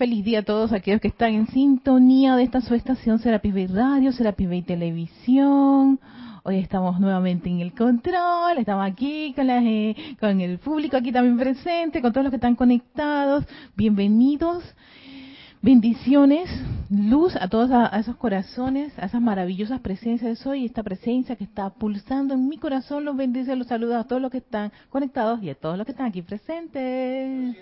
Feliz 0.00 0.24
día 0.24 0.38
a 0.38 0.42
todos 0.42 0.72
aquellos 0.72 1.02
que 1.02 1.08
están 1.08 1.34
en 1.34 1.46
sintonía 1.48 2.34
de 2.34 2.44
esta 2.44 2.62
su 2.62 2.74
estación 2.74 3.18
Serapis 3.18 3.52
Bay 3.52 3.66
Radio, 3.66 4.12
Serapis 4.12 4.48
Bay 4.48 4.62
Televisión. 4.62 6.00
Hoy 6.42 6.56
estamos 6.56 6.98
nuevamente 6.98 7.50
en 7.50 7.60
el 7.60 7.74
control, 7.74 8.56
estamos 8.56 8.90
aquí 8.90 9.34
con, 9.36 9.46
la, 9.46 9.60
con 10.18 10.40
el 10.40 10.58
público 10.58 10.96
aquí 10.96 11.12
también 11.12 11.36
presente, 11.36 12.00
con 12.00 12.14
todos 12.14 12.24
los 12.24 12.30
que 12.30 12.36
están 12.36 12.56
conectados. 12.56 13.44
Bienvenidos. 13.76 14.64
Bendiciones, 15.60 16.48
luz 16.88 17.36
a 17.36 17.48
todos 17.48 17.70
a, 17.70 17.88
esos 18.00 18.16
corazones, 18.16 18.98
a 18.98 19.04
esas 19.04 19.20
maravillosas 19.20 19.80
presencias 19.80 20.30
de 20.30 20.36
soy, 20.36 20.64
esta 20.64 20.82
presencia 20.82 21.36
que 21.36 21.44
está 21.44 21.68
pulsando 21.68 22.32
en 22.32 22.48
mi 22.48 22.56
corazón, 22.56 23.04
los 23.04 23.18
bendice, 23.18 23.54
los 23.54 23.66
saluda 23.66 24.00
a 24.00 24.04
todos 24.04 24.22
los 24.22 24.30
que 24.30 24.38
están 24.38 24.72
conectados 24.88 25.42
y 25.42 25.50
a 25.50 25.54
todos 25.54 25.76
los 25.76 25.84
que 25.84 25.92
están 25.92 26.06
aquí 26.06 26.22
presentes. 26.22 27.54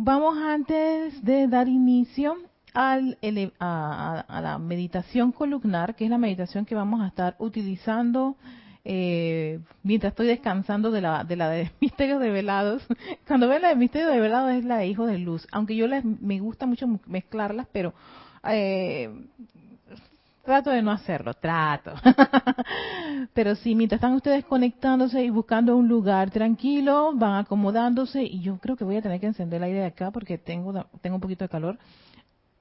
Vamos 0.00 0.38
antes 0.38 1.24
de 1.24 1.48
dar 1.48 1.66
inicio 1.66 2.36
al, 2.72 3.18
a, 3.58 4.24
a, 4.28 4.40
la 4.40 4.58
meditación 4.58 5.32
columnar, 5.32 5.96
que 5.96 6.04
es 6.04 6.10
la 6.10 6.18
meditación 6.18 6.64
que 6.64 6.76
vamos 6.76 7.00
a 7.00 7.08
estar 7.08 7.34
utilizando 7.40 8.36
eh, 8.84 9.58
mientras 9.82 10.12
estoy 10.12 10.28
descansando 10.28 10.92
de 10.92 11.00
la 11.00 11.24
de 11.24 11.34
la 11.34 11.48
de 11.50 11.72
misterios 11.80 12.20
develados. 12.20 12.86
Cuando 13.26 13.48
ven 13.48 13.60
la 13.60 13.70
de 13.70 13.74
misterios 13.74 14.12
develados 14.12 14.52
es 14.52 14.64
la 14.64 14.76
de 14.76 14.86
hijos 14.86 15.08
de 15.10 15.18
luz, 15.18 15.48
aunque 15.50 15.74
yo 15.74 15.88
les, 15.88 16.04
me 16.04 16.38
gusta 16.38 16.66
mucho 16.66 16.86
mezclarlas, 17.06 17.66
pero 17.72 17.92
eh, 18.48 19.10
trato 20.48 20.70
de 20.70 20.80
no 20.80 20.90
hacerlo, 20.90 21.34
trato. 21.34 21.92
pero 23.34 23.54
sí, 23.54 23.74
mientras 23.74 23.98
están 23.98 24.14
ustedes 24.14 24.46
conectándose 24.46 25.22
y 25.22 25.28
buscando 25.28 25.76
un 25.76 25.88
lugar 25.88 26.30
tranquilo, 26.30 27.12
van 27.14 27.44
acomodándose 27.44 28.22
y 28.22 28.40
yo 28.40 28.56
creo 28.56 28.74
que 28.74 28.84
voy 28.84 28.96
a 28.96 29.02
tener 29.02 29.20
que 29.20 29.26
encender 29.26 29.58
el 29.58 29.64
aire 29.64 29.80
de 29.80 29.84
acá 29.84 30.10
porque 30.10 30.38
tengo 30.38 30.86
tengo 31.02 31.16
un 31.16 31.20
poquito 31.20 31.44
de 31.44 31.50
calor. 31.50 31.78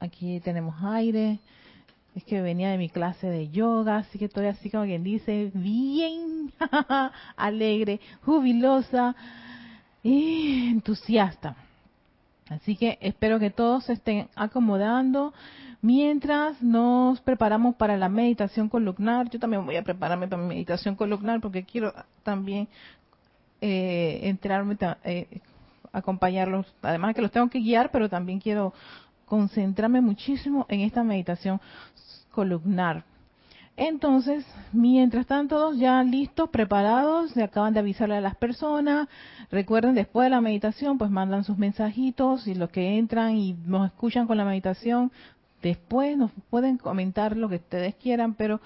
Aquí 0.01 0.41
tenemos 0.41 0.75
aire 0.83 1.39
es 2.13 2.25
que 2.25 2.41
venía 2.41 2.71
de 2.71 2.77
mi 2.77 2.89
clase 2.89 3.27
de 3.27 3.47
yoga, 3.51 3.99
así 3.99 4.19
que 4.19 4.25
estoy 4.25 4.47
así 4.47 4.69
como 4.69 4.83
quien 4.83 5.03
dice, 5.03 5.49
bien 5.53 6.51
alegre, 7.37 8.01
jubilosa 8.25 9.15
y 10.03 10.71
entusiasta. 10.71 11.55
Así 12.49 12.75
que 12.75 12.97
espero 13.01 13.39
que 13.39 13.49
todos 13.49 13.85
se 13.85 13.93
estén 13.93 14.29
acomodando 14.35 15.33
mientras 15.81 16.61
nos 16.61 17.19
preparamos 17.21 17.75
para 17.75 17.97
la 17.97 18.09
meditación 18.09 18.69
columnar. 18.69 19.29
Yo 19.29 19.39
también 19.39 19.65
voy 19.65 19.75
a 19.75 19.83
prepararme 19.83 20.27
para 20.27 20.41
mi 20.41 20.49
meditación 20.49 20.95
columnar 20.95 21.41
porque 21.41 21.63
quiero 21.63 21.93
también 22.23 22.67
eh, 23.61 24.19
entrarme, 24.23 24.77
eh, 25.03 25.41
acompañarlos. 25.91 26.65
Además 26.81 27.15
que 27.15 27.21
los 27.21 27.31
tengo 27.31 27.49
que 27.49 27.59
guiar, 27.59 27.91
pero 27.91 28.09
también 28.09 28.39
quiero 28.39 28.73
concentrarme 29.25 30.01
muchísimo 30.01 30.65
en 30.69 30.81
esta 30.81 31.03
meditación 31.03 31.59
columnar. 32.31 33.03
Entonces, 33.79 34.43
mientras 34.73 35.21
están 35.21 35.47
todos 35.47 35.77
ya 35.77 36.01
listos, 36.01 36.49
preparados, 36.49 37.29
se 37.29 37.43
acaban 37.43 37.75
de 37.75 37.79
avisarle 37.79 38.15
a 38.17 38.21
las 38.21 38.35
personas. 38.35 39.07
Recuerden, 39.51 39.93
después 39.93 40.25
de 40.25 40.31
la 40.31 40.41
meditación, 40.41 40.97
pues 40.97 41.11
mandan 41.11 41.43
sus 41.43 41.59
mensajitos 41.59 42.47
y 42.47 42.55
los 42.55 42.71
que 42.71 42.97
entran 42.97 43.37
y 43.37 43.53
nos 43.53 43.85
escuchan 43.85 44.25
con 44.25 44.37
la 44.37 44.45
meditación, 44.45 45.11
después 45.61 46.17
nos 46.17 46.31
pueden 46.49 46.79
comentar 46.79 47.37
lo 47.37 47.49
que 47.49 47.57
ustedes 47.57 47.93
quieran, 47.93 48.33
pero 48.33 48.61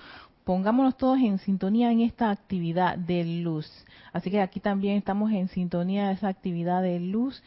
pongámonos 0.45 0.95
todos 0.95 1.19
en 1.19 1.39
sintonía 1.39 1.91
en 1.91 1.99
esta 1.99 2.31
actividad 2.31 2.97
de 2.97 3.25
luz. 3.25 3.69
Así 4.13 4.31
que 4.31 4.39
aquí 4.39 4.61
también 4.61 4.95
estamos 4.95 5.29
en 5.33 5.49
sintonía 5.49 6.07
de 6.07 6.13
esa 6.13 6.29
actividad 6.29 6.81
de 6.81 7.01
luz. 7.01 7.43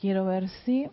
Quiero 0.00 0.24
ver 0.24 0.48
si 0.64 0.88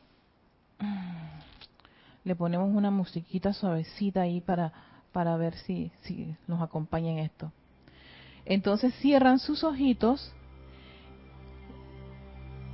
le 2.25 2.35
ponemos 2.35 2.75
una 2.75 2.91
musiquita 2.91 3.53
suavecita 3.53 4.21
ahí 4.21 4.41
para, 4.41 4.73
para 5.17 5.35
ver 5.35 5.55
si, 5.65 5.89
si 6.03 6.35
nos 6.45 6.61
acompaña 6.61 7.09
en 7.11 7.17
esto. 7.17 7.51
Entonces 8.45 8.93
cierran 9.01 9.39
sus 9.39 9.63
ojitos 9.63 10.31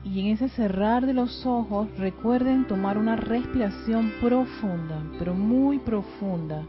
y 0.04 0.20
en 0.20 0.26
ese 0.26 0.50
cerrar 0.50 1.06
de 1.06 1.14
los 1.14 1.46
ojos 1.46 1.88
recuerden 1.98 2.68
tomar 2.68 2.98
una 2.98 3.16
respiración 3.16 4.12
profunda, 4.20 5.02
pero 5.18 5.34
muy 5.34 5.80
profunda. 5.80 6.66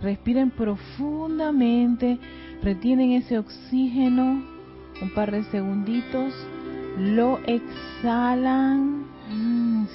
Respiren 0.00 0.52
profundamente, 0.52 2.18
retienen 2.62 3.12
ese 3.12 3.38
oxígeno 3.38 4.42
un 5.02 5.14
par 5.14 5.32
de 5.32 5.44
segunditos, 5.50 6.32
lo 6.96 7.40
exhalan 7.40 9.04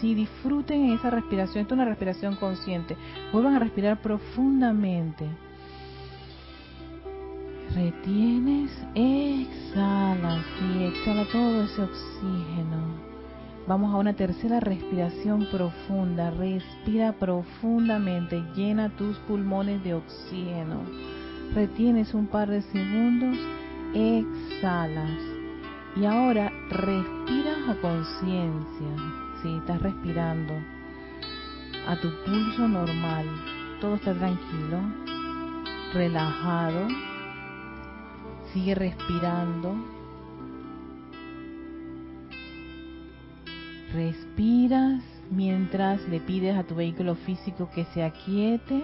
Mm, 0.05 0.07
sí, 0.07 0.15
disfruten 0.15 0.91
esa 0.91 1.09
respiración. 1.09 1.61
Esto 1.63 1.73
es 1.73 1.79
una 1.79 1.89
respiración 1.89 2.35
consciente. 2.35 2.95
Vuelvan 3.31 3.55
a 3.55 3.59
respirar 3.59 4.01
profundamente. 4.01 5.27
Retienes, 7.73 8.71
exhalas 8.93 10.45
y 10.61 10.83
exhala 10.83 11.25
todo 11.31 11.63
ese 11.63 11.81
oxígeno. 11.81 13.05
Vamos 13.67 13.93
a 13.93 13.97
una 13.97 14.13
tercera 14.13 14.59
respiración 14.59 15.47
profunda. 15.51 16.29
Respira 16.31 17.13
profundamente. 17.13 18.43
Llena 18.55 18.95
tus 18.95 19.17
pulmones 19.19 19.83
de 19.83 19.95
oxígeno. 19.95 20.81
Retienes 21.53 22.13
un 22.13 22.27
par 22.27 22.49
de 22.49 22.61
segundos. 22.61 23.37
Exhalas. 23.93 25.19
Y 25.95 26.05
ahora 26.05 26.51
respiras 26.69 27.69
a 27.69 27.81
conciencia 27.81 29.24
estás 29.53 29.81
respirando 29.81 30.53
a 31.87 31.95
tu 31.97 32.09
pulso 32.25 32.67
normal, 32.67 33.25
todo 33.79 33.95
está 33.95 34.13
tranquilo, 34.13 34.79
relajado, 35.93 36.87
sigue 38.53 38.73
respirando, 38.73 39.75
respiras 43.93 45.03
mientras 45.29 46.01
le 46.09 46.19
pides 46.19 46.57
a 46.57 46.63
tu 46.63 46.75
vehículo 46.75 47.15
físico 47.15 47.69
que 47.73 47.85
se 47.85 48.03
aquiete, 48.03 48.83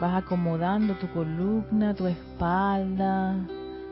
vas 0.00 0.22
acomodando 0.22 0.94
tu 0.94 1.08
columna, 1.08 1.94
tu 1.94 2.06
espalda, 2.06 3.36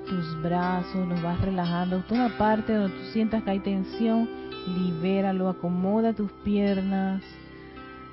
tus 0.06 0.43
brazos, 0.43 1.06
los 1.09 1.21
vas 1.22 1.41
relajando, 1.41 2.00
toda 2.09 2.28
parte 2.39 2.75
donde 2.75 2.97
tú 2.97 3.05
sientas 3.12 3.43
que 3.43 3.50
hay 3.50 3.61
tensión, 3.61 4.46
libéralo, 4.66 5.49
acomoda 5.49 6.12
tus 6.12 6.31
piernas, 6.44 7.22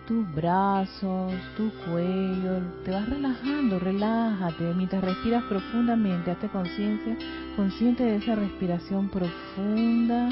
tus 0.07 0.29
brazos, 0.33 1.33
tu 1.55 1.71
cuello, 1.85 2.59
te 2.83 2.91
vas 2.91 3.07
relajando, 3.07 3.79
relájate, 3.79 4.73
mientras 4.75 5.03
respiras 5.03 5.43
profundamente, 5.45 6.31
hazte 6.31 6.49
conciencia, 6.49 7.17
consciente 7.55 8.03
de 8.03 8.17
esa 8.17 8.35
respiración 8.35 9.09
profunda. 9.09 10.29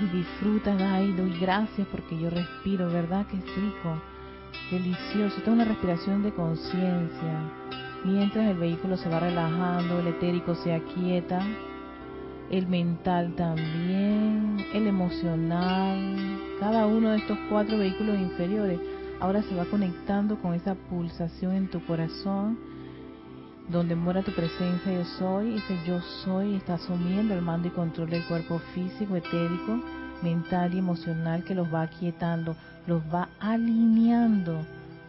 Y 0.00 0.16
disfruta, 0.16 0.76
ay, 0.94 1.12
doy 1.12 1.38
gracias 1.38 1.86
porque 1.88 2.18
yo 2.18 2.28
respiro, 2.30 2.88
¿verdad? 2.88 3.26
Que 3.26 3.36
es 3.36 3.56
rico, 3.56 4.00
delicioso. 4.70 5.36
Esta 5.36 5.50
es 5.50 5.54
una 5.54 5.64
respiración 5.64 6.22
de 6.22 6.32
conciencia. 6.32 7.50
Mientras 8.04 8.44
el 8.46 8.58
vehículo 8.58 8.96
se 8.96 9.08
va 9.08 9.20
relajando, 9.20 10.00
el 10.00 10.08
etérico 10.08 10.54
se 10.56 10.74
aquieta, 10.74 11.40
el 12.50 12.66
mental 12.66 13.34
también, 13.36 14.64
el 14.72 14.86
emocional, 14.86 16.38
cada 16.60 16.86
uno 16.86 17.10
de 17.10 17.18
estos 17.18 17.38
cuatro 17.48 17.78
vehículos 17.78 18.18
inferiores. 18.18 18.80
Ahora 19.20 19.42
se 19.42 19.54
va 19.54 19.64
conectando 19.64 20.40
con 20.40 20.54
esa 20.54 20.74
pulsación 20.74 21.54
en 21.54 21.68
tu 21.68 21.84
corazón, 21.86 22.58
donde 23.68 23.94
mora 23.94 24.22
tu 24.22 24.32
presencia 24.32 24.92
yo 24.92 25.04
soy, 25.18 25.56
ese 25.56 25.78
yo 25.86 26.00
soy 26.24 26.56
está 26.56 26.74
asumiendo 26.74 27.32
el 27.34 27.40
mando 27.40 27.68
y 27.68 27.70
control 27.70 28.10
del 28.10 28.26
cuerpo 28.26 28.60
físico, 28.74 29.16
etérico, 29.16 29.80
mental 30.22 30.74
y 30.74 30.78
emocional 30.78 31.44
que 31.44 31.54
los 31.54 31.72
va 31.72 31.82
aquietando, 31.82 32.56
los 32.86 33.02
va 33.02 33.28
alineando. 33.40 34.60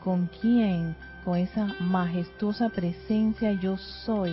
Con 0.03 0.29
quién, 0.39 0.95
con 1.25 1.38
esa 1.38 1.73
majestuosa 1.79 2.69
presencia 2.69 3.51
yo 3.53 3.75
soy 3.77 4.31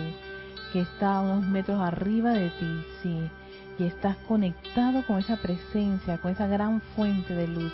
que 0.73 0.81
está 0.81 1.17
a 1.17 1.21
unos 1.21 1.45
metros 1.45 1.79
arriba 1.79 2.31
de 2.31 2.49
ti, 2.49 2.83
sí, 3.03 3.29
y 3.77 3.83
estás 3.85 4.17
conectado 4.27 5.05
con 5.05 5.19
esa 5.19 5.37
presencia, 5.37 6.17
con 6.17 6.31
esa 6.31 6.47
gran 6.47 6.81
fuente 6.95 7.35
de 7.35 7.47
luz. 7.47 7.71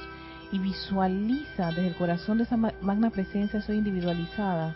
Y 0.51 0.59
visualiza 0.59 1.67
desde 1.67 1.87
el 1.87 1.95
corazón 1.95 2.39
de 2.39 2.43
esa 2.43 2.57
magna 2.57 3.09
presencia 3.09 3.61
soy 3.61 3.77
individualizada, 3.77 4.75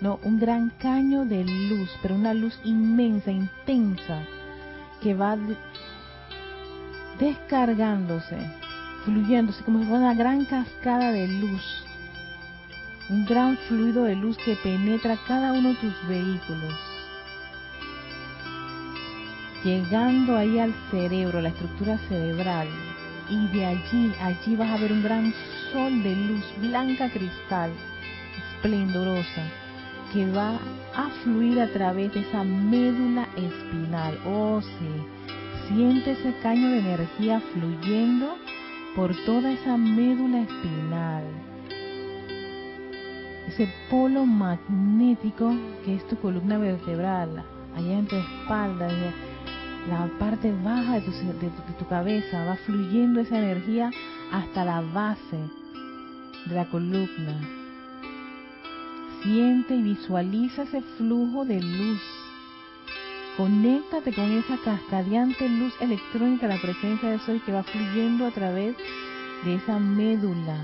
no, 0.00 0.18
un 0.22 0.38
gran 0.38 0.70
caño 0.78 1.26
de 1.26 1.44
luz, 1.44 1.90
pero 2.00 2.14
una 2.14 2.32
luz 2.32 2.58
inmensa, 2.64 3.32
intensa 3.32 4.22
que 5.02 5.14
va 5.14 5.36
descargándose, 7.18 8.38
fluyéndose 9.04 9.62
como 9.64 9.80
si 9.80 9.86
fuera 9.86 10.04
una 10.04 10.14
gran 10.14 10.44
cascada 10.44 11.12
de 11.12 11.28
luz. 11.28 11.84
Un 13.10 13.24
gran 13.24 13.56
fluido 13.68 14.04
de 14.04 14.14
luz 14.14 14.36
que 14.44 14.54
penetra 14.56 15.18
cada 15.26 15.52
uno 15.52 15.70
de 15.70 15.74
tus 15.76 16.08
vehículos, 16.08 16.74
llegando 19.68 20.34
ahí 20.34 20.58
al 20.58 20.72
cerebro, 20.90 21.42
la 21.42 21.50
estructura 21.50 21.98
cerebral, 22.08 22.68
y 23.28 23.48
de 23.48 23.66
allí, 23.66 24.12
allí 24.22 24.56
vas 24.56 24.70
a 24.70 24.80
ver 24.80 24.92
un 24.92 25.02
gran 25.02 25.34
sol 25.70 26.02
de 26.02 26.16
luz 26.16 26.44
blanca 26.58 27.10
cristal, 27.10 27.70
esplendorosa, 28.54 29.42
que 30.12 30.30
va 30.32 30.58
a 30.96 31.10
fluir 31.22 31.60
a 31.60 31.68
través 31.68 32.14
de 32.14 32.20
esa 32.20 32.44
médula 32.44 33.28
espinal. 33.36 34.18
Oh, 34.26 34.62
sí, 34.62 35.68
siente 35.68 36.12
ese 36.12 36.32
caño 36.42 36.70
de 36.70 36.78
energía 36.78 37.42
fluyendo 37.52 38.36
por 38.96 39.14
toda 39.26 39.52
esa 39.52 39.76
médula 39.76 40.40
espinal. 40.40 41.24
Ese 43.48 43.68
polo 43.90 44.24
magnético 44.24 45.52
que 45.84 45.96
es 45.96 46.08
tu 46.08 46.16
columna 46.16 46.56
vertebral, 46.56 47.44
allá 47.76 47.98
en 47.98 48.06
tu 48.06 48.16
espalda, 48.16 48.88
la 49.88 50.06
parte 50.18 50.52
baja 50.62 51.00
de 51.00 51.00
tu, 51.78 51.86
cabeza, 51.88 52.44
va 52.44 52.56
fluyendo 52.56 53.20
esa 53.20 53.38
energía 53.38 53.90
hasta 54.32 54.64
la 54.64 54.80
base 54.80 55.38
de 56.46 56.54
la 56.54 56.66
columna. 56.66 57.40
Siente 59.22 59.74
y 59.76 59.82
visualiza 59.82 60.62
ese 60.62 60.82
flujo 60.98 61.44
de 61.44 61.60
luz. 61.60 62.02
Conéctate 63.36 64.12
con 64.12 64.30
esa 64.30 64.58
cascadeante 64.58 65.48
luz 65.48 65.72
electrónica, 65.80 66.48
la 66.48 66.60
presencia 66.60 67.10
de 67.10 67.18
Soy 67.20 67.40
que 67.40 67.52
va 67.52 67.62
fluyendo 67.62 68.26
a 68.26 68.30
través 68.30 68.76
de 69.44 69.54
esa 69.54 69.78
médula. 69.78 70.56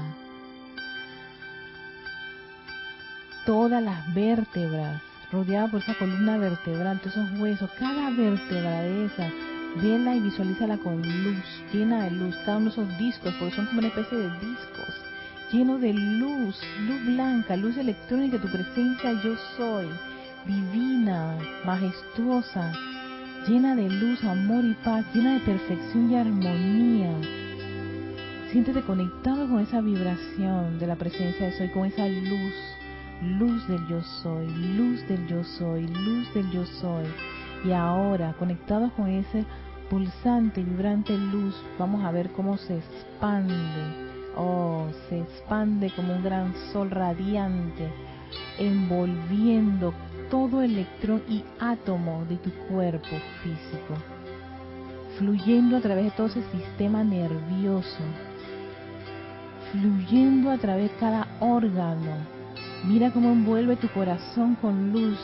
Todas 3.47 3.83
las 3.83 4.13
vértebras 4.15 5.03
rodeada 5.35 5.69
por 5.69 5.81
esa 5.81 5.95
columna 5.95 6.39
vertebral, 6.39 7.01
todos 7.01 7.17
esos 7.17 7.41
huesos, 7.41 7.71
cada 7.79 8.11
vértebra 8.11 8.83
de 8.83 9.07
esa, 9.07 9.29
vela 9.83 10.15
y 10.15 10.21
visualízala 10.21 10.79
con 10.79 11.03
luz, 11.03 11.45
llena 11.73 12.05
de 12.05 12.13
luz, 12.13 12.37
cada 12.45 12.59
uno 12.59 12.67
de 12.67 12.73
esos 12.73 12.99
discos, 12.99 13.35
porque 13.39 13.57
son 13.57 13.67
como 13.67 13.81
una 13.81 13.89
especie 13.89 14.17
de 14.17 14.31
discos, 14.39 14.95
lleno 15.53 15.79
de 15.79 15.93
luz, 15.93 16.57
luz 16.87 17.05
blanca, 17.07 17.57
luz 17.57 17.77
electrónica, 17.77 18.39
tu 18.39 18.49
presencia 18.49 19.13
yo 19.25 19.35
soy, 19.57 19.89
divina, 20.47 21.37
majestuosa, 21.65 22.73
llena 23.49 23.75
de 23.75 23.89
luz, 23.89 24.23
amor 24.23 24.65
y 24.65 24.75
paz, 24.85 25.05
llena 25.13 25.35
de 25.35 25.41
perfección 25.41 26.13
y 26.13 26.17
armonía. 26.17 27.13
Siéntete 28.53 28.83
conectado 28.83 29.49
con 29.49 29.59
esa 29.59 29.81
vibración 29.81 30.79
de 30.79 30.87
la 30.87 30.95
presencia 30.95 31.47
de 31.47 31.59
soy, 31.59 31.69
con 31.71 31.87
esa 31.87 32.07
luz 32.07 32.55
luz 33.23 33.67
del 33.69 33.87
yo 33.89 34.03
soy, 34.23 34.47
luz 34.77 35.07
del 35.09 35.27
yo 35.27 35.45
soy, 35.45 35.87
luz 35.87 36.33
del 36.35 36.51
yo 36.51 36.65
soy. 36.67 37.07
Y 37.65 37.73
ahora, 37.73 38.35
conectados 38.39 38.93
con 38.93 39.09
ese 39.09 39.45
pulsante, 39.89 40.63
vibrante 40.63 41.17
luz, 41.17 41.55
vamos 41.79 42.05
a 42.05 42.11
ver 42.11 42.31
cómo 42.33 42.57
se 42.59 42.79
expande. 42.79 43.55
Oh, 44.37 44.89
se 45.09 45.21
expande 45.21 45.91
como 45.95 46.15
un 46.15 46.25
gran 46.25 46.55
sol 46.73 46.91
radiante, 46.91 47.89
envolviendo 48.59 49.95
todo 50.31 50.63
electrón 50.63 51.23
y 51.29 51.45
átomo 51.61 52.25
de 52.29 52.37
tu 52.39 52.51
cuerpo 52.69 53.17
físico, 53.43 53.95
fluyendo 55.17 55.77
a 55.77 55.81
través 55.81 56.07
de 56.07 56.11
todo 56.11 56.27
ese 56.27 56.43
sistema 56.51 57.05
nervioso, 57.05 58.03
fluyendo 59.71 60.51
a 60.51 60.59
través 60.59 60.91
de 60.91 60.97
cada 60.97 61.29
órgano, 61.39 62.34
Mira 62.87 63.11
cómo 63.11 63.33
envuelve 63.33 63.77
tu 63.77 63.89
corazón 63.89 64.57
con 64.57 64.93
luz, 64.93 65.19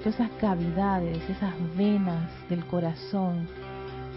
todas 0.00 0.14
esas 0.14 0.30
cavidades, 0.32 1.18
esas 1.30 1.54
venas 1.78 2.30
del 2.50 2.62
corazón, 2.66 3.48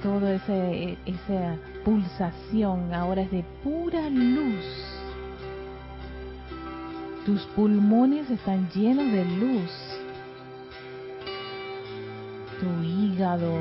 toda 0.03 0.33
esa 0.33 1.55
pulsación 1.85 2.93
ahora 2.93 3.21
es 3.21 3.31
de 3.31 3.45
pura 3.63 4.09
luz. 4.09 4.65
Tus 7.25 7.41
pulmones 7.55 8.29
están 8.29 8.67
llenos 8.71 9.09
de 9.11 9.23
luz. 9.23 9.71
Tu 12.59 12.83
hígado, 12.83 13.59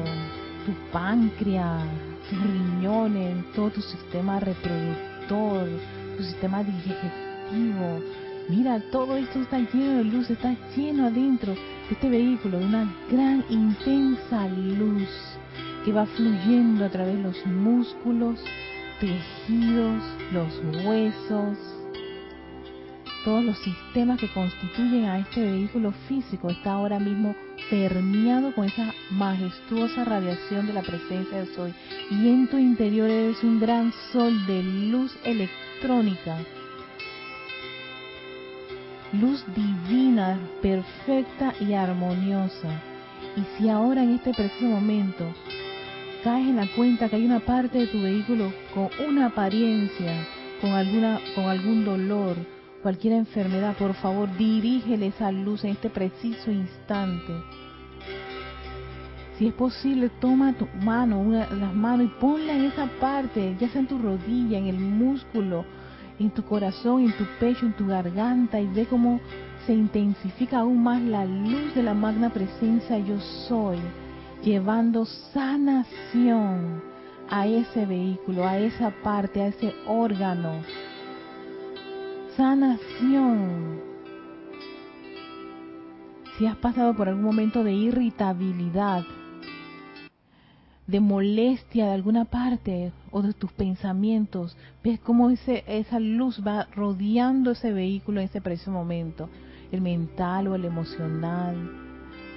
tu 0.67 0.73
páncreas, 0.91 1.85
tus 2.29 2.43
riñones, 2.43 3.45
todo 3.55 3.71
tu 3.71 3.83
sistema 3.83 4.41
reproductor, 4.41 5.69
tu 6.17 6.25
sistema 6.25 6.65
digestivo, 6.65 8.01
Mira, 8.51 8.81
todo 8.91 9.17
esto 9.17 9.39
está 9.39 9.61
lleno 9.61 9.99
de 9.99 10.05
luz, 10.05 10.29
está 10.29 10.57
lleno 10.75 11.07
adentro 11.07 11.55
de 11.55 11.93
este 11.93 12.11
vehículo 12.11 12.59
de 12.59 12.65
una 12.65 12.93
gran, 13.09 13.45
intensa 13.49 14.49
luz 14.49 15.09
que 15.85 15.93
va 15.93 16.05
fluyendo 16.05 16.85
a 16.85 16.89
través 16.89 17.17
de 17.17 17.23
los 17.23 17.47
músculos, 17.47 18.41
tejidos, 18.99 20.03
los 20.33 20.85
huesos, 20.85 21.59
todos 23.25 23.45
los 23.45 23.59
sistemas 23.59 24.19
que 24.19 24.33
constituyen 24.33 25.05
a 25.05 25.21
este 25.21 25.45
vehículo 25.45 25.93
físico 26.09 26.51
está 26.51 26.73
ahora 26.73 26.99
mismo 26.99 27.37
permeado 27.71 28.53
con 28.53 28.65
esa 28.65 28.93
majestuosa 29.11 30.05
radiación 30.05 30.67
de 30.67 30.73
la 30.73 30.83
presencia 30.83 31.39
de 31.39 31.55
Soy. 31.55 31.73
Y 32.11 32.29
en 32.29 32.49
tu 32.49 32.59
interior 32.59 33.09
eres 33.09 33.45
un 33.45 33.61
gran 33.61 33.93
sol 34.11 34.35
de 34.47 34.63
luz 34.63 35.17
electrónica 35.23 36.39
luz 39.13 39.45
divina, 39.55 40.39
perfecta 40.63 41.55
y 41.61 41.73
armoniosa. 41.73 42.81
Y 43.37 43.43
si 43.57 43.69
ahora 43.69 44.03
en 44.03 44.15
este 44.15 44.33
preciso 44.33 44.67
momento 44.67 45.25
caes 46.23 46.49
en 46.49 46.57
la 46.57 46.67
cuenta 46.77 47.09
que 47.09 47.17
hay 47.17 47.25
una 47.25 47.41
parte 47.41 47.79
de 47.79 47.87
tu 47.87 48.01
vehículo 48.01 48.53
con 48.75 48.89
una 49.09 49.27
apariencia, 49.27 50.27
con 50.61 50.71
alguna, 50.73 51.21
con 51.35 51.45
algún 51.45 51.85
dolor, 51.85 52.37
cualquier 52.83 53.15
enfermedad, 53.15 53.77
por 53.77 53.95
favor 53.95 54.29
dirígele 54.37 55.09
esa 55.09 55.33
luz 55.33 55.65
en 55.65 55.71
este 55.71 55.91
preciso 55.91 56.51
instante. 56.51 57.33
Si 59.39 59.47
es 59.47 59.55
posible, 59.55 60.11
toma 60.21 60.53
tu 60.53 60.67
mano, 60.83 61.19
una, 61.19 61.49
las 61.51 61.75
manos 61.75 62.07
y 62.07 62.21
ponla 62.21 62.53
en 62.53 62.67
esa 62.67 62.87
parte, 63.01 63.57
ya 63.59 63.69
sea 63.71 63.81
en 63.81 63.87
tu 63.87 63.99
rodilla, 63.99 64.59
en 64.59 64.67
el 64.67 64.79
músculo, 64.79 65.65
en 66.21 66.31
tu 66.31 66.45
corazón, 66.45 67.03
en 67.03 67.17
tu 67.17 67.25
pecho, 67.41 67.65
en 67.65 67.73
tu 67.73 67.87
garganta 67.87 68.61
y 68.61 68.67
ve 68.67 68.87
cómo 68.87 69.21
se 69.67 69.73
intensifica 69.73 70.61
aún 70.61 70.83
más 70.83 71.01
la 71.01 71.25
luz 71.25 71.75
de 71.75 71.83
la 71.83 71.95
magna 71.95 72.31
presencia 72.31 72.99
yo 72.99 73.19
soy, 73.49 73.79
llevando 74.45 75.07
sanación 75.07 76.83
a 77.31 77.47
ese 77.47 77.87
vehículo, 77.87 78.47
a 78.47 78.59
esa 78.59 78.91
parte, 79.03 79.41
a 79.41 79.47
ese 79.47 79.75
órgano. 79.87 80.63
Sanación. 82.37 83.81
Si 86.37 86.47
has 86.47 86.57
pasado 86.57 86.95
por 86.95 87.09
algún 87.09 87.25
momento 87.25 87.65
de 87.65 87.73
irritabilidad, 87.73 89.05
de 90.91 90.99
molestia 90.99 91.87
de 91.87 91.93
alguna 91.93 92.25
parte 92.25 92.93
o 93.13 93.23
de 93.23 93.33
tus 93.33 93.53
pensamientos, 93.53 94.57
ves 94.83 94.99
cómo 94.99 95.31
ese, 95.31 95.63
esa 95.69 96.01
luz 96.01 96.43
va 96.45 96.67
rodeando 96.75 97.53
ese 97.53 97.73
vehículo 97.73 98.21
en 98.21 98.27
ese 98.27 98.41
preciso 98.41 98.73
momento, 98.73 99.29
el 99.71 99.83
mental 99.83 100.49
o 100.49 100.57
el 100.57 100.65
emocional, 100.65 101.57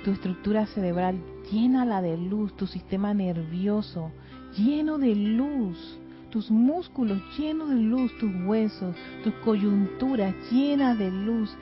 tu 0.04 0.12
estructura 0.12 0.68
cerebral, 0.68 1.20
llénala 1.52 2.04
de 2.04 2.16
luz, 2.16 2.56
tu 2.56 2.68
sistema 2.68 3.14
nervioso, 3.16 4.12
lleno 4.56 5.00
de 5.00 5.16
luz, 5.16 6.00
tus 6.30 6.52
músculos 6.52 7.20
llenos 7.38 7.70
de 7.70 7.76
luz, 7.76 8.16
tus 8.20 8.32
huesos, 8.46 8.96
tus 9.24 9.34
coyunturas 9.46 10.36
llenas 10.52 10.98
de 11.00 11.10
luz. 11.10 11.56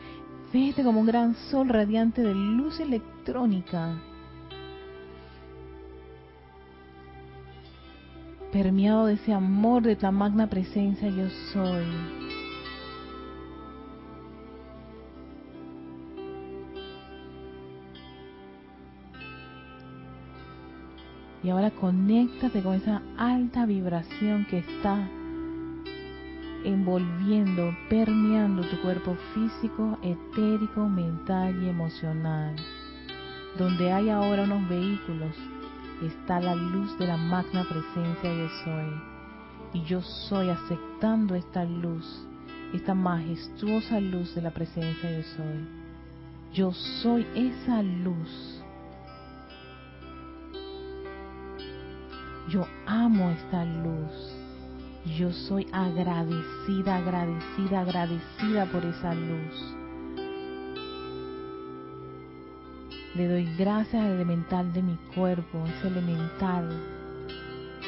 Vete 0.52 0.84
como 0.84 1.00
un 1.00 1.08
gran 1.08 1.36
sol 1.50 1.70
radiante 1.70 2.22
de 2.22 2.34
luz 2.34 2.80
electrónica 2.82 3.98
permeado 8.52 9.06
de 9.06 9.14
ese 9.14 9.34
amor 9.34 9.84
de 9.84 9.98
la 10.00 10.12
magna 10.12 10.48
presencia 10.48 11.10
yo 11.10 11.30
soy. 11.54 11.86
Y 21.44 21.50
ahora 21.50 21.72
conéctate 21.72 22.62
con 22.62 22.76
esa 22.76 23.02
alta 23.18 23.66
vibración 23.66 24.46
que 24.46 24.60
está 24.60 25.10
envolviendo, 26.64 27.76
permeando 27.90 28.62
tu 28.70 28.80
cuerpo 28.82 29.18
físico, 29.34 29.98
etérico, 30.04 30.88
mental 30.88 31.64
y 31.64 31.70
emocional. 31.70 32.56
Donde 33.58 33.92
hay 33.92 34.10
ahora 34.10 34.44
unos 34.44 34.70
vehículos 34.70 35.36
está 36.02 36.40
la 36.40 36.56
luz 36.56 36.98
de 36.98 37.08
la 37.08 37.18
magna 37.18 37.64
presencia 37.64 38.34
yo 38.34 38.50
soy. 38.64 39.02
Y 39.74 39.84
yo 39.84 40.02
soy 40.02 40.50
aceptando 40.50 41.36
esta 41.36 41.64
luz, 41.64 42.06
esta 42.74 42.94
majestuosa 42.94 44.00
luz 44.00 44.36
de 44.36 44.42
la 44.42 44.52
presencia 44.52 45.12
yo 45.12 45.24
soy. 45.24 45.68
Yo 46.54 46.74
soy 46.74 47.26
esa 47.36 47.82
luz. 47.82 48.62
yo 52.52 52.68
amo 52.86 53.32
esta 53.32 53.64
luz. 53.66 54.36
Yo 55.18 55.32
soy 55.32 55.66
agradecida, 55.72 56.98
agradecida, 56.98 57.82
agradecida 57.82 58.66
por 58.66 58.86
esa 58.86 59.16
luz. 59.16 59.81
Le 63.14 63.28
doy 63.28 63.46
gracias 63.58 64.02
al 64.02 64.12
elemental 64.12 64.72
de 64.72 64.82
mi 64.82 64.96
cuerpo, 65.14 65.66
ese 65.68 65.90
elemental, 65.90 66.70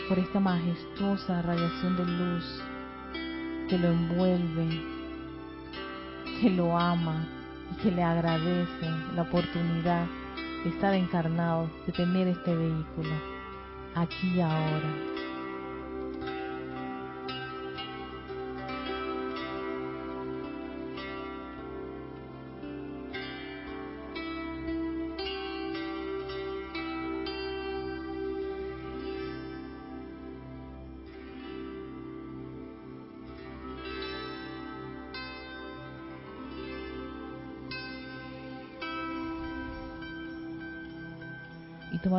por 0.09 0.19
esta 0.19 0.41
majestuosa 0.41 1.41
radiación 1.41 1.95
de 1.95 2.05
luz 2.05 2.63
que 3.69 3.77
lo 3.77 3.87
envuelve, 3.87 4.81
que 6.41 6.49
lo 6.49 6.77
ama 6.77 7.25
y 7.71 7.81
que 7.81 7.91
le 7.91 8.03
agradece 8.03 8.89
la 9.15 9.21
oportunidad 9.21 10.07
de 10.65 10.69
estar 10.71 10.93
encarnado, 10.93 11.69
de 11.85 11.93
tener 11.93 12.27
este 12.27 12.53
vehículo 12.53 13.15
aquí 13.95 14.27
y 14.35 14.41
ahora. 14.41 15.12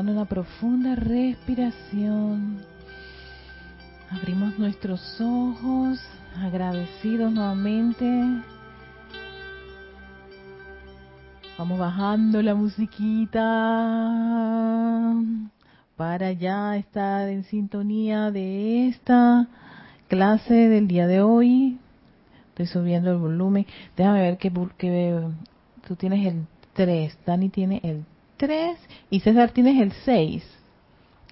Tomando 0.05 0.21
una 0.21 0.29
profunda 0.29 0.95
respiración. 0.97 2.59
Abrimos 4.11 4.59
nuestros 4.59 5.19
ojos, 5.19 5.99
agradecidos 6.37 7.33
nuevamente. 7.33 8.05
Vamos 11.57 11.79
bajando 11.79 12.43
la 12.43 12.55
musiquita 12.55 13.41
para 15.97 16.33
ya 16.33 16.77
estar 16.77 17.27
en 17.31 17.45
sintonía 17.45 18.31
de 18.31 18.89
esta 18.89 19.49
clase 20.09 20.69
del 20.69 20.87
día 20.87 21.07
de 21.07 21.23
hoy. 21.23 21.79
Estoy 22.51 22.67
subiendo 22.67 23.11
el 23.11 23.17
volumen. 23.17 23.65
Déjame 23.97 24.21
ver 24.21 24.37
que, 24.37 24.53
que 24.77 25.23
tú 25.89 25.97
tienes 25.97 26.27
el 26.27 26.45
3, 26.75 27.19
Dani 27.25 27.49
tiene 27.49 27.81
el 27.83 28.05
3 28.37 28.79
y 29.11 29.21
César 29.21 29.51
tienes 29.51 29.81
el 29.81 29.93
6. 30.05 30.45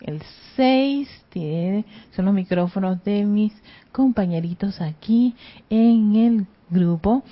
El 0.03 0.23
6 0.57 1.25
tiene, 1.31 1.85
son 2.15 2.25
los 2.25 2.35
micrófonos 2.35 3.03
de 3.05 3.25
mis 3.25 3.53
compañeritos 3.93 4.81
aquí 4.81 5.35
en 5.71 6.17
el 6.17 6.47
grupo. 6.71 7.23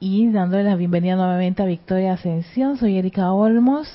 Y 0.00 0.28
dándole 0.28 0.64
la 0.64 0.76
bienvenida 0.76 1.16
nuevamente 1.16 1.62
a 1.62 1.66
Victoria 1.66 2.14
Ascensión, 2.14 2.76
soy 2.76 2.98
Erika 2.98 3.32
Olmos. 3.32 3.88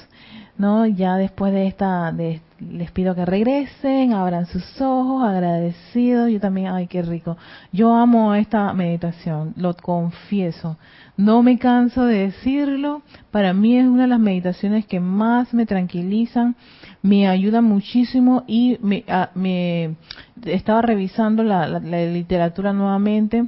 ¿No? 0.59 0.85
Ya 0.85 1.15
después 1.15 1.53
de 1.53 1.67
esta, 1.67 2.11
de, 2.11 2.41
les 2.59 2.91
pido 2.91 3.15
que 3.15 3.25
regresen, 3.25 4.11
abran 4.11 4.45
sus 4.45 4.79
ojos, 4.81 5.23
agradecidos. 5.23 6.29
Yo 6.29 6.39
también, 6.41 6.67
ay, 6.67 6.87
qué 6.87 7.01
rico. 7.01 7.37
Yo 7.71 7.95
amo 7.95 8.35
esta 8.35 8.71
meditación, 8.73 9.53
lo 9.55 9.73
confieso. 9.73 10.77
No 11.15 11.41
me 11.43 11.57
canso 11.57 12.03
de 12.05 12.25
decirlo. 12.25 13.01
Para 13.31 13.53
mí 13.53 13.77
es 13.77 13.87
una 13.87 14.03
de 14.03 14.09
las 14.09 14.19
meditaciones 14.19 14.85
que 14.85 14.99
más 14.99 15.53
me 15.53 15.65
tranquilizan, 15.65 16.57
me 17.01 17.29
ayuda 17.29 17.61
muchísimo 17.61 18.43
y 18.45 18.77
me, 18.81 19.05
ah, 19.07 19.29
me 19.35 19.95
estaba 20.43 20.81
revisando 20.81 21.41
la, 21.41 21.67
la 21.67 21.79
literatura 21.79 22.73
nuevamente 22.73 23.45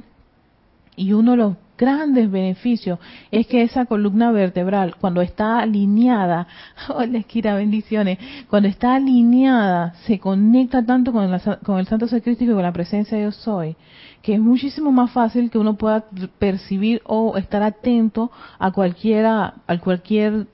y 0.96 1.12
uno 1.12 1.32
de 1.32 1.36
los 1.36 1.56
grandes 1.82 2.30
beneficios 2.30 3.00
es 3.32 3.48
que 3.48 3.62
esa 3.62 3.86
columna 3.86 4.30
vertebral, 4.30 4.94
cuando 5.00 5.20
está 5.20 5.58
alineada, 5.58 6.46
hola 6.88 7.18
Esquira, 7.18 7.56
bendiciones, 7.56 8.18
cuando 8.48 8.68
está 8.68 8.94
alineada, 8.94 9.92
se 10.06 10.20
conecta 10.20 10.86
tanto 10.86 11.12
con, 11.12 11.36
con 11.64 11.80
el 11.80 11.88
Santo 11.88 12.06
Secrístico 12.06 12.52
y 12.52 12.54
con 12.54 12.62
la 12.62 12.72
presencia 12.72 13.16
de 13.16 13.24
Dios 13.24 13.34
soy, 13.34 13.74
que 14.22 14.34
es 14.34 14.40
muchísimo 14.40 14.92
más 14.92 15.10
fácil 15.10 15.50
que 15.50 15.58
uno 15.58 15.74
pueda 15.74 16.04
percibir 16.38 17.02
o 17.04 17.36
estar 17.36 17.64
atento 17.64 18.30
a 18.60 18.70
cualquiera, 18.70 19.54
a 19.66 19.78
cualquier 19.78 20.46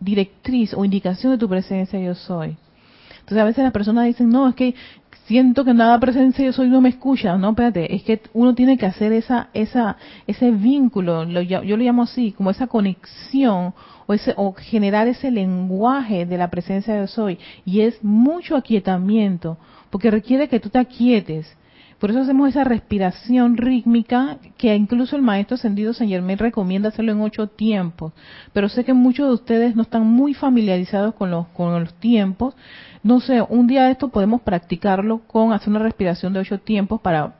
directriz 0.00 0.72
o 0.72 0.82
indicación 0.82 1.32
de 1.32 1.38
tu 1.38 1.46
presencia 1.46 2.00
yo 2.00 2.14
soy. 2.14 2.56
Entonces 3.24 3.38
a 3.38 3.44
veces 3.44 3.64
las 3.64 3.72
personas 3.72 4.06
dicen, 4.06 4.30
no, 4.30 4.48
es 4.48 4.54
que 4.54 4.74
siento 5.26 5.64
que 5.64 5.74
nada 5.74 5.98
presencia 5.98 6.44
yo 6.44 6.52
soy 6.52 6.68
no 6.68 6.80
me 6.80 6.90
escucha, 6.90 7.36
no, 7.36 7.50
espérate, 7.50 7.94
es 7.94 8.02
que 8.02 8.20
uno 8.32 8.54
tiene 8.54 8.76
que 8.76 8.86
hacer 8.86 9.12
esa, 9.12 9.48
esa, 9.54 9.96
ese 10.26 10.50
vínculo, 10.50 11.24
yo, 11.42 11.62
lo 11.62 11.76
llamo 11.76 12.02
así, 12.02 12.32
como 12.32 12.50
esa 12.50 12.66
conexión 12.66 13.74
o 14.06 14.12
ese, 14.12 14.34
o 14.36 14.52
generar 14.52 15.08
ese 15.08 15.30
lenguaje 15.30 16.26
de 16.26 16.38
la 16.38 16.50
presencia 16.50 16.94
de 16.94 17.06
soy, 17.06 17.38
y 17.64 17.80
es 17.80 18.02
mucho 18.04 18.56
aquietamiento, 18.56 19.56
porque 19.90 20.10
requiere 20.10 20.48
que 20.48 20.60
tú 20.60 20.68
te 20.68 20.78
aquietes, 20.78 21.46
por 22.04 22.10
eso 22.10 22.20
hacemos 22.20 22.50
esa 22.50 22.64
respiración 22.64 23.56
rítmica 23.56 24.36
que 24.58 24.76
incluso 24.76 25.16
el 25.16 25.22
maestro 25.22 25.54
ascendido 25.54 25.94
San 25.94 26.06
Germán 26.06 26.36
recomienda 26.36 26.90
hacerlo 26.90 27.12
en 27.12 27.22
ocho 27.22 27.46
tiempos. 27.46 28.12
Pero 28.52 28.68
sé 28.68 28.84
que 28.84 28.92
muchos 28.92 29.26
de 29.26 29.32
ustedes 29.32 29.74
no 29.74 29.80
están 29.80 30.02
muy 30.06 30.34
familiarizados 30.34 31.14
con 31.14 31.30
los, 31.30 31.46
con 31.46 31.80
los 31.80 31.94
tiempos. 31.94 32.54
No 33.02 33.20
sé, 33.20 33.40
un 33.40 33.66
día 33.66 33.84
de 33.84 33.92
esto 33.92 34.08
podemos 34.08 34.42
practicarlo 34.42 35.20
con 35.26 35.54
hacer 35.54 35.70
una 35.70 35.78
respiración 35.78 36.34
de 36.34 36.40
ocho 36.40 36.60
tiempos 36.60 37.00
para, 37.00 37.36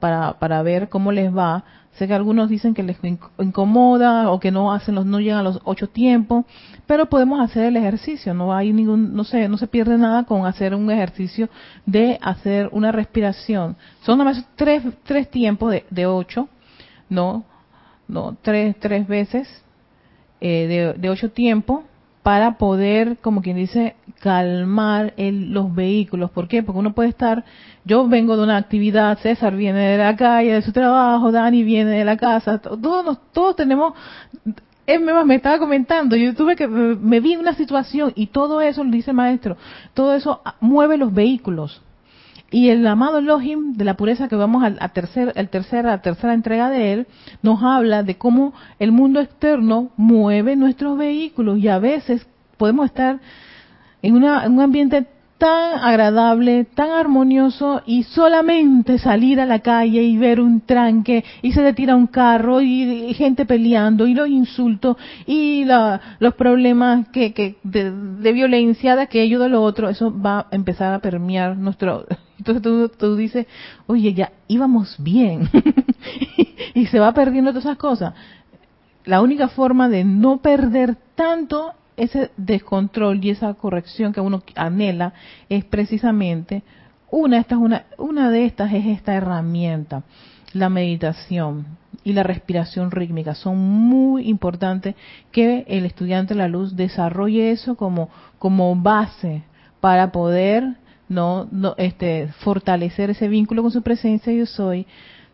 para, 0.00 0.32
para 0.32 0.64
ver 0.64 0.88
cómo 0.88 1.12
les 1.12 1.32
va 1.32 1.62
Sé 1.92 2.08
que 2.08 2.14
algunos 2.14 2.48
dicen 2.48 2.72
que 2.72 2.82
les 2.82 2.96
incomoda 3.38 4.30
o 4.30 4.40
que 4.40 4.50
no 4.50 4.72
hacen 4.72 4.94
los 4.94 5.04
no 5.04 5.20
llegan 5.20 5.40
a 5.40 5.42
los 5.42 5.60
ocho 5.64 5.88
tiempos, 5.88 6.46
pero 6.86 7.06
podemos 7.06 7.40
hacer 7.40 7.66
el 7.66 7.76
ejercicio. 7.76 8.32
No 8.32 8.54
hay 8.54 8.72
ningún, 8.72 9.14
no 9.14 9.24
sé, 9.24 9.46
no 9.48 9.58
se 9.58 9.66
pierde 9.66 9.98
nada 9.98 10.24
con 10.24 10.46
hacer 10.46 10.74
un 10.74 10.90
ejercicio 10.90 11.50
de 11.84 12.18
hacer 12.22 12.70
una 12.72 12.92
respiración. 12.92 13.76
Son 14.00 14.16
nada 14.16 14.30
más 14.30 14.46
tres, 14.56 14.82
tres 15.02 15.30
tiempos 15.30 15.70
de, 15.70 15.84
de 15.90 16.06
ocho, 16.06 16.48
no, 17.10 17.44
no, 18.08 18.36
tres, 18.40 18.74
tres 18.80 19.06
veces 19.06 19.62
eh, 20.40 20.66
de, 20.66 20.98
de 20.98 21.10
ocho 21.10 21.30
tiempos 21.30 21.84
para 22.22 22.56
poder, 22.56 23.16
como 23.20 23.42
quien 23.42 23.56
dice, 23.56 23.96
calmar 24.20 25.12
el, 25.16 25.52
los 25.52 25.74
vehículos. 25.74 26.30
¿Por 26.30 26.46
qué? 26.46 26.62
Porque 26.62 26.78
uno 26.78 26.94
puede 26.94 27.08
estar, 27.08 27.44
yo 27.84 28.06
vengo 28.06 28.36
de 28.36 28.44
una 28.44 28.56
actividad, 28.56 29.18
César 29.18 29.56
viene 29.56 29.80
de 29.80 29.98
la 29.98 30.16
calle, 30.16 30.52
de 30.52 30.62
su 30.62 30.72
trabajo, 30.72 31.32
Dani 31.32 31.64
viene 31.64 31.90
de 31.90 32.04
la 32.04 32.16
casa, 32.16 32.58
todos, 32.58 33.18
todos 33.32 33.56
tenemos, 33.56 33.94
más, 34.86 35.26
me 35.26 35.34
estaba 35.34 35.58
comentando, 35.58 36.14
yo 36.14 36.34
tuve 36.34 36.54
que, 36.54 36.68
me 36.68 37.20
vi 37.20 37.32
en 37.32 37.40
una 37.40 37.54
situación 37.54 38.12
y 38.14 38.28
todo 38.28 38.60
eso, 38.60 38.84
dice 38.84 39.10
el 39.10 39.16
maestro, 39.16 39.56
todo 39.94 40.14
eso 40.14 40.42
mueve 40.60 40.96
los 40.96 41.12
vehículos. 41.12 41.82
Y 42.52 42.68
el 42.68 42.86
amado 42.86 43.18
Elohim 43.18 43.72
de 43.72 43.84
la 43.86 43.94
pureza 43.94 44.28
que 44.28 44.36
vamos 44.36 44.62
a, 44.62 44.88
tercer, 44.90 45.32
el 45.36 45.48
tercer, 45.48 45.86
la 45.86 46.02
tercera 46.02 46.34
entrega 46.34 46.68
de 46.68 46.92
él, 46.92 47.06
nos 47.42 47.62
habla 47.62 48.02
de 48.02 48.16
cómo 48.16 48.52
el 48.78 48.92
mundo 48.92 49.20
externo 49.20 49.90
mueve 49.96 50.54
nuestros 50.54 50.98
vehículos 50.98 51.58
y 51.58 51.68
a 51.68 51.78
veces 51.78 52.26
podemos 52.58 52.86
estar 52.86 53.20
en, 54.02 54.14
una, 54.14 54.46
un 54.46 54.60
ambiente 54.60 55.06
tan 55.38 55.80
agradable, 55.80 56.66
tan 56.66 56.90
armonioso 56.90 57.82
y 57.84 58.04
solamente 58.04 58.98
salir 58.98 59.40
a 59.40 59.46
la 59.46 59.58
calle 59.58 60.02
y 60.02 60.16
ver 60.16 60.40
un 60.40 60.60
tranque 60.60 61.24
y 61.42 61.50
se 61.50 61.62
le 61.62 61.72
tira 61.72 61.96
un 61.96 62.06
carro 62.06 62.60
y, 62.60 63.12
gente 63.14 63.44
peleando 63.44 64.06
y 64.06 64.14
los 64.14 64.28
insultos 64.28 64.98
y 65.26 65.64
los 65.64 66.34
problemas 66.34 67.08
que, 67.08 67.32
que 67.32 67.56
de, 67.64 67.90
de, 67.90 68.32
violencia 68.32 68.94
de 68.94 69.02
aquello 69.02 69.40
de 69.40 69.48
lo 69.48 69.62
otro, 69.62 69.88
eso 69.88 70.14
va 70.16 70.40
a 70.40 70.46
empezar 70.52 70.92
a 70.92 71.00
permear 71.00 71.56
nuestro... 71.56 72.06
Entonces 72.42 72.62
tú, 72.62 72.88
tú 72.88 73.14
dices, 73.14 73.46
oye, 73.86 74.12
ya 74.14 74.32
íbamos 74.48 74.96
bien 74.98 75.48
y 76.74 76.86
se 76.86 76.98
va 76.98 77.14
perdiendo 77.14 77.52
todas 77.52 77.66
esas 77.66 77.78
cosas. 77.78 78.14
La 79.04 79.20
única 79.20 79.46
forma 79.46 79.88
de 79.88 80.02
no 80.02 80.38
perder 80.38 80.96
tanto 81.14 81.72
ese 81.96 82.32
descontrol 82.36 83.24
y 83.24 83.30
esa 83.30 83.54
corrección 83.54 84.12
que 84.12 84.20
uno 84.20 84.42
anhela 84.56 85.12
es 85.48 85.64
precisamente 85.64 86.64
una, 87.12 87.38
esta 87.38 87.54
es 87.54 87.60
una, 87.60 87.84
una 87.96 88.30
de 88.30 88.44
estas 88.44 88.72
es 88.72 88.86
esta 88.86 89.14
herramienta, 89.14 90.02
la 90.52 90.68
meditación 90.68 91.78
y 92.02 92.12
la 92.12 92.24
respiración 92.24 92.90
rítmica. 92.90 93.36
Son 93.36 93.56
muy 93.56 94.28
importantes 94.28 94.96
que 95.30 95.64
el 95.68 95.84
estudiante 95.84 96.34
de 96.34 96.38
la 96.38 96.48
luz 96.48 96.74
desarrolle 96.74 97.52
eso 97.52 97.76
como, 97.76 98.08
como 98.40 98.74
base 98.74 99.44
para 99.80 100.10
poder 100.10 100.76
no, 101.08 101.48
no 101.50 101.74
este, 101.78 102.28
fortalecer 102.40 103.10
ese 103.10 103.28
vínculo 103.28 103.62
con 103.62 103.70
su 103.70 103.82
presencia 103.82 104.32
yo 104.32 104.46
soy, 104.46 104.86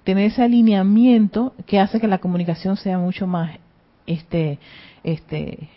tener 0.05 0.27
ese 0.27 0.43
alineamiento 0.43 1.55
que 1.67 1.79
hace 1.79 2.01
que 2.01 2.09
la 2.09 2.19
comunicación 2.19 2.77
sea 2.77 2.99
mucho 2.99 3.27
más 3.27 3.59
este, 4.07 4.59
este, 5.05 5.69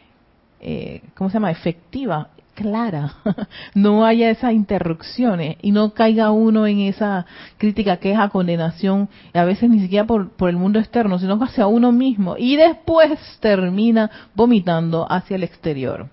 eh, 0.62 1.02
¿cómo 1.16 1.30
se 1.30 1.34
llama? 1.36 1.52
efectiva, 1.52 2.30
clara, 2.54 3.16
no 3.76 4.06
haya 4.06 4.30
esas 4.30 4.54
interrupciones 4.54 5.58
y 5.62 5.72
no 5.72 5.94
caiga 5.94 6.32
uno 6.32 6.66
en 6.68 6.80
esa 6.80 7.26
crítica, 7.58 7.98
queja, 7.98 8.30
condenación, 8.30 9.10
a 9.34 9.44
veces 9.44 9.70
ni 9.70 9.80
siquiera 9.80 10.06
por, 10.06 10.30
por 10.32 10.50
el 10.50 10.56
mundo 10.56 10.80
externo, 10.80 11.20
sino 11.20 11.42
hacia 11.44 11.68
uno 11.68 11.92
mismo 11.92 12.36
y 12.38 12.56
después 12.56 13.20
termina 13.40 14.10
vomitando 14.34 15.06
hacia 15.12 15.36
el 15.36 15.44
exterior. 15.44 16.10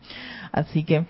Así 0.51 0.85
que 0.85 1.07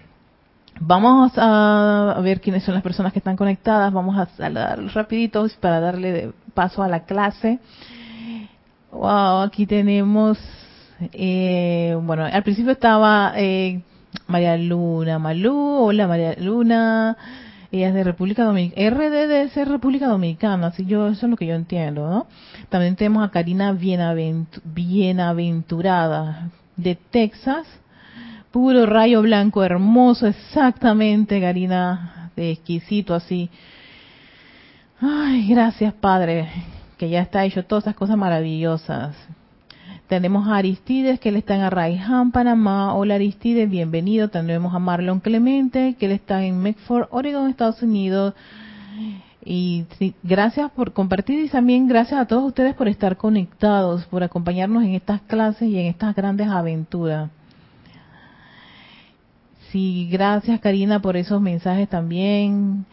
vamos 0.80 1.32
a 1.36 2.18
ver 2.22 2.40
quiénes 2.40 2.64
son 2.64 2.74
las 2.74 2.82
personas 2.82 3.12
que 3.12 3.18
están 3.18 3.36
conectadas, 3.36 3.92
vamos 3.92 4.18
a 4.18 4.26
saludar 4.36 4.80
rapiditos 4.94 5.54
para 5.54 5.80
darle 5.80 6.32
paso 6.54 6.82
a 6.82 6.88
la 6.88 7.04
clase. 7.04 7.58
Wow, 8.90 9.42
aquí 9.42 9.66
tenemos, 9.66 10.38
eh, 11.12 11.94
bueno, 12.02 12.24
al 12.24 12.42
principio 12.42 12.72
estaba 12.72 13.34
eh, 13.36 13.82
María 14.26 14.56
Luna 14.56 15.18
Malú, 15.18 15.54
hola 15.54 16.06
María 16.06 16.34
Luna, 16.38 17.18
ella 17.70 17.88
es 17.88 17.94
de 17.94 18.04
República 18.04 18.44
Dominicana, 18.44 18.90
RD 18.90 19.28
de 19.28 19.50
ser 19.50 19.68
República 19.68 20.08
Dominicana, 20.08 20.68
así 20.68 20.86
yo, 20.86 21.08
eso 21.08 21.26
es 21.26 21.30
lo 21.30 21.36
que 21.36 21.46
yo 21.46 21.54
entiendo, 21.54 22.08
¿no? 22.08 22.26
También 22.70 22.96
tenemos 22.96 23.22
a 23.22 23.30
Karina 23.30 23.72
Bienaventurada 23.72 26.48
de 26.76 26.94
Texas, 26.96 27.66
puro 28.58 28.86
rayo 28.86 29.22
blanco, 29.22 29.62
hermoso, 29.62 30.26
exactamente, 30.26 31.40
Karina, 31.40 32.32
de 32.34 32.50
exquisito 32.50 33.14
así. 33.14 33.50
Ay, 35.00 35.46
gracias 35.46 35.94
Padre, 35.94 36.48
que 36.96 37.08
ya 37.08 37.20
está 37.20 37.44
hecho 37.44 37.64
todas 37.64 37.84
esas 37.84 37.94
cosas 37.94 38.16
maravillosas. 38.16 39.14
Tenemos 40.08 40.48
a 40.48 40.56
Aristides, 40.56 41.20
que 41.20 41.28
él 41.28 41.36
está 41.36 41.54
en 41.54 41.60
Arraiján, 41.60 42.32
Panamá. 42.32 42.94
Hola 42.94 43.14
Aristides, 43.14 43.70
bienvenido. 43.70 44.26
Tenemos 44.26 44.74
a 44.74 44.80
Marlon 44.80 45.20
Clemente, 45.20 45.94
que 45.96 46.06
él 46.06 46.12
está 46.12 46.42
en 46.42 46.58
Medford, 46.58 47.06
Oregon, 47.12 47.48
Estados 47.48 47.80
Unidos. 47.84 48.34
Y 49.44 49.84
gracias 50.24 50.68
por 50.72 50.92
compartir 50.92 51.38
y 51.38 51.48
también 51.48 51.86
gracias 51.86 52.20
a 52.20 52.26
todos 52.26 52.42
ustedes 52.42 52.74
por 52.74 52.88
estar 52.88 53.16
conectados, 53.16 54.04
por 54.06 54.24
acompañarnos 54.24 54.82
en 54.82 54.96
estas 54.96 55.20
clases 55.20 55.68
y 55.68 55.78
en 55.78 55.86
estas 55.86 56.16
grandes 56.16 56.48
aventuras. 56.48 57.30
Sí, 59.70 60.08
gracias 60.10 60.60
Karina 60.60 61.00
por 61.00 61.16
esos 61.16 61.40
mensajes 61.40 61.88
también. 61.88 62.86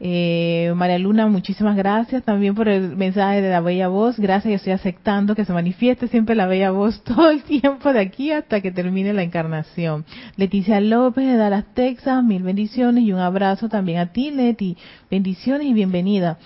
Eh, 0.00 0.72
María 0.76 0.98
Luna, 0.98 1.28
muchísimas 1.28 1.76
gracias 1.76 2.22
también 2.24 2.54
por 2.54 2.68
el 2.68 2.96
mensaje 2.96 3.40
de 3.40 3.50
la 3.50 3.60
bella 3.60 3.88
voz. 3.88 4.18
Gracias, 4.18 4.50
yo 4.50 4.56
estoy 4.56 4.72
aceptando 4.72 5.34
que 5.34 5.44
se 5.44 5.52
manifieste 5.52 6.08
siempre 6.08 6.34
la 6.34 6.46
bella 6.46 6.70
voz 6.72 7.02
todo 7.04 7.30
el 7.30 7.42
tiempo 7.42 7.92
de 7.92 8.00
aquí 8.00 8.30
hasta 8.30 8.60
que 8.60 8.70
termine 8.70 9.12
la 9.12 9.22
encarnación. 9.22 10.04
Leticia 10.36 10.80
López 10.80 11.26
de 11.26 11.36
Dallas, 11.36 11.64
Texas, 11.74 12.22
mil 12.22 12.42
bendiciones 12.42 13.04
y 13.04 13.12
un 13.12 13.20
abrazo 13.20 13.68
también 13.68 13.98
a 13.98 14.12
ti, 14.12 14.30
Leti. 14.30 14.76
Bendiciones 15.10 15.66
y 15.66 15.72
bienvenida. 15.72 16.38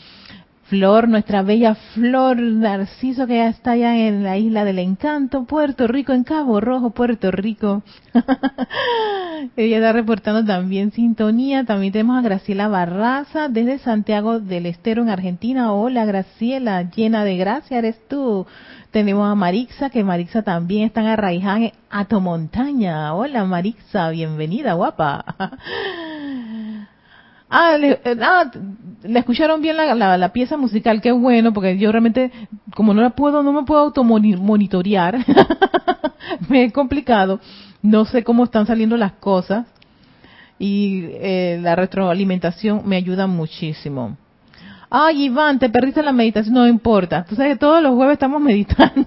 Flor, 0.68 1.08
nuestra 1.08 1.42
bella 1.42 1.74
Flor 1.94 2.36
Narciso 2.36 3.26
que 3.26 3.36
ya 3.36 3.48
está 3.48 3.70
allá 3.70 3.96
en 3.96 4.22
la 4.22 4.36
isla 4.36 4.66
del 4.66 4.78
encanto, 4.78 5.44
Puerto 5.44 5.86
Rico, 5.86 6.12
en 6.12 6.24
Cabo 6.24 6.60
Rojo, 6.60 6.90
Puerto 6.90 7.30
Rico. 7.30 7.82
Ella 9.56 9.76
está 9.78 9.92
reportando 9.92 10.44
también 10.44 10.92
sintonía. 10.92 11.64
También 11.64 11.94
tenemos 11.94 12.18
a 12.18 12.22
Graciela 12.22 12.68
Barraza 12.68 13.48
desde 13.48 13.78
Santiago 13.78 14.40
del 14.40 14.66
Estero 14.66 15.00
en 15.00 15.08
Argentina. 15.08 15.72
Hola 15.72 16.04
Graciela, 16.04 16.82
llena 16.82 17.24
de 17.24 17.38
gracia 17.38 17.78
eres 17.78 18.06
tú. 18.06 18.46
Tenemos 18.90 19.26
a 19.26 19.34
Marixa, 19.34 19.88
que 19.88 20.04
Marixa 20.04 20.42
también 20.42 20.84
está 20.84 21.00
en 21.00 21.06
Arraiján, 21.06 21.72
a 21.88 22.18
montaña. 22.18 23.14
Hola 23.14 23.46
Marixa, 23.46 24.10
bienvenida, 24.10 24.74
guapa. 24.74 25.24
Ah, 27.50 27.76
le, 27.78 27.92
eh, 28.04 28.16
ah, 28.20 28.50
le 29.02 29.18
escucharon 29.18 29.62
bien 29.62 29.76
la, 29.76 29.94
la, 29.94 30.32
pieza 30.32 30.56
musical, 30.56 31.00
qué 31.00 31.12
bueno, 31.12 31.52
porque 31.52 31.78
yo 31.78 31.90
realmente, 31.90 32.30
como 32.74 32.92
no 32.92 33.00
la 33.00 33.10
puedo, 33.10 33.42
no 33.42 33.52
me 33.52 33.64
puedo 33.64 33.80
automonitorear, 33.80 35.24
me 36.48 36.64
es 36.64 36.72
complicado, 36.72 37.40
no 37.80 38.04
sé 38.04 38.22
cómo 38.22 38.44
están 38.44 38.66
saliendo 38.66 38.96
las 38.98 39.12
cosas 39.12 39.66
y 40.58 41.04
eh, 41.06 41.58
la 41.62 41.74
retroalimentación 41.74 42.82
me 42.84 42.96
ayuda 42.96 43.26
muchísimo. 43.26 44.16
Ay, 44.90 45.24
Iván, 45.24 45.58
te 45.58 45.68
perdiste 45.68 46.02
la 46.02 46.12
meditación, 46.12 46.54
no 46.54 46.66
importa. 46.66 47.24
Que 47.24 47.56
todos 47.56 47.82
los 47.82 47.94
jueves 47.94 48.14
estamos 48.14 48.40
meditando. 48.42 49.06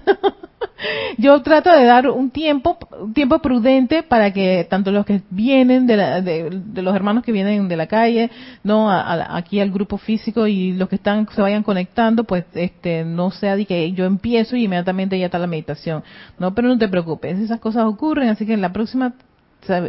Yo 1.18 1.40
trato 1.42 1.70
de 1.70 1.84
dar 1.84 2.08
un 2.08 2.30
tiempo, 2.30 2.76
un 3.00 3.12
tiempo 3.12 3.38
prudente 3.40 4.02
para 4.02 4.32
que 4.32 4.66
tanto 4.68 4.90
los 4.90 5.06
que 5.06 5.22
vienen 5.30 5.86
de, 5.86 5.96
de, 5.96 6.82
los 6.82 6.94
hermanos 6.94 7.22
que 7.22 7.30
vienen 7.30 7.68
de 7.68 7.76
la 7.76 7.86
calle, 7.86 8.30
no, 8.64 8.90
aquí 8.90 9.60
al 9.60 9.70
grupo 9.70 9.96
físico 9.96 10.46
y 10.46 10.72
los 10.72 10.88
que 10.88 10.96
están 10.96 11.28
se 11.34 11.40
vayan 11.40 11.62
conectando, 11.62 12.24
pues, 12.24 12.44
este, 12.54 13.04
no 13.04 13.30
sea 13.30 13.54
de 13.54 13.64
que 13.64 13.92
yo 13.92 14.06
empiezo 14.06 14.56
y 14.56 14.64
inmediatamente 14.64 15.18
ya 15.18 15.26
está 15.26 15.38
la 15.38 15.46
meditación. 15.46 16.02
No, 16.38 16.54
pero 16.54 16.68
no 16.68 16.78
te 16.78 16.88
preocupes, 16.88 17.38
esas 17.38 17.60
cosas 17.60 17.84
ocurren, 17.84 18.28
así 18.28 18.44
que 18.44 18.54
en 18.54 18.60
la 18.60 18.72
próxima 18.72 19.14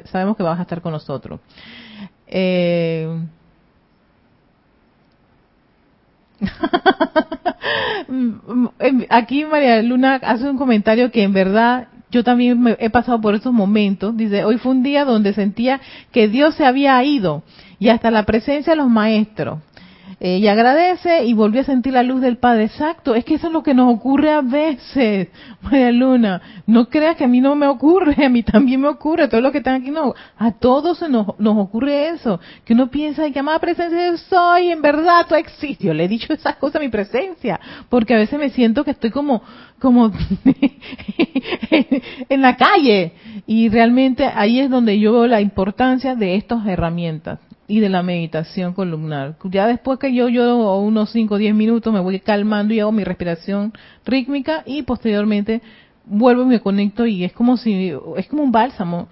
sabemos 0.06 0.38
que 0.38 0.44
vas 0.44 0.60
a 0.60 0.64
estar 0.64 0.82
con 0.82 0.92
nosotros. 0.92 1.40
Eh, 2.28 3.08
Aquí 9.10 9.46
María 9.46 9.82
Luna 9.82 10.16
hace 10.16 10.50
un 10.50 10.58
comentario 10.58 11.12
que 11.12 11.24
en 11.24 11.34
verdad 11.34 11.88
yo 12.12 12.24
también 12.24 12.62
me 12.62 12.78
he 12.80 12.90
pasado 12.90 13.20
por 13.20 13.34
esos 13.34 13.52
momentos. 13.52 14.16
Dice, 14.16 14.46
hoy 14.46 14.58
fue 14.58 14.72
un 14.72 14.84
día 14.84 15.04
donde 15.04 15.34
sentía 15.34 15.82
que 16.12 16.28
Dios 16.28 16.56
se 16.56 16.66
había 16.66 17.04
ido 17.04 17.44
y 17.80 17.90
hasta 17.90 18.12
la 18.12 18.24
presencia 18.24 18.74
de 18.74 18.78
los 18.78 18.90
maestros 18.90 19.60
y 20.26 20.48
agradece 20.48 21.26
y 21.26 21.34
volvió 21.34 21.60
a 21.60 21.66
sentir 21.66 21.92
la 21.92 22.02
luz 22.02 22.22
del 22.22 22.38
Padre. 22.38 22.64
Exacto, 22.64 23.14
es 23.14 23.26
que 23.26 23.36
eso 23.36 23.48
es 23.48 23.54
lo 23.54 23.62
que 23.62 23.74
nos 23.74 23.94
ocurre 23.94 24.32
a 24.32 24.40
veces, 24.40 25.28
María 25.62 25.92
Luna. 25.92 26.42
No 26.66 26.88
creas 26.88 27.18
que 27.18 27.26
a 27.26 27.28
mí 27.28 27.42
no 27.42 27.56
me 27.56 27.68
ocurre, 27.68 28.26
a 28.26 28.30
mí 28.30 28.42
también 28.42 28.80
me 28.80 28.88
ocurre, 28.88 29.28
todo 29.28 29.42
lo 29.42 29.52
que 29.52 29.58
están 29.58 29.82
aquí 29.82 29.92
no. 29.92 30.14
A 30.38 30.54
todos 30.54 31.02
nos, 31.10 31.38
nos 31.40 31.58
ocurre 31.58 32.08
eso, 32.08 32.40
que 32.64 32.72
uno 32.72 32.90
piensa 32.90 33.30
que 33.32 33.40
amada 33.40 33.60
presencia 33.60 34.12
yo 34.12 34.18
soy, 34.18 34.70
en 34.70 34.82
verdad 34.82 35.26
tú 35.28 35.36
existes. 35.36 35.86
Yo 35.86 35.94
le 35.94 36.06
he 36.06 36.08
dicho 36.08 36.32
esas 36.32 36.56
cosas 36.56 36.78
a 36.78 36.86
mi 36.86 36.88
presencia, 36.88 37.60
porque 37.90 38.14
a 38.14 38.18
veces 38.18 38.40
me 38.40 38.50
siento 38.50 38.86
que 38.86 38.92
estoy 38.92 39.12
como, 39.12 39.42
como 39.78 40.10
en 42.30 42.42
la 42.42 42.56
calle. 42.56 43.12
Y 43.46 43.68
realmente 43.68 44.26
ahí 44.26 44.62
es 44.62 44.70
donde 44.70 44.98
yo 44.98 45.12
veo 45.12 45.28
la 45.28 45.42
importancia 45.42 46.16
de 46.16 46.36
estas 46.36 46.66
herramientas 46.66 47.40
y 47.68 47.80
de 47.80 47.90
la 47.90 48.04
meditación 48.04 48.74
columnar. 48.74 49.36
Ya 49.46 49.68
después 49.68 50.00
que 50.00 50.14
yo 50.14 50.28
yo 50.30 50.78
unos 50.78 51.12
5 51.12 51.34
o 51.34 51.38
10 51.38 51.56
minutos 51.56 51.94
me 51.94 52.00
voy 52.00 52.20
calmando 52.20 52.74
y 52.74 52.80
hago 52.80 52.92
mi 52.92 53.04
respiración 53.04 53.74
rítmica 54.06 54.64
y 54.66 54.84
posteriormente 54.84 55.62
vuelvo 56.06 56.44
y 56.44 56.48
me 56.48 56.60
conecto 56.60 57.06
y 57.06 57.24
es 57.24 57.34
como 57.34 57.58
si 57.58 57.94
es 58.18 58.28
como 58.28 58.44
un 58.44 58.52
bálsamo. 58.52 59.08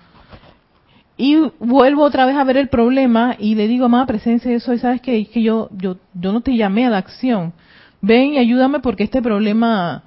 Y 1.18 1.38
vuelvo 1.60 2.04
otra 2.04 2.26
vez 2.26 2.36
a 2.36 2.44
ver 2.44 2.58
el 2.58 2.70
problema 2.70 3.36
y 3.38 3.56
le 3.56 3.68
digo, 3.68 3.86
amada 3.86 4.08
presencia, 4.08 4.52
eso, 4.52 4.76
¿sabes 4.78 5.02
que 5.02 5.26
que 5.26 5.44
yo 5.44 5.70
yo 5.72 5.98
yo 6.14 6.32
no 6.32 6.42
te 6.42 6.56
llamé 6.56 6.86
a 6.86 6.90
la 6.90 6.98
acción. 6.98 7.54
Ven 8.02 8.34
y 8.34 8.38
ayúdame 8.40 8.80
porque 8.80 9.04
este 9.04 9.22
problema 9.22 10.04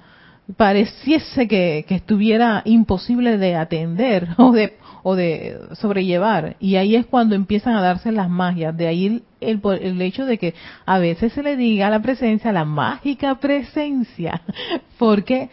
pareciese 0.57 1.47
que, 1.47 1.85
que 1.87 1.95
estuviera 1.95 2.61
imposible 2.65 3.37
de 3.37 3.55
atender 3.55 4.27
o 4.37 4.51
de 4.51 4.77
o 5.07 5.15
de 5.15 5.59
sobrellevar. 5.73 6.55
Y 6.59 6.77
ahí 6.77 6.95
es 6.95 7.05
cuando 7.05 7.35
empiezan 7.35 7.75
a 7.75 7.81
darse 7.81 8.11
las 8.11 8.27
magias. 8.27 8.75
De 8.75 8.87
ahí 8.87 9.21
el, 9.39 9.61
el, 9.63 10.01
hecho 10.01 10.25
de 10.25 10.39
que 10.39 10.55
a 10.83 10.97
veces 10.97 11.31
se 11.33 11.43
le 11.43 11.55
diga 11.55 11.85
a 11.85 11.89
la 11.91 12.01
presencia, 12.01 12.51
la 12.51 12.65
mágica 12.65 13.35
presencia, 13.35 14.41
porque 14.97 15.51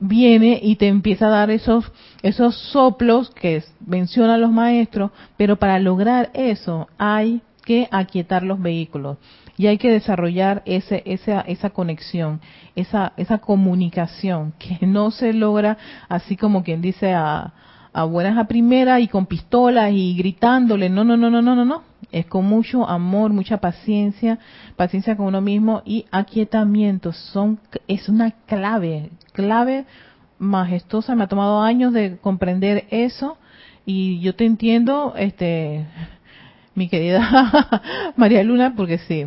viene 0.00 0.58
y 0.62 0.76
te 0.76 0.88
empieza 0.88 1.26
a 1.26 1.30
dar 1.30 1.50
esos, 1.50 1.92
esos 2.22 2.56
soplos 2.56 3.28
que 3.28 3.62
mencionan 3.86 4.40
los 4.40 4.52
maestros, 4.52 5.10
pero 5.36 5.56
para 5.56 5.78
lograr 5.78 6.30
eso 6.32 6.88
hay 6.96 7.42
que 7.62 7.88
aquietar 7.90 8.42
los 8.42 8.62
vehículos 8.62 9.18
y 9.58 9.66
hay 9.66 9.76
que 9.76 9.90
desarrollar 9.90 10.62
ese, 10.64 11.02
esa, 11.04 11.42
esa 11.42 11.68
conexión, 11.68 12.40
esa, 12.74 13.12
esa 13.18 13.36
comunicación 13.36 14.54
que 14.58 14.86
no 14.86 15.10
se 15.10 15.34
logra 15.34 15.76
así 16.08 16.38
como 16.38 16.64
quien 16.64 16.80
dice 16.80 17.12
a, 17.12 17.52
a 17.94 18.02
buenas 18.02 18.36
a 18.36 18.48
primera 18.48 18.98
y 18.98 19.06
con 19.06 19.26
pistolas 19.26 19.92
y 19.92 20.16
gritándole. 20.16 20.90
No, 20.90 21.04
no, 21.04 21.16
no, 21.16 21.30
no, 21.30 21.40
no, 21.40 21.54
no, 21.54 21.64
no. 21.64 21.82
Es 22.10 22.26
con 22.26 22.44
mucho 22.44 22.86
amor, 22.88 23.32
mucha 23.32 23.58
paciencia, 23.58 24.40
paciencia 24.76 25.16
con 25.16 25.26
uno 25.26 25.40
mismo 25.40 25.80
y 25.84 26.04
aquietamiento. 26.10 27.12
Son, 27.12 27.60
es 27.86 28.08
una 28.08 28.32
clave, 28.46 29.10
clave 29.32 29.86
majestuosa. 30.38 31.14
Me 31.14 31.24
ha 31.24 31.28
tomado 31.28 31.62
años 31.62 31.92
de 31.92 32.18
comprender 32.18 32.84
eso 32.90 33.38
y 33.86 34.18
yo 34.20 34.34
te 34.34 34.44
entiendo, 34.44 35.14
este, 35.16 35.86
mi 36.74 36.88
querida 36.88 37.70
María 38.16 38.42
Luna, 38.42 38.74
porque 38.76 38.98
sí. 38.98 39.26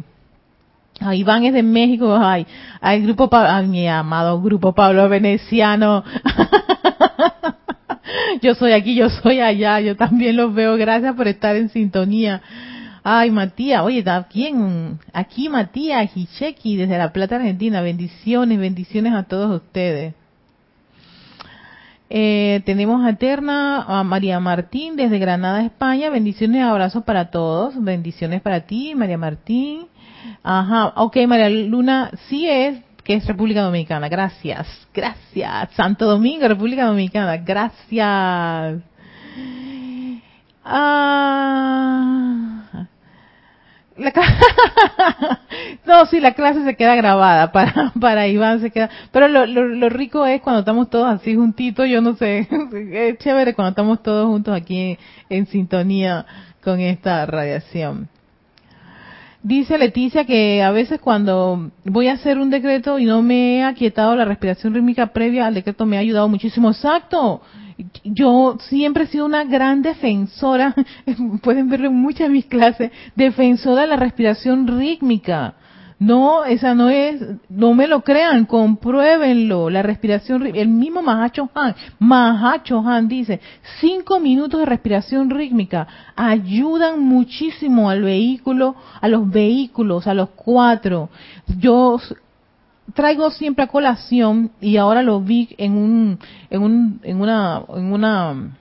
A 0.99 1.15
Iván 1.15 1.45
es 1.45 1.53
de 1.53 1.63
México, 1.63 2.17
ay, 2.19 2.45
hay 2.82 3.03
grupo, 3.03 3.30
mi 3.67 3.88
amado 3.88 4.41
grupo 4.41 4.73
Pablo 4.73 5.08
Veneciano. 5.08 6.03
yo 8.41 8.55
soy 8.55 8.73
aquí, 8.73 8.95
yo 8.95 9.09
soy 9.09 9.39
allá, 9.39 9.79
yo 9.79 9.95
también 9.95 10.35
los 10.35 10.53
veo. 10.53 10.75
Gracias 10.77 11.15
por 11.15 11.27
estar 11.27 11.55
en 11.55 11.69
sintonía. 11.69 12.41
Ay, 13.03 13.31
Matías, 13.31 13.83
oye, 13.83 14.03
aquí, 14.09 14.53
aquí 15.13 15.49
Matías 15.49 16.11
Hicheki 16.15 16.75
desde 16.75 16.97
La 16.97 17.13
Plata, 17.13 17.37
Argentina. 17.37 17.81
Bendiciones, 17.81 18.59
bendiciones 18.59 19.13
a 19.13 19.23
todos 19.23 19.61
ustedes. 19.61 20.13
Eh, 22.09 22.61
tenemos 22.65 23.05
a 23.05 23.09
Eterna, 23.09 23.81
a 23.81 24.03
María 24.03 24.39
Martín 24.39 24.95
desde 24.95 25.19
Granada, 25.19 25.63
España. 25.63 26.09
Bendiciones 26.09 26.63
abrazos 26.63 27.03
para 27.03 27.29
todos. 27.31 27.81
Bendiciones 27.81 28.41
para 28.41 28.61
ti, 28.61 28.93
María 28.95 29.17
Martín. 29.17 29.87
Ajá, 30.43 30.93
ok, 30.95 31.17
María 31.27 31.49
Luna, 31.49 32.11
sí 32.27 32.47
es 32.47 32.79
que 33.07 33.13
es 33.13 33.25
República 33.25 33.61
Dominicana. 33.61 34.09
Gracias, 34.09 34.67
gracias. 34.93 35.71
Santo 35.75 36.05
Domingo, 36.05 36.45
República 36.45 36.87
Dominicana. 36.87 37.37
Gracias. 37.37 38.81
Ah, 40.65 42.65
no, 45.85 46.05
sí, 46.07 46.19
la 46.19 46.33
clase 46.33 46.65
se 46.65 46.75
queda 46.75 46.95
grabada 46.95 47.53
para, 47.53 47.93
para 48.01 48.27
Iván 48.27 48.59
se 48.59 48.71
queda. 48.71 48.89
Pero 49.13 49.29
lo, 49.29 49.45
lo, 49.45 49.87
rico 49.87 50.25
es 50.25 50.41
cuando 50.41 50.59
estamos 50.59 50.89
todos 50.89 51.07
así 51.07 51.33
juntitos, 51.33 51.87
yo 51.87 52.01
no 52.01 52.17
sé, 52.17 52.45
es 52.91 53.17
chévere 53.19 53.53
cuando 53.53 53.69
estamos 53.69 54.03
todos 54.03 54.27
juntos 54.27 54.53
aquí 54.53 54.97
en, 55.29 55.47
sintonía 55.47 56.25
con 56.61 56.81
esta 56.81 57.25
radiación. 57.25 58.09
Dice 59.43 59.78
Leticia 59.78 60.26
que 60.26 60.62
a 60.62 60.71
veces 60.71 61.00
cuando 61.00 61.71
voy 61.86 62.08
a 62.08 62.13
hacer 62.13 62.38
un 62.38 62.50
decreto 62.50 63.00
y 63.00 63.06
no 63.06 63.21
me 63.21 63.58
he 63.58 63.63
aquietado 63.63 64.15
la 64.15 64.26
respiración 64.26 64.73
rítmica 64.73 65.08
previa 65.08 65.47
al 65.47 65.54
decreto 65.54 65.86
me 65.86 65.97
ha 65.97 66.02
ayudado 66.02 66.28
muchísimo. 66.28 66.69
Exacto 66.69 67.41
yo 68.04 68.58
siempre 68.60 69.04
he 69.04 69.08
sido 69.08 69.26
una 69.26 69.43
gran 69.43 69.82
defensora, 69.82 70.73
pueden 71.43 71.69
verlo 71.69 71.88
en 71.88 71.95
muchas 71.95 72.28
de 72.28 72.34
mis 72.34 72.45
clases, 72.45 72.91
defensora 73.15 73.82
de 73.82 73.88
la 73.88 73.95
respiración 73.97 74.67
rítmica. 74.67 75.56
No, 75.99 76.45
esa 76.45 76.75
no 76.75 76.89
es, 76.89 77.23
no 77.49 77.73
me 77.73 77.88
lo 77.88 78.01
crean, 78.01 78.45
compruébenlo. 78.45 79.71
La 79.71 79.81
respiración, 79.81 80.45
el 80.45 80.67
mismo 80.67 81.01
Mahacho 81.01 81.49
Han, 81.55 81.75
Mahacho 81.97 82.79
Han 82.88 83.07
dice, 83.07 83.39
cinco 83.79 84.19
minutos 84.19 84.60
de 84.60 84.67
respiración 84.67 85.31
rítmica 85.31 85.88
ayudan 86.15 86.99
muchísimo 86.99 87.89
al 87.89 88.03
vehículo, 88.03 88.75
a 89.01 89.07
los 89.07 89.27
vehículos, 89.27 90.05
a 90.05 90.13
los 90.13 90.29
cuatro. 90.29 91.10
Yo 91.57 91.99
traigo 92.93 93.31
siempre 93.31 93.63
a 93.63 93.67
colación 93.67 94.51
y 94.62 94.77
ahora 94.77 95.01
lo 95.01 95.19
vi 95.19 95.49
en 95.57 95.73
un 95.73 96.19
en 96.49 96.62
un 96.62 96.99
en 97.03 97.21
una 97.21 97.63
en 97.75 97.91
una 97.91 98.55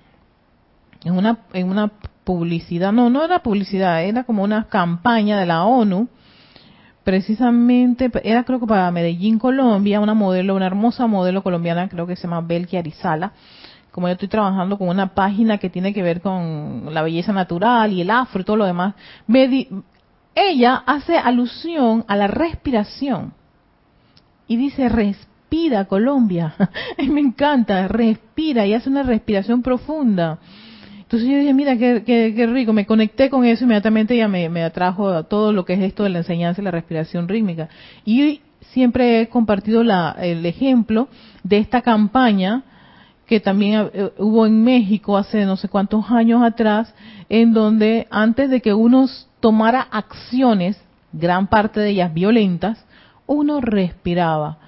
en 1.05 1.16
una 1.16 1.38
en 1.53 1.68
una 1.68 1.92
publicidad 2.25 2.92
no 2.92 3.09
no 3.09 3.25
era 3.25 3.38
publicidad 3.40 4.03
era 4.03 4.25
como 4.25 4.42
una 4.42 4.64
campaña 4.64 5.38
de 5.38 5.46
la 5.46 5.64
ONU 5.64 6.09
precisamente 7.07 8.11
era 8.25 8.42
creo 8.42 8.59
que 8.59 8.66
para 8.66 8.90
Medellín 8.90 9.38
Colombia 9.38 10.01
una 10.01 10.12
modelo 10.12 10.57
una 10.57 10.66
hermosa 10.66 11.07
modelo 11.07 11.45
colombiana 11.45 11.88
creo 11.88 12.05
que 12.05 12.16
se 12.16 12.23
llama 12.23 12.40
Belki 12.40 12.77
Arizala 12.77 13.31
como 13.92 14.09
yo 14.09 14.14
estoy 14.14 14.27
trabajando 14.27 14.77
con 14.77 14.88
una 14.88 15.14
página 15.14 15.59
que 15.59 15.71
tiene 15.71 15.95
que 15.95 16.03
ver 16.03 16.21
con 16.21 16.92
la 16.92 17.03
belleza 17.03 17.33
natural 17.33 17.92
y 17.92 18.01
el 18.01 18.11
afro 18.11 18.40
y 18.40 18.45
todo 18.45 18.57
lo 18.57 18.64
demás 18.64 18.95
ella 20.35 20.83
hace 20.85 21.16
alusión 21.16 22.05
a 22.09 22.16
la 22.16 22.27
respiración 22.27 23.33
y 24.49 24.57
dice 24.57 24.88
respira 24.88 25.85
Colombia. 25.85 26.55
me 27.09 27.21
encanta, 27.21 27.87
respira 27.87 28.66
y 28.66 28.75
hace 28.75 28.90
una 28.90 29.05
respiración 29.05 29.62
profunda. 29.62 30.38
Entonces 31.07 31.29
yo 31.29 31.38
dije, 31.38 31.55
mira, 31.55 31.77
qué, 31.77 32.49
rico, 32.53 32.73
me 32.73 32.85
conecté 32.85 33.31
con 33.31 33.45
eso, 33.45 33.62
inmediatamente 33.62 34.16
ya 34.16 34.27
me, 34.27 34.64
atrajo 34.64 35.23
todo 35.25 35.53
lo 35.53 35.64
que 35.64 35.75
es 35.75 35.81
esto 35.81 36.03
de 36.03 36.09
la 36.09 36.19
enseñanza 36.19 36.61
y 36.61 36.64
la 36.64 36.73
respiración 36.73 37.29
rítmica. 37.29 37.69
Y 38.05 38.40
siempre 38.73 39.21
he 39.21 39.29
compartido 39.29 39.83
el 39.83 40.45
ejemplo 40.45 41.07
de 41.45 41.59
esta 41.59 41.81
campaña 41.83 42.64
que 43.25 43.38
también 43.38 43.90
eh, 43.92 44.11
hubo 44.19 44.47
en 44.47 44.64
México 44.64 45.16
hace 45.16 45.45
no 45.45 45.57
sé 45.57 45.69
cuántos 45.69 46.11
años 46.11 46.42
atrás, 46.42 46.92
en 47.29 47.53
donde 47.53 48.09
antes 48.11 48.51
de 48.51 48.61
que 48.61 48.75
uno 48.75 49.07
tomara 49.38 49.83
acciones, 49.83 50.81
gran 51.12 51.47
parte 51.47 51.79
de 51.79 51.90
ellas 51.90 52.12
violentas, 52.12 52.85
uno 53.27 53.61
respiraba. 53.61 54.59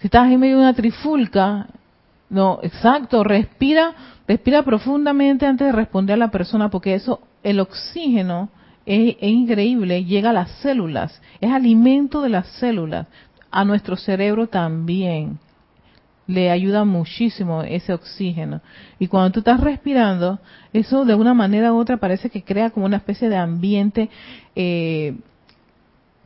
Si 0.00 0.08
estás 0.08 0.30
en 0.30 0.38
medio 0.38 0.56
de 0.56 0.62
una 0.64 0.74
trifulca, 0.74 1.66
no, 2.28 2.58
exacto, 2.62 3.22
respira, 3.22 3.94
respira 4.26 4.62
profundamente 4.62 5.46
antes 5.46 5.68
de 5.68 5.72
responder 5.72 6.14
a 6.14 6.18
la 6.18 6.30
persona, 6.30 6.70
porque 6.70 6.94
eso, 6.94 7.20
el 7.42 7.60
oxígeno 7.60 8.48
es, 8.84 9.16
increíble, 9.20 10.04
llega 10.04 10.30
a 10.30 10.32
las 10.32 10.50
células, 10.62 11.20
es 11.40 11.50
alimento 11.50 12.22
de 12.22 12.30
las 12.30 12.46
células, 12.58 13.06
a 13.50 13.64
nuestro 13.64 13.96
cerebro 13.96 14.48
también 14.48 15.38
le 16.26 16.50
ayuda 16.50 16.84
muchísimo 16.84 17.62
ese 17.62 17.92
oxígeno. 17.92 18.60
Y 18.98 19.06
cuando 19.06 19.30
tú 19.30 19.38
estás 19.38 19.60
respirando, 19.60 20.40
eso 20.72 21.04
de 21.04 21.14
una 21.14 21.34
manera 21.34 21.72
u 21.72 21.78
otra 21.78 21.98
parece 21.98 22.30
que 22.30 22.42
crea 22.42 22.70
como 22.70 22.86
una 22.86 22.96
especie 22.96 23.28
de 23.28 23.36
ambiente 23.36 24.10
eh, 24.56 25.16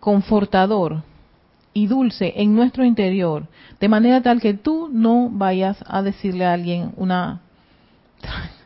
confortador 0.01 1.03
y 1.72 1.87
dulce 1.87 2.33
en 2.37 2.54
nuestro 2.54 2.85
interior, 2.85 3.46
de 3.78 3.88
manera 3.88 4.22
tal 4.22 4.40
que 4.40 4.54
tú 4.54 4.88
no 4.92 5.28
vayas 5.30 5.83
a 5.87 6.02
decirle 6.02 6.44
a 6.44 6.52
alguien 6.52 6.92
una 6.96 7.40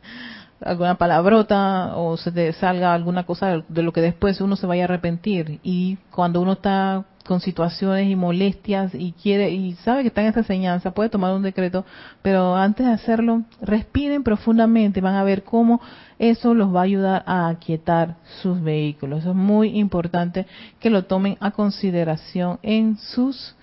alguna 0.61 0.95
palabrota 0.97 1.97
o 1.97 2.17
se 2.17 2.33
te 2.33 2.53
salga 2.55 2.95
alguna 2.95 3.25
cosa 3.25 3.63
de 3.69 3.83
lo 3.83 3.93
que 3.93 4.01
después 4.01 4.41
uno 4.41 4.57
se 4.57 4.67
vaya 4.67 4.85
a 4.85 4.87
arrepentir. 4.87 5.61
Y 5.63 5.99
cuando 6.11 6.41
uno 6.41 6.53
está 6.53 7.05
con 7.27 7.41
situaciones 7.41 8.09
y 8.09 8.17
molestias 8.17 8.95
y 8.95 9.13
quiere 9.13 9.51
y 9.51 9.75
sabe 9.77 10.03
que 10.03 10.09
está 10.09 10.21
en 10.21 10.29
esa 10.29 10.41
enseñanza, 10.41 10.93
puede 10.93 11.09
tomar 11.09 11.35
un 11.35 11.43
decreto, 11.43 11.85
pero 12.23 12.55
antes 12.55 12.87
de 12.87 12.93
hacerlo, 12.93 13.43
respiren 13.63 14.23
profundamente, 14.23 15.01
van 15.01 15.15
a 15.15 15.25
ver 15.25 15.43
cómo 15.43 15.81
eso 16.19 16.55
los 16.55 16.75
va 16.75 16.81
a 16.81 16.85
ayudar 16.85 17.25
a 17.27 17.49
aquietar 17.49 18.17
sus 18.43 18.63
vehículos. 18.63 19.21
Eso 19.21 19.31
es 19.31 19.37
muy 19.37 19.79
importante 19.79 20.47
que 20.81 20.91
lo 20.91 21.05
tomen 21.05 21.37
a 21.41 21.51
consideración 21.51 22.59
en 22.63 22.99
sus 22.99 23.57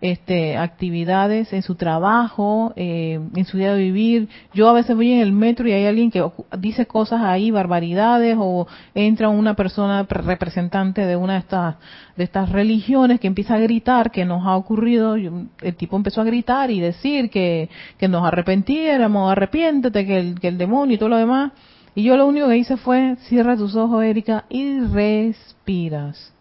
este, 0.00 0.56
actividades, 0.56 1.52
en 1.52 1.62
su 1.62 1.74
trabajo, 1.74 2.72
eh, 2.76 3.18
en 3.34 3.44
su 3.46 3.56
día 3.56 3.74
de 3.74 3.82
vivir. 3.82 4.28
Yo 4.52 4.68
a 4.68 4.72
veces 4.72 4.94
voy 4.94 5.12
en 5.12 5.20
el 5.20 5.32
metro 5.32 5.66
y 5.68 5.72
hay 5.72 5.86
alguien 5.86 6.10
que 6.10 6.22
dice 6.58 6.86
cosas 6.86 7.22
ahí, 7.22 7.50
barbaridades, 7.50 8.36
o 8.38 8.66
entra 8.94 9.28
una 9.28 9.54
persona 9.54 10.06
representante 10.08 11.06
de 11.06 11.16
una 11.16 11.34
de 11.34 11.38
estas, 11.40 11.76
de 12.16 12.24
estas 12.24 12.50
religiones 12.50 13.20
que 13.20 13.26
empieza 13.26 13.54
a 13.54 13.58
gritar, 13.58 14.10
que 14.10 14.24
nos 14.24 14.46
ha 14.46 14.56
ocurrido, 14.56 15.14
el 15.16 15.76
tipo 15.76 15.96
empezó 15.96 16.20
a 16.20 16.24
gritar 16.24 16.70
y 16.70 16.80
decir 16.80 17.30
que, 17.30 17.70
que 17.98 18.08
nos 18.08 18.24
arrepentiéramos, 18.26 19.32
arrepiéntete, 19.32 20.06
que 20.06 20.18
el, 20.18 20.40
que 20.40 20.48
el 20.48 20.58
demonio 20.58 20.96
y 20.96 20.98
todo 20.98 21.08
lo 21.08 21.16
demás. 21.16 21.52
Y 21.94 22.02
yo 22.02 22.18
lo 22.18 22.26
único 22.26 22.48
que 22.48 22.58
hice 22.58 22.76
fue, 22.76 23.16
cierra 23.20 23.56
tus 23.56 23.74
ojos, 23.74 24.04
Erika, 24.04 24.44
y 24.50 24.80
respiras. 24.80 26.34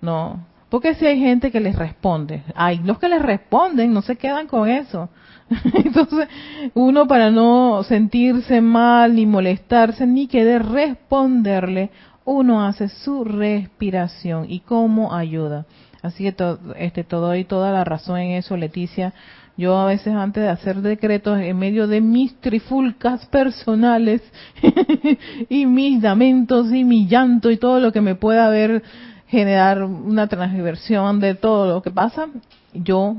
No, 0.00 0.40
porque 0.74 0.96
si 0.96 1.06
hay 1.06 1.20
gente 1.20 1.52
que 1.52 1.60
les 1.60 1.76
responde, 1.76 2.42
hay 2.52 2.80
los 2.80 2.98
que 2.98 3.08
les 3.08 3.22
responden, 3.22 3.94
no 3.94 4.02
se 4.02 4.16
quedan 4.16 4.48
con 4.48 4.68
eso. 4.68 5.08
Entonces, 5.72 6.26
uno 6.74 7.06
para 7.06 7.30
no 7.30 7.84
sentirse 7.84 8.60
mal, 8.60 9.14
ni 9.14 9.24
molestarse, 9.24 10.04
ni 10.04 10.26
querer 10.26 10.66
responderle, 10.66 11.90
uno 12.24 12.66
hace 12.66 12.88
su 12.88 13.22
respiración 13.22 14.46
y 14.48 14.58
cómo 14.66 15.14
ayuda. 15.14 15.64
Así 16.02 16.24
que 16.24 16.32
to, 16.32 16.58
este, 16.76 17.04
todo 17.04 17.36
y 17.36 17.44
toda 17.44 17.70
la 17.70 17.84
razón 17.84 18.18
en 18.18 18.32
eso, 18.32 18.56
Leticia. 18.56 19.14
Yo 19.56 19.78
a 19.78 19.86
veces 19.86 20.12
antes 20.12 20.42
de 20.42 20.48
hacer 20.48 20.82
decretos 20.82 21.38
en 21.38 21.56
medio 21.56 21.86
de 21.86 22.00
mis 22.00 22.34
trifulcas 22.40 23.26
personales 23.26 24.22
y 25.48 25.66
mis 25.66 26.02
lamentos 26.02 26.72
y 26.72 26.82
mi 26.82 27.06
llanto 27.06 27.52
y 27.52 27.58
todo 27.58 27.78
lo 27.78 27.92
que 27.92 28.00
me 28.00 28.16
pueda 28.16 28.48
haber 28.48 28.82
generar 29.26 29.82
una 29.82 30.26
transversión 30.26 31.20
de 31.20 31.34
todo 31.34 31.74
lo 31.74 31.82
que 31.82 31.90
pasa, 31.90 32.28
yo 32.72 33.16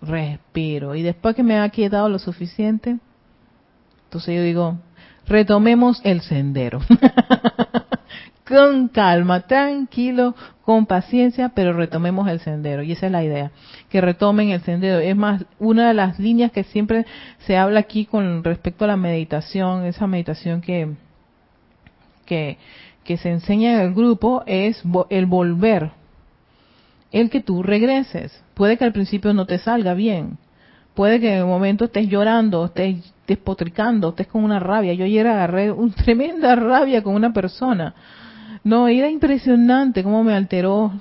respiro. 0.00 0.94
Y 0.94 1.02
después 1.02 1.34
que 1.34 1.42
me 1.42 1.58
ha 1.58 1.68
quietado 1.68 2.08
lo 2.08 2.18
suficiente, 2.18 2.98
entonces 4.04 4.36
yo 4.36 4.42
digo, 4.42 4.78
retomemos 5.26 6.00
el 6.04 6.20
sendero. 6.20 6.80
con 8.46 8.88
calma, 8.88 9.40
tranquilo, 9.40 10.34
con 10.62 10.86
paciencia, 10.86 11.50
pero 11.50 11.72
retomemos 11.72 12.28
el 12.28 12.40
sendero. 12.40 12.82
Y 12.82 12.92
esa 12.92 13.06
es 13.06 13.12
la 13.12 13.24
idea, 13.24 13.50
que 13.90 14.00
retomen 14.00 14.50
el 14.50 14.62
sendero. 14.62 15.00
Es 15.00 15.16
más, 15.16 15.44
una 15.58 15.88
de 15.88 15.94
las 15.94 16.18
líneas 16.18 16.52
que 16.52 16.64
siempre 16.64 17.06
se 17.40 17.56
habla 17.56 17.80
aquí 17.80 18.06
con 18.06 18.44
respecto 18.44 18.84
a 18.84 18.88
la 18.88 18.96
meditación, 18.96 19.84
esa 19.84 20.06
meditación 20.06 20.60
que, 20.60 20.94
que 22.24 22.58
que 23.06 23.16
se 23.16 23.30
enseña 23.30 23.74
en 23.74 23.80
el 23.80 23.94
grupo 23.94 24.42
es 24.46 24.82
el 25.08 25.26
volver, 25.26 25.92
el 27.12 27.30
que 27.30 27.40
tú 27.40 27.62
regreses. 27.62 28.42
Puede 28.54 28.76
que 28.76 28.84
al 28.84 28.92
principio 28.92 29.32
no 29.32 29.46
te 29.46 29.58
salga 29.58 29.94
bien, 29.94 30.38
puede 30.94 31.20
que 31.20 31.36
en 31.36 31.44
un 31.44 31.50
momento 31.50 31.86
estés 31.86 32.08
llorando, 32.08 32.66
estés 32.66 33.14
despotricando, 33.26 34.10
estés 34.10 34.26
con 34.26 34.44
una 34.44 34.58
rabia. 34.58 34.92
Yo 34.94 35.04
ayer 35.04 35.26
agarré 35.26 35.70
una 35.70 35.94
tremenda 36.04 36.54
rabia 36.56 37.02
con 37.02 37.14
una 37.14 37.32
persona. 37.32 37.94
No, 38.64 38.88
era 38.88 39.08
impresionante 39.08 40.02
cómo 40.02 40.24
me 40.24 40.34
alteró, 40.34 40.92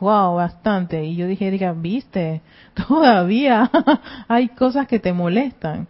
wow, 0.00 0.34
bastante. 0.34 1.04
Y 1.04 1.14
yo 1.14 1.28
dije, 1.28 1.46
Erika, 1.46 1.72
viste, 1.72 2.42
todavía 2.88 3.70
hay 4.28 4.48
cosas 4.48 4.88
que 4.88 4.98
te 4.98 5.12
molestan. 5.12 5.86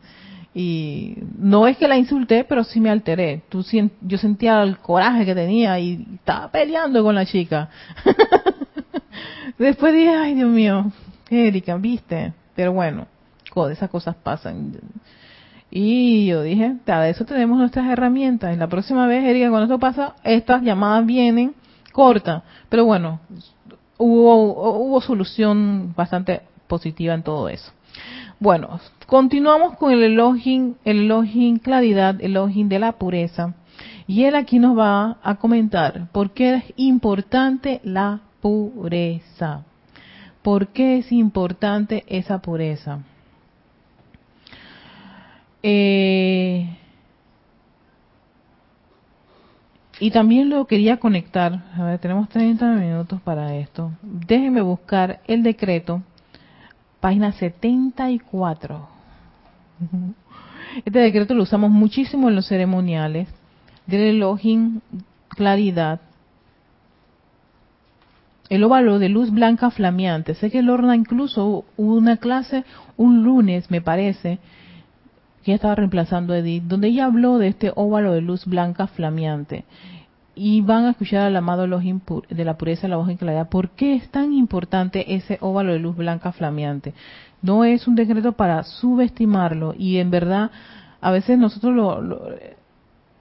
Y 0.55 1.17
no 1.39 1.67
es 1.67 1.79
que 1.79 1.89
la 1.89 1.97
insulté, 1.97 2.45
pero 2.45 2.63
sí 2.65 2.79
me 2.81 2.91
alteré. 2.91 3.43
Tú, 3.49 3.65
yo 4.03 4.19
sentía 4.19 4.63
el 4.63 4.79
coraje 4.79 5.25
que 5.25 5.35
tenía 5.35 5.79
y 5.79 6.07
estaba 6.15 6.51
peleando 6.51 7.03
con 7.03 7.15
la 7.15 7.25
chica. 7.25 7.71
Después 9.59 9.95
dije, 9.95 10.11
ay 10.11 10.35
Dios 10.35 10.51
mío, 10.51 10.93
Erika, 11.31 11.77
viste. 11.77 12.35
Pero 12.55 12.73
bueno, 12.73 13.07
esas 13.71 13.91
cosas 13.91 14.15
pasan. 14.17 14.73
Y 15.71 16.27
yo 16.27 16.43
dije, 16.43 16.77
de 16.85 17.11
eso 17.11 17.25
tenemos 17.25 17.59
nuestras 17.59 17.87
herramientas. 17.87 18.55
Y 18.55 18.59
la 18.59 18.69
próxima 18.69 19.07
vez, 19.07 19.25
Erika, 19.25 19.49
cuando 19.49 19.65
esto 19.65 19.79
pasa, 19.79 20.17
estas 20.23 20.63
llamadas 20.63 21.07
vienen 21.07 21.55
cortas. 21.93 22.43
Pero 22.69 22.85
bueno, 22.85 23.21
hubo, 23.97 24.77
hubo 24.77 25.01
solución 25.01 25.95
bastante 25.97 26.43
positiva 26.67 27.15
en 27.15 27.23
todo 27.23 27.49
eso. 27.49 27.73
Bueno, 28.43 28.81
continuamos 29.07 29.77
con 29.77 29.93
el 29.93 30.03
elogio, 30.03 30.75
el 30.85 31.03
elogio 31.03 31.61
claridad, 31.63 32.17
el 32.19 32.33
elogio 32.33 32.67
de 32.67 32.81
la 32.81 32.91
pureza. 32.91 33.55
Y 34.09 34.25
él 34.25 34.35
aquí 34.35 34.59
nos 34.59 34.77
va 34.77 35.19
a 35.23 35.37
comentar 35.37 36.09
por 36.11 36.33
qué 36.33 36.57
es 36.57 36.65
importante 36.75 37.81
la 37.85 38.19
pureza. 38.41 39.63
¿Por 40.43 40.67
qué 40.73 40.99
es 40.99 41.13
importante 41.13 42.03
esa 42.09 42.43
pureza? 42.43 43.05
Eh, 45.63 46.67
y 50.01 50.11
también 50.11 50.51
lo 50.51 50.67
quería 50.67 50.97
conectar, 50.97 51.63
a 51.77 51.85
ver, 51.85 52.01
tenemos 52.01 52.29
30 52.29 52.67
minutos 52.73 53.21
para 53.21 53.55
esto. 53.55 53.93
Déjenme 54.03 54.63
buscar 54.63 55.21
el 55.29 55.45
decreto, 55.45 56.03
página 57.03 57.33
74. 57.33 58.89
Este 60.85 60.99
decreto 61.01 61.35
lo 61.35 61.43
usamos 61.43 61.73
muchísimo 61.73 62.29
en 62.29 62.37
los 62.37 62.47
ceremoniales 62.47 63.29
del 63.87 64.03
Elohim 64.03 64.81
Claridad. 65.29 66.01
El 68.49 68.63
óvalo 68.63 69.01
de 69.01 69.09
luz 69.09 69.33
blanca 69.33 69.71
flameante. 69.71 70.35
Sé 70.37 70.53
que 70.53 70.63
Lorna 70.63 70.95
incluso 70.95 71.65
hubo 71.77 71.95
una 71.97 72.19
clase 72.19 72.65
un 72.97 73.25
lunes, 73.25 73.69
me 73.69 73.81
parece, 73.81 74.39
que 75.43 75.55
estaba 75.55 75.75
reemplazando 75.75 76.35
a 76.35 76.39
Edith, 76.39 76.63
donde 76.65 76.87
ella 76.89 77.07
habló 77.07 77.39
de 77.39 77.49
este 77.49 77.73
óvalo 77.75 78.13
de 78.13 78.21
luz 78.21 78.47
blanca 78.47 78.87
flameante. 78.87 79.65
Y 80.35 80.63
van 80.63 80.85
a 80.85 80.91
escuchar 80.91 81.27
al 81.27 81.37
amado 81.37 81.67
de 81.67 82.45
la 82.45 82.57
pureza 82.57 82.89
la 82.89 82.97
voz 82.97 83.09
en 83.11 83.19
claridad. 83.19 83.49
¿Por 83.49 83.71
qué 83.71 83.97
es 83.97 84.09
tan 84.11 84.33
importante 84.33 85.15
ese 85.15 85.39
óvalo 85.41 85.73
de 85.73 85.79
luz 85.79 85.97
blanca 85.97 86.33
flameante? 86.33 86.95
No 87.43 87.65
es 87.65 87.87
un 87.87 87.97
decreto 87.97 88.33
para 88.33 88.63
subestimarlo 88.63 89.75
y 89.77 89.99
en 89.99 90.11
verdad 90.11 90.51
a 91.01 91.11
veces 91.11 91.39
nosotros 91.39 91.75
lo, 91.75 92.01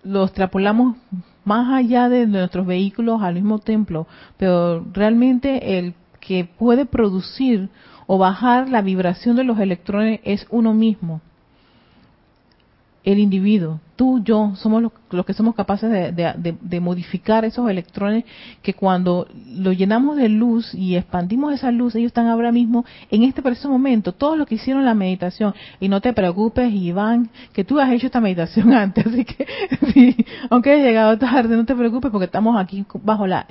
lo, 0.04 0.24
extrapolamos 0.24 0.96
más 1.44 1.74
allá 1.74 2.08
de 2.08 2.28
nuestros 2.28 2.66
vehículos 2.66 3.22
al 3.24 3.34
mismo 3.34 3.60
templo, 3.60 4.08
pero 4.38 4.86
realmente 4.94 5.80
el 5.80 5.96
que 6.20 6.46
puede 6.46 6.86
producir 6.86 7.70
o 8.06 8.20
bajar 8.20 8.70
la 8.70 8.82
vibración 8.82 9.36
de 9.36 9.44
los 9.44 9.60
electrones 9.60 10.20
es 10.24 10.46
uno 10.52 10.74
mismo 10.74 11.22
el 13.04 13.20
individuo, 13.20 13.80
tú, 13.96 14.22
yo, 14.24 14.54
somos 14.56 14.82
los, 15.10 15.26
que 15.26 15.34
somos 15.34 15.56
capaces 15.56 15.90
de, 15.90 16.80
modificar 16.80 17.46
esos 17.46 17.70
electrones 17.70 18.26
que 18.62 18.74
cuando 18.74 19.28
lo 19.48 19.72
llenamos 19.72 20.18
de 20.18 20.30
luz 20.30 20.74
y 20.74 20.96
expandimos 20.96 21.54
esa 21.54 21.72
luz, 21.72 21.96
ellos 21.96 22.08
están 22.08 22.28
ahora 22.28 22.52
mismo 22.52 22.86
en 23.10 23.24
este 23.24 23.42
preciso 23.42 23.70
momento, 23.70 24.12
todos 24.12 24.38
los 24.38 24.48
que 24.48 24.56
hicieron 24.56 24.86
la 24.86 24.94
meditación, 24.94 25.54
y 25.80 25.88
no 25.88 26.02
te 26.02 26.14
preocupes, 26.14 26.72
Iván, 26.74 27.30
que 27.54 27.64
tú 27.64 27.80
has 27.80 27.92
hecho 27.92 28.08
esta 28.08 28.22
meditación 28.22 28.74
antes, 28.74 29.06
así 29.06 29.26
que 29.26 29.48
aunque 30.50 30.72
hayas 30.72 30.86
llegado 30.86 31.18
tarde, 31.18 31.56
no 31.56 31.66
te 31.66 31.76
preocupes 31.76 32.12
porque 32.12 32.26
estamos 32.26 32.60
aquí 32.60 32.86
bajo 33.04 33.28
la 33.28 33.48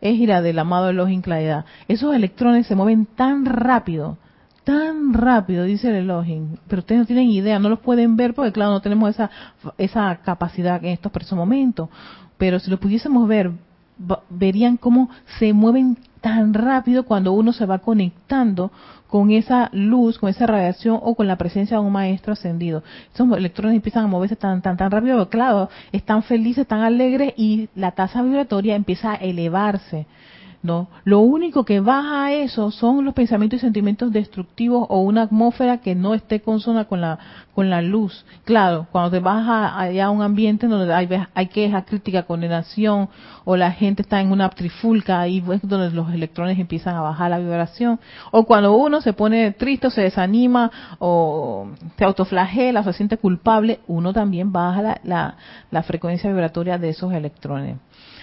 égida 0.00 0.42
del 0.42 0.58
amado 0.58 0.86
de 0.86 0.92
los 0.92 1.10
inclaridad. 1.10 1.64
Esos 1.88 2.14
electrones 2.14 2.66
se 2.66 2.74
mueven 2.74 3.06
tan 3.06 3.44
rápido, 3.44 4.18
tan 4.64 5.12
rápido, 5.12 5.64
dice 5.64 5.88
el 5.88 5.96
Elohim, 5.96 6.56
pero 6.68 6.80
ustedes 6.80 7.00
no 7.00 7.06
tienen 7.06 7.30
idea, 7.30 7.58
no 7.58 7.68
los 7.68 7.80
pueden 7.80 8.16
ver 8.16 8.34
porque 8.34 8.52
claro, 8.52 8.70
no 8.70 8.80
tenemos 8.80 9.10
esa, 9.10 9.30
esa 9.78 10.16
capacidad 10.24 10.82
en 10.84 10.92
estos 10.92 11.10
precisos 11.10 11.36
momentos, 11.36 11.88
pero 12.38 12.58
si 12.58 12.70
lo 12.70 12.78
pudiésemos 12.78 13.26
ver, 13.26 13.50
verían 14.30 14.76
cómo 14.76 15.10
se 15.38 15.52
mueven 15.52 15.96
tan 16.20 16.54
rápido 16.54 17.04
cuando 17.04 17.32
uno 17.32 17.52
se 17.52 17.66
va 17.66 17.78
conectando 17.78 18.70
con 19.08 19.30
esa 19.30 19.68
luz, 19.72 20.18
con 20.18 20.30
esa 20.30 20.46
radiación 20.46 20.98
o 21.02 21.14
con 21.14 21.26
la 21.26 21.36
presencia 21.36 21.76
de 21.76 21.82
un 21.82 21.92
maestro 21.92 22.32
ascendido. 22.32 22.82
Esos 23.12 23.30
electrones 23.36 23.76
empiezan 23.76 24.04
a 24.04 24.08
moverse 24.08 24.36
tan, 24.36 24.62
tan, 24.62 24.76
tan 24.76 24.90
rápido, 24.90 25.28
claro, 25.28 25.68
están 25.92 26.22
felices, 26.22 26.62
están 26.62 26.80
alegres 26.80 27.34
y 27.36 27.68
la 27.74 27.92
tasa 27.92 28.22
vibratoria 28.22 28.74
empieza 28.74 29.12
a 29.12 29.16
elevarse. 29.16 30.06
¿No? 30.62 30.88
Lo 31.04 31.20
único 31.20 31.64
que 31.64 31.80
baja 31.80 32.26
a 32.26 32.32
eso 32.32 32.70
son 32.70 33.04
los 33.04 33.14
pensamientos 33.14 33.58
y 33.58 33.60
sentimientos 33.60 34.12
destructivos 34.12 34.86
o 34.88 35.00
una 35.00 35.22
atmósfera 35.22 35.78
que 35.78 35.94
no 35.94 36.14
esté 36.14 36.40
consona 36.40 36.84
con 36.84 37.00
la 37.00 37.18
con 37.54 37.68
la 37.68 37.82
luz. 37.82 38.24
Claro, 38.44 38.86
cuando 38.90 39.10
te 39.10 39.20
vas 39.20 39.46
allá 39.76 40.06
a 40.06 40.10
un 40.10 40.22
ambiente 40.22 40.66
donde 40.66 40.92
hay, 40.94 41.08
hay 41.34 41.46
queja, 41.48 41.82
crítica, 41.82 42.22
condenación 42.22 43.08
o 43.44 43.56
la 43.56 43.72
gente 43.72 44.02
está 44.02 44.20
en 44.20 44.32
una 44.32 44.48
trifulca, 44.50 45.20
ahí 45.20 45.40
donde 45.62 45.90
los 45.90 46.12
electrones 46.12 46.58
empiezan 46.58 46.94
a 46.94 47.02
bajar 47.02 47.30
la 47.30 47.38
vibración. 47.38 48.00
O 48.30 48.44
cuando 48.44 48.74
uno 48.74 49.00
se 49.00 49.12
pone 49.12 49.52
triste 49.52 49.90
se 49.90 50.02
desanima 50.02 50.70
o 50.98 51.68
se 51.98 52.04
autoflagela 52.04 52.82
se 52.82 52.92
siente 52.92 53.18
culpable, 53.18 53.80
uno 53.86 54.12
también 54.12 54.52
baja 54.52 54.82
la, 54.82 55.00
la, 55.04 55.36
la 55.70 55.82
frecuencia 55.82 56.30
vibratoria 56.30 56.78
de 56.78 56.90
esos 56.90 57.12
electrones. 57.12 57.76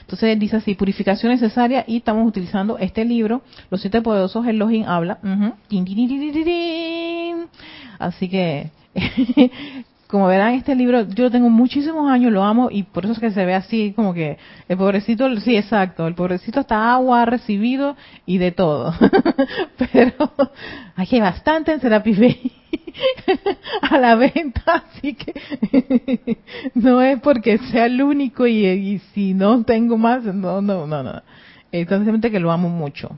Entonces 0.10 0.39
dice 0.39 0.58
así, 0.58 0.74
purificación 0.74 1.32
necesaria 1.32 1.86
y 1.86 1.98
estamos 1.98 2.28
utilizando 2.28 2.80
este 2.80 3.06
libro, 3.06 3.43
Los 3.69 3.82
siete 3.82 4.02
poderosos 4.02 4.48
Elohim 4.48 4.86
habla. 4.88 5.19
Así 8.00 8.28
que, 8.28 8.72
como 10.10 10.26
verán, 10.26 10.56
este 10.56 10.74
libro 10.74 11.04
yo 11.04 11.30
tengo 11.30 11.52
muchísimos 11.52 12.10
años, 12.10 12.32
lo 12.32 12.43
amo 12.43 12.69
y 12.72 12.82
por 12.82 13.04
eso 13.04 13.13
es 13.13 13.19
que 13.19 13.30
se 13.30 13.45
ve 13.45 13.54
así 13.54 13.93
como 13.95 14.12
que 14.12 14.39
el 14.67 14.76
pobrecito, 14.76 15.39
sí, 15.39 15.56
exacto, 15.56 16.08
el 16.08 16.15
pobrecito 16.15 16.62
está 16.62 16.91
agua, 16.91 17.22
ha 17.22 17.26
recibido 17.26 17.95
y 18.26 18.39
de 18.39 18.52
todo. 18.52 18.91
Pero 19.93 20.32
hay 20.95 21.19
bastante 21.19 21.74
en 21.74 21.80
Serapis 21.80 22.17
a 23.84 24.00
la 24.00 24.15
venta, 24.15 24.84
así 24.95 25.13
que 25.13 26.39
no 26.74 27.04
es 27.04 27.19
porque 27.22 27.60
sea 27.60 27.86
el 27.86 28.02
único 28.02 28.48
y, 28.48 28.98
si 29.13 29.36
no 29.36 29.63
tengo 29.63 29.95
más, 29.95 30.24
no, 30.24 30.60
no, 30.60 30.88
no, 30.88 31.04
no. 31.04 31.22
Es 31.72 31.88
simplemente 31.88 32.32
que 32.32 32.39
lo 32.39 32.52
amo 32.52 32.67
mucho. 32.67 33.12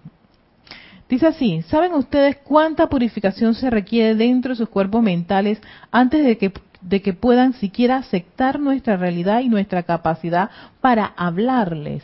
Dice 1.07 1.27
así, 1.27 1.61
¿saben 1.63 1.93
ustedes 1.93 2.35
cuánta 2.43 2.89
purificación 2.89 3.53
se 3.53 3.69
requiere 3.69 4.15
dentro 4.15 4.49
de 4.49 4.57
sus 4.57 4.67
cuerpos 4.67 5.01
mentales 5.01 5.61
antes 5.89 6.25
de 6.25 6.37
que, 6.37 6.51
de 6.81 7.01
que 7.01 7.13
puedan 7.13 7.53
siquiera 7.53 7.97
aceptar 7.97 8.59
nuestra 8.59 8.97
realidad 8.97 9.41
y 9.41 9.49
nuestra 9.49 9.83
capacidad 9.83 10.49
para 10.81 11.05
hablarles? 11.05 12.03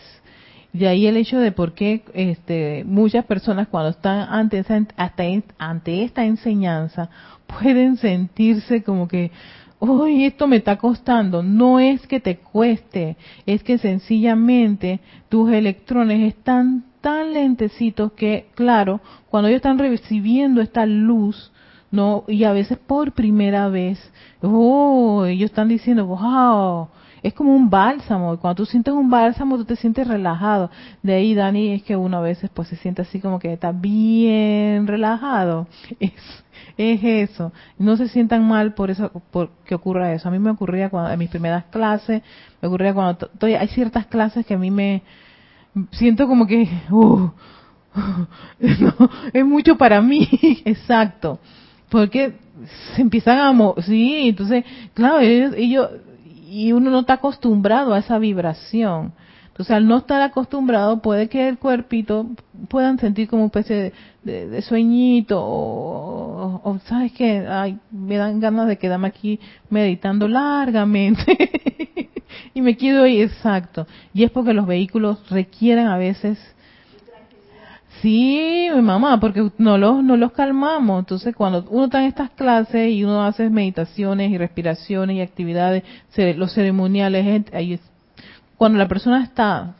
De 0.73 0.87
ahí 0.87 1.07
el 1.07 1.17
hecho 1.17 1.39
de 1.39 1.51
por 1.51 1.73
qué 1.73 2.03
este, 2.13 2.83
muchas 2.85 3.25
personas 3.25 3.67
cuando 3.67 3.89
están 3.89 4.27
ante, 4.29 4.59
hasta 4.95 5.23
ante 5.57 6.03
esta 6.03 6.25
enseñanza 6.25 7.09
pueden 7.47 7.97
sentirse 7.97 8.83
como 8.83 9.07
que, 9.07 9.31
uy, 9.79 10.25
esto 10.25 10.47
me 10.47 10.57
está 10.57 10.77
costando. 10.77 11.41
No 11.41 11.79
es 11.79 12.05
que 12.05 12.19
te 12.19 12.37
cueste, 12.37 13.17
es 13.45 13.63
que 13.63 13.77
sencillamente 13.77 14.99
tus 15.29 15.51
electrones 15.51 16.27
están 16.27 16.83
tan 17.01 17.33
lentecitos 17.33 18.11
que, 18.13 18.47
claro, 18.53 19.01
cuando 19.29 19.47
ellos 19.47 19.57
están 19.57 19.79
recibiendo 19.79 20.61
esta 20.61 20.85
luz, 20.85 21.51
no 21.91 22.23
y 22.27 22.43
a 22.43 22.51
veces 22.51 22.77
por 22.77 23.13
primera 23.13 23.69
vez, 23.69 23.99
oh, 24.41 25.25
ellos 25.25 25.49
están 25.49 25.67
diciendo, 25.67 26.05
wow, 26.05 26.89
es 27.23 27.33
como 27.33 27.55
un 27.55 27.69
bálsamo. 27.69 28.33
Y 28.33 28.37
cuando 28.37 28.63
tú 28.63 28.65
sientes 28.65 28.93
un 28.93 29.09
bálsamo, 29.09 29.57
tú 29.57 29.65
te 29.65 29.75
sientes 29.75 30.07
relajado. 30.07 30.69
De 31.03 31.13
ahí, 31.13 31.33
Dani, 31.33 31.73
es 31.73 31.83
que 31.83 31.95
uno 31.95 32.17
a 32.17 32.21
veces 32.21 32.49
pues 32.53 32.67
se 32.67 32.75
siente 32.77 33.01
así 33.01 33.19
como 33.19 33.39
que 33.39 33.53
está 33.53 33.71
bien 33.71 34.87
relajado. 34.87 35.67
Es, 35.99 36.13
es 36.77 37.03
eso. 37.03 37.51
No 37.79 37.97
se 37.97 38.07
sientan 38.07 38.47
mal 38.47 38.73
por 38.73 38.91
eso, 38.91 39.11
por 39.31 39.49
que 39.65 39.75
ocurra 39.75 40.13
eso. 40.13 40.27
A 40.27 40.31
mí 40.31 40.39
me 40.39 40.51
ocurría 40.51 40.89
cuando 40.89 41.11
en 41.11 41.19
mis 41.19 41.29
primeras 41.29 41.65
clases, 41.65 42.21
me 42.61 42.67
ocurría 42.67 42.93
cuando 42.93 43.27
estoy, 43.33 43.55
hay 43.55 43.67
ciertas 43.69 44.05
clases 44.07 44.45
que 44.45 44.53
a 44.53 44.57
mí 44.57 44.69
me 44.69 45.01
siento 45.91 46.27
como 46.27 46.45
que, 46.45 46.69
uh, 46.91 47.29
es 49.33 49.45
mucho 49.45 49.77
para 49.77 50.01
mí. 50.01 50.27
Exacto. 50.65 51.39
Porque 51.89 52.33
se 52.95 53.01
empiezan 53.01 53.39
a 53.39 53.51
mo 53.51 53.75
sí 53.81 54.29
entonces 54.29 54.65
claro 54.93 55.19
ellos, 55.19 55.53
ellos 55.55 55.89
y 56.49 56.71
uno 56.71 56.89
no 56.89 57.01
está 57.01 57.13
acostumbrado 57.13 57.93
a 57.93 57.99
esa 57.99 58.17
vibración 58.17 59.13
entonces, 59.57 59.75
al 59.75 59.87
no 59.87 59.97
estar 59.97 60.21
acostumbrado, 60.21 61.01
puede 61.01 61.29
que 61.29 61.49
el 61.49 61.57
cuerpito 61.57 62.27
puedan 62.69 62.99
sentir 62.99 63.27
como 63.27 63.41
una 63.41 63.47
especie 63.47 63.91
de, 64.21 64.61
sueñito 64.61 65.43
o, 65.43 66.79
¿sabes 66.85 67.11
qué? 67.13 67.43
Ay, 67.49 67.79
me 67.89 68.17
dan 68.17 68.39
ganas 68.39 68.67
de 68.67 68.77
quedarme 68.77 69.07
aquí 69.07 69.39
meditando 69.71 70.27
largamente 70.27 71.25
y 72.53 72.61
me 72.61 72.77
quedo 72.77 73.05
ahí, 73.05 73.19
exacto. 73.19 73.87
Y 74.13 74.25
es 74.25 74.29
porque 74.29 74.53
los 74.53 74.67
vehículos 74.67 75.27
requieren 75.31 75.87
a 75.87 75.97
veces 75.97 76.37
Sí, 78.01 78.67
mi 78.75 78.81
mamá, 78.81 79.19
porque 79.19 79.49
no 79.57 79.77
los, 79.77 80.03
no 80.03 80.17
los 80.17 80.31
calmamos. 80.31 80.99
Entonces, 80.99 81.35
cuando 81.35 81.65
uno 81.69 81.85
está 81.85 82.01
en 82.01 82.07
estas 82.07 82.29
clases 82.31 82.91
y 82.91 83.03
uno 83.03 83.23
hace 83.23 83.49
meditaciones 83.49 84.31
y 84.31 84.37
respiraciones 84.37 85.15
y 85.15 85.21
actividades, 85.21 85.83
los 86.35 86.53
ceremoniales, 86.53 87.41
cuando 88.55 88.77
la 88.77 88.87
persona 88.87 89.23
está 89.23 89.75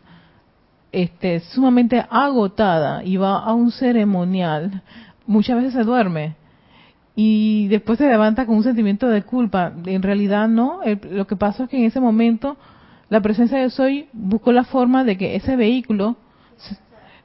este, 0.92 1.42
sumamente 1.42 2.06
agotada 2.10 3.04
y 3.04 3.18
va 3.18 3.40
a 3.40 3.54
un 3.54 3.72
ceremonial, 3.72 4.82
muchas 5.28 5.58
veces 5.58 5.74
se 5.74 5.84
duerme 5.84 6.36
y 7.16 7.68
después 7.68 7.98
se 7.98 8.08
levanta 8.08 8.46
con 8.46 8.56
un 8.56 8.64
sentimiento 8.64 9.08
de 9.08 9.24
culpa. 9.24 9.74
En 9.86 10.02
realidad 10.02 10.48
no, 10.48 10.82
lo 11.12 11.28
que 11.28 11.36
pasa 11.36 11.64
es 11.64 11.70
que 11.70 11.78
en 11.78 11.86
ese 11.86 12.00
momento 12.00 12.58
la 13.10 13.22
presencia 13.22 13.60
de 13.60 13.70
soy 13.70 14.08
buscó 14.14 14.52
la 14.52 14.64
forma 14.64 15.04
de 15.04 15.18
que 15.18 15.36
ese 15.36 15.56
vehículo 15.56 16.18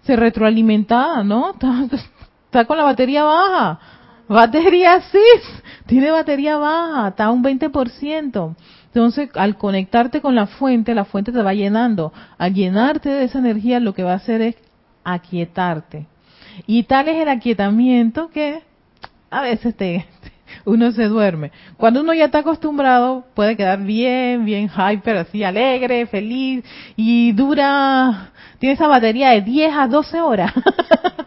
se, 0.03 0.17
retroalimentara, 0.17 1.23
¿no? 1.23 1.53
Está, 1.53 1.87
está, 2.45 2.65
con 2.65 2.77
la 2.77 2.85
batería 2.85 3.25
baja. 3.25 3.81
Batería 4.29 5.01
CIS, 5.01 5.63
tiene 5.87 6.11
batería 6.11 6.57
baja, 6.57 7.09
está 7.09 7.25
a 7.25 7.31
un 7.31 7.43
20%. 7.43 8.57
Entonces, 8.87 9.31
al 9.35 9.57
conectarte 9.57 10.21
con 10.21 10.35
la 10.35 10.47
fuente, 10.47 10.95
la 10.95 11.05
fuente 11.05 11.33
te 11.33 11.43
va 11.43 11.55
llenando. 11.55 12.13
Al 12.39 12.55
llenarte 12.55 13.09
de 13.09 13.25
esa 13.25 13.39
energía, 13.39 13.81
lo 13.81 13.95
que 13.95 14.03
va 14.03 14.13
a 14.13 14.17
hacer 14.17 14.43
es 14.43 14.57
aquietarte. 15.05 16.07
Y 16.67 16.85
tal 16.85 17.09
es 17.09 17.21
el 17.21 17.29
aquietamiento 17.29 18.29
que 18.29 18.63
a 19.31 19.43
veces 19.43 19.75
te, 19.77 20.07
uno 20.65 20.93
se 20.93 21.05
duerme. 21.05 21.53
Cuando 21.77 22.01
uno 22.03 22.15
ya 22.15 22.27
está 22.27 22.39
acostumbrado, 22.39 23.25
puede 23.35 23.57
quedar 23.57 23.83
bien, 23.83 24.45
bien 24.45 24.69
hyper, 24.69 25.17
así 25.17 25.43
alegre, 25.43 26.07
feliz, 26.07 26.65
y 26.97 27.33
dura, 27.33 28.32
tiene 28.63 28.75
esa 28.75 28.87
batería 28.87 29.31
de 29.31 29.41
10 29.41 29.75
a 29.77 29.89
12 29.89 30.21
horas. 30.21 30.53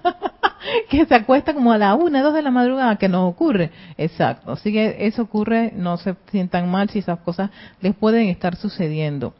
que 0.89 1.05
se 1.05 1.13
acuesta 1.13 1.53
como 1.53 1.73
a 1.73 1.77
la 1.77 1.93
una, 1.93 2.21
dos 2.21 2.33
de 2.33 2.41
la 2.41 2.49
madrugada, 2.49 2.95
que 2.95 3.09
nos 3.09 3.29
ocurre. 3.29 3.71
Exacto. 3.97 4.53
Así 4.53 4.71
que 4.71 5.05
eso 5.05 5.23
ocurre, 5.23 5.73
no 5.75 5.97
se 5.97 6.15
sientan 6.31 6.71
mal 6.71 6.89
si 6.89 6.99
esas 6.99 7.19
cosas 7.19 7.49
les 7.81 7.93
pueden 7.93 8.29
estar 8.29 8.55
sucediendo. 8.55 9.33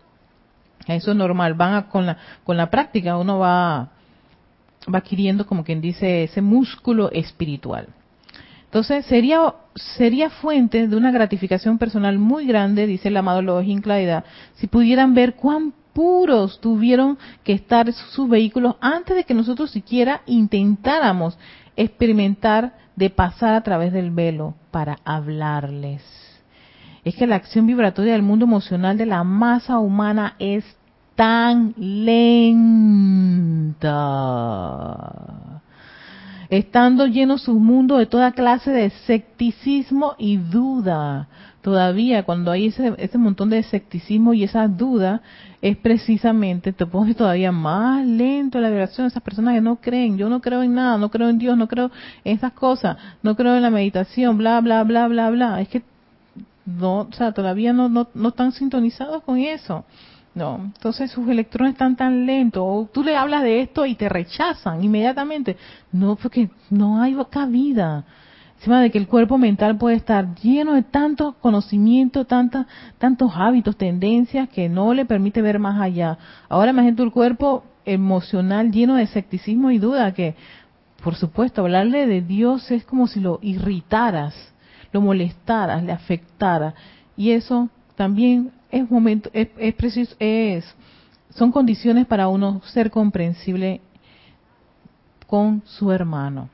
Eso 0.87 1.11
es 1.11 1.17
normal. 1.17 1.53
Van 1.53 1.83
con 1.83 2.05
la 2.05 2.17
con 2.43 2.57
la 2.57 2.69
práctica 2.69 3.15
uno 3.15 3.39
va 3.39 3.91
va 4.93 4.97
adquiriendo 4.97 5.47
como 5.47 5.63
quien 5.63 5.79
dice 5.79 6.25
ese 6.25 6.41
músculo 6.41 7.09
espiritual. 7.13 7.87
Entonces 8.65 9.05
sería 9.05 9.53
sería 9.73 10.29
fuente 10.29 10.89
de 10.89 10.97
una 10.97 11.11
gratificación 11.11 11.77
personal 11.77 12.19
muy 12.19 12.45
grande, 12.45 12.87
dice 12.87 13.07
el 13.07 13.15
amado 13.15 13.41
Login 13.41 13.79
Claridad, 13.79 14.25
si 14.55 14.67
pudieran 14.67 15.13
ver 15.13 15.35
cuán 15.35 15.71
puros 15.95 16.59
tuvieron 16.59 17.17
que 17.45 17.53
estar 17.53 17.91
sus 17.93 18.29
vehículos 18.29 18.75
antes 18.81 19.15
de 19.15 19.23
que 19.23 19.33
nosotros 19.33 19.71
siquiera 19.71 20.21
intentáramos 20.27 21.39
experimentar 21.77 22.73
de 22.95 23.09
pasar 23.09 23.55
a 23.55 23.61
través 23.61 23.93
del 23.93 24.11
velo 24.11 24.53
para 24.71 24.99
hablarles. 25.05 26.03
Es 27.05 27.15
que 27.15 27.25
la 27.25 27.37
acción 27.37 27.65
vibratoria 27.65 28.11
del 28.13 28.21
mundo 28.23 28.45
emocional 28.45 28.97
de 28.97 29.05
la 29.05 29.23
masa 29.23 29.79
humana 29.79 30.35
es 30.37 30.65
tan 31.15 31.73
lenta 31.77 32.25
estando 36.49 37.07
lleno 37.07 37.37
su 37.37 37.59
mundo 37.59 37.97
de 37.97 38.05
toda 38.05 38.31
clase 38.31 38.71
de 38.71 38.85
escepticismo 38.85 40.15
y 40.17 40.37
duda. 40.37 41.27
Todavía 41.65 42.21
cuando 42.21 42.51
hay 42.51 42.67
ese, 42.67 42.93
ese 42.99 43.17
montón 43.17 43.49
de 43.49 43.57
escepticismo 43.57 44.35
y 44.35 44.43
esa 44.43 44.67
duda, 44.67 45.23
es 45.63 45.75
precisamente, 45.75 46.73
te 46.73 46.85
pone 46.85 47.15
todavía 47.15 47.51
más 47.51 48.05
lento 48.05 48.59
la 48.59 48.69
vibración. 48.69 49.07
Esas 49.07 49.23
personas 49.23 49.55
que 49.55 49.61
no 49.61 49.77
creen, 49.77 50.15
yo 50.15 50.29
no 50.29 50.41
creo 50.41 50.61
en 50.61 50.75
nada, 50.75 50.99
no 50.99 51.09
creo 51.09 51.27
en 51.27 51.39
Dios, 51.39 51.57
no 51.57 51.67
creo 51.67 51.89
en 52.23 52.37
esas 52.37 52.53
cosas, 52.53 52.97
no 53.23 53.35
creo 53.35 53.55
en 53.55 53.63
la 53.63 53.71
meditación, 53.71 54.37
bla, 54.37 54.61
bla, 54.61 54.83
bla, 54.83 55.07
bla, 55.07 55.31
bla. 55.31 55.59
Es 55.59 55.69
que 55.69 55.81
no, 56.67 56.99
o 56.99 57.13
sea, 57.13 57.31
todavía 57.31 57.73
no, 57.73 57.89
no, 57.89 58.09
no 58.13 58.29
están 58.29 58.51
sintonizados 58.51 59.23
con 59.23 59.39
eso. 59.39 59.85
No, 60.35 60.59
entonces 60.65 61.09
sus 61.09 61.27
electrones 61.27 61.73
están 61.73 61.95
tan 61.95 62.27
lentos. 62.27 62.61
O 62.63 62.87
tú 62.93 63.03
le 63.03 63.17
hablas 63.17 63.41
de 63.41 63.61
esto 63.61 63.87
y 63.87 63.95
te 63.95 64.07
rechazan 64.07 64.83
inmediatamente. 64.83 65.57
No, 65.91 66.15
porque 66.15 66.51
no 66.69 67.01
hay 67.01 67.17
cabida. 67.31 68.05
Encima 68.57 68.81
de 68.81 68.89
que 68.89 68.97
el 68.97 69.07
cuerpo 69.07 69.37
mental 69.37 69.77
puede 69.77 69.95
estar 69.95 70.33
lleno 70.35 70.73
de 70.73 70.83
tantos 70.83 71.35
conocimientos, 71.35 72.25
tantos, 72.27 72.65
tantos 72.97 73.31
hábitos, 73.35 73.77
tendencias 73.77 74.49
que 74.49 74.69
no 74.69 74.93
le 74.93 75.05
permite 75.05 75.41
ver 75.41 75.59
más 75.59 75.79
allá. 75.79 76.17
Ahora 76.49 76.71
imagínate 76.71 77.03
el 77.03 77.11
cuerpo 77.11 77.63
emocional 77.85 78.71
lleno 78.71 78.95
de 78.95 79.03
escepticismo 79.03 79.71
y 79.71 79.77
duda 79.77 80.13
que, 80.13 80.35
por 81.03 81.15
supuesto, 81.15 81.61
hablarle 81.61 82.07
de 82.07 82.21
Dios 82.21 82.71
es 82.71 82.83
como 82.85 83.07
si 83.07 83.19
lo 83.19 83.39
irritaras, 83.41 84.33
lo 84.91 85.01
molestaras, 85.01 85.83
le 85.83 85.91
afectara. 85.91 86.73
Y 87.15 87.31
eso 87.31 87.69
también 87.95 88.51
es 88.71 88.89
momento, 88.89 89.29
es, 89.33 89.49
es 89.57 89.75
preciso, 89.75 90.15
es, 90.17 90.65
son 91.29 91.51
condiciones 91.51 92.07
para 92.07 92.29
uno 92.29 92.61
ser 92.65 92.89
comprensible 92.89 93.81
con 95.27 95.61
su 95.65 95.91
hermano. 95.91 96.49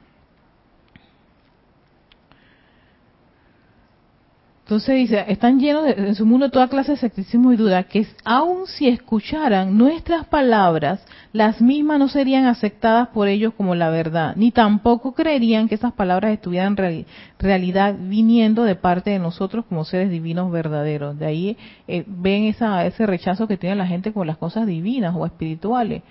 Entonces 4.72 4.96
dice, 4.96 5.26
están 5.28 5.60
llenos 5.60 5.84
de, 5.84 5.92
en 5.92 6.16
su 6.16 6.26
mundo 6.26 6.50
toda 6.50 6.70
clase 6.70 6.92
de 6.92 6.96
escepticismo 6.96 7.52
y 7.52 7.58
duda, 7.58 7.84
que 7.84 8.08
aun 8.24 8.68
si 8.68 8.88
escucharan 8.88 9.78
nuestras 9.78 10.26
palabras, 10.28 11.06
las 11.34 11.60
mismas 11.60 12.00
no 12.00 12.08
serían 12.08 12.46
aceptadas 12.46 13.10
por 13.10 13.28
ellos 13.28 13.54
como 13.58 13.76
la 13.76 13.90
verdad, 13.90 14.34
ni 14.38 14.52
tampoco 14.52 15.14
creerían 15.14 15.68
que 15.68 15.76
esas 15.76 15.92
palabras 15.92 16.32
estuvieran 16.32 16.78
realidad 17.38 17.98
viniendo 18.00 18.64
de 18.64 18.76
parte 18.76 19.10
de 19.10 19.20
nosotros 19.20 19.66
como 19.66 19.84
seres 19.84 20.10
divinos 20.10 20.50
verdaderos. 20.50 21.20
De 21.20 21.26
ahí 21.26 21.58
eh, 21.90 22.06
ven 22.08 22.46
esa, 22.46 22.86
ese 22.86 23.06
rechazo 23.06 23.50
que 23.50 23.58
tiene 23.58 23.76
la 23.76 23.88
gente 23.88 24.14
con 24.14 24.26
las 24.26 24.38
cosas 24.38 24.68
divinas 24.68 25.14
o 25.18 25.26
espirituales. 25.26 26.02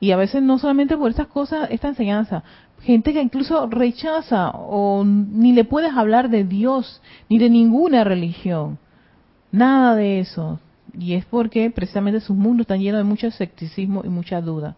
Y 0.00 0.12
a 0.12 0.16
veces 0.16 0.42
no 0.42 0.58
solamente 0.58 0.96
por 0.96 1.10
estas 1.10 1.26
cosas, 1.26 1.68
esta 1.70 1.88
enseñanza, 1.88 2.44
gente 2.86 3.12
que 3.12 3.20
incluso 3.20 3.66
rechaza 3.66 4.50
o 4.50 5.04
ni 5.04 5.52
le 5.52 5.64
puedes 5.64 5.92
hablar 5.92 6.30
de 6.30 6.44
Dios 6.44 7.02
ni 7.28 7.38
de 7.38 7.50
ninguna 7.50 8.04
religión. 8.04 8.78
Nada 9.50 9.96
de 9.96 10.20
eso. 10.20 10.60
Y 10.98 11.14
es 11.14 11.24
porque 11.26 11.70
precisamente 11.70 12.20
sus 12.20 12.36
mundos 12.36 12.64
están 12.64 12.80
llenos 12.80 13.00
de 13.00 13.04
mucho 13.04 13.26
escepticismo 13.26 14.02
y 14.04 14.08
mucha 14.08 14.40
duda. 14.40 14.76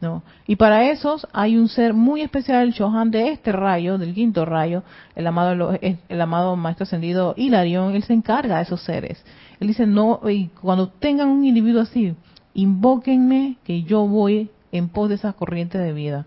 ¿no? 0.00 0.22
Y 0.46 0.56
para 0.56 0.90
esos 0.90 1.26
hay 1.32 1.58
un 1.58 1.68
ser 1.68 1.92
muy 1.92 2.22
especial, 2.22 2.68
el 2.68 2.72
Shohan 2.72 3.10
de 3.10 3.32
este 3.32 3.52
rayo, 3.52 3.98
del 3.98 4.14
quinto 4.14 4.44
rayo, 4.44 4.82
el 5.14 5.26
amado, 5.26 5.76
el 5.82 6.20
amado 6.20 6.56
Maestro 6.56 6.84
Ascendido 6.84 7.34
Hilarión, 7.36 7.94
él 7.94 8.04
se 8.04 8.14
encarga 8.14 8.56
de 8.56 8.62
esos 8.62 8.80
seres. 8.82 9.22
Él 9.58 9.68
dice, 9.68 9.86
no, 9.86 10.20
y 10.30 10.46
cuando 10.62 10.88
tengan 10.88 11.28
un 11.28 11.44
individuo 11.44 11.82
así, 11.82 12.14
invóquenme 12.54 13.56
que 13.64 13.82
yo 13.82 14.06
voy 14.06 14.50
en 14.72 14.88
pos 14.88 15.08
de 15.08 15.16
esa 15.16 15.32
corriente 15.34 15.76
de 15.76 15.92
vida. 15.92 16.26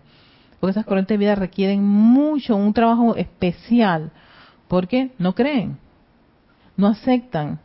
Porque 0.64 0.78
esas 0.78 0.86
corrientes 0.86 1.12
de 1.12 1.18
vida 1.18 1.34
requieren 1.34 1.84
mucho, 1.84 2.56
un 2.56 2.72
trabajo 2.72 3.16
especial, 3.16 4.10
porque 4.66 5.10
no 5.18 5.34
creen, 5.34 5.76
no 6.74 6.86
aceptan. 6.86 7.58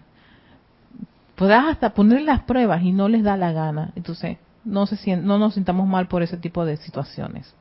Podrás 1.36 1.68
hasta 1.70 1.92
poner 1.94 2.24
las 2.24 2.42
pruebas 2.42 2.84
y 2.84 2.92
no 2.92 3.08
les 3.08 3.24
da 3.24 3.38
la 3.38 3.54
gana. 3.54 3.94
Entonces, 3.96 4.36
no, 4.66 4.86
se, 4.86 5.16
no 5.16 5.38
nos 5.38 5.54
sintamos 5.54 5.88
mal 5.88 6.10
por 6.10 6.24
ese 6.24 6.36
tipo 6.36 6.66
de 6.66 6.76
situaciones. 6.76 7.56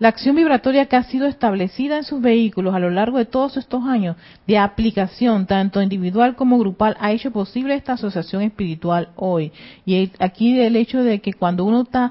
La 0.00 0.08
acción 0.08 0.34
vibratoria 0.34 0.86
que 0.86 0.96
ha 0.96 1.04
sido 1.04 1.28
establecida 1.28 1.98
en 1.98 2.04
sus 2.04 2.20
vehículos 2.20 2.74
a 2.74 2.80
lo 2.80 2.90
largo 2.90 3.18
de 3.18 3.26
todos 3.26 3.56
estos 3.56 3.84
años 3.84 4.16
de 4.48 4.58
aplicación, 4.58 5.46
tanto 5.46 5.80
individual 5.80 6.34
como 6.34 6.58
grupal, 6.58 6.96
ha 6.98 7.12
hecho 7.12 7.30
posible 7.30 7.76
esta 7.76 7.92
asociación 7.92 8.42
espiritual 8.42 9.10
hoy. 9.14 9.52
Y 9.86 10.10
aquí 10.18 10.58
el 10.60 10.74
hecho 10.74 11.04
de 11.04 11.20
que 11.20 11.32
cuando 11.32 11.64
uno 11.64 11.82
está 11.82 12.10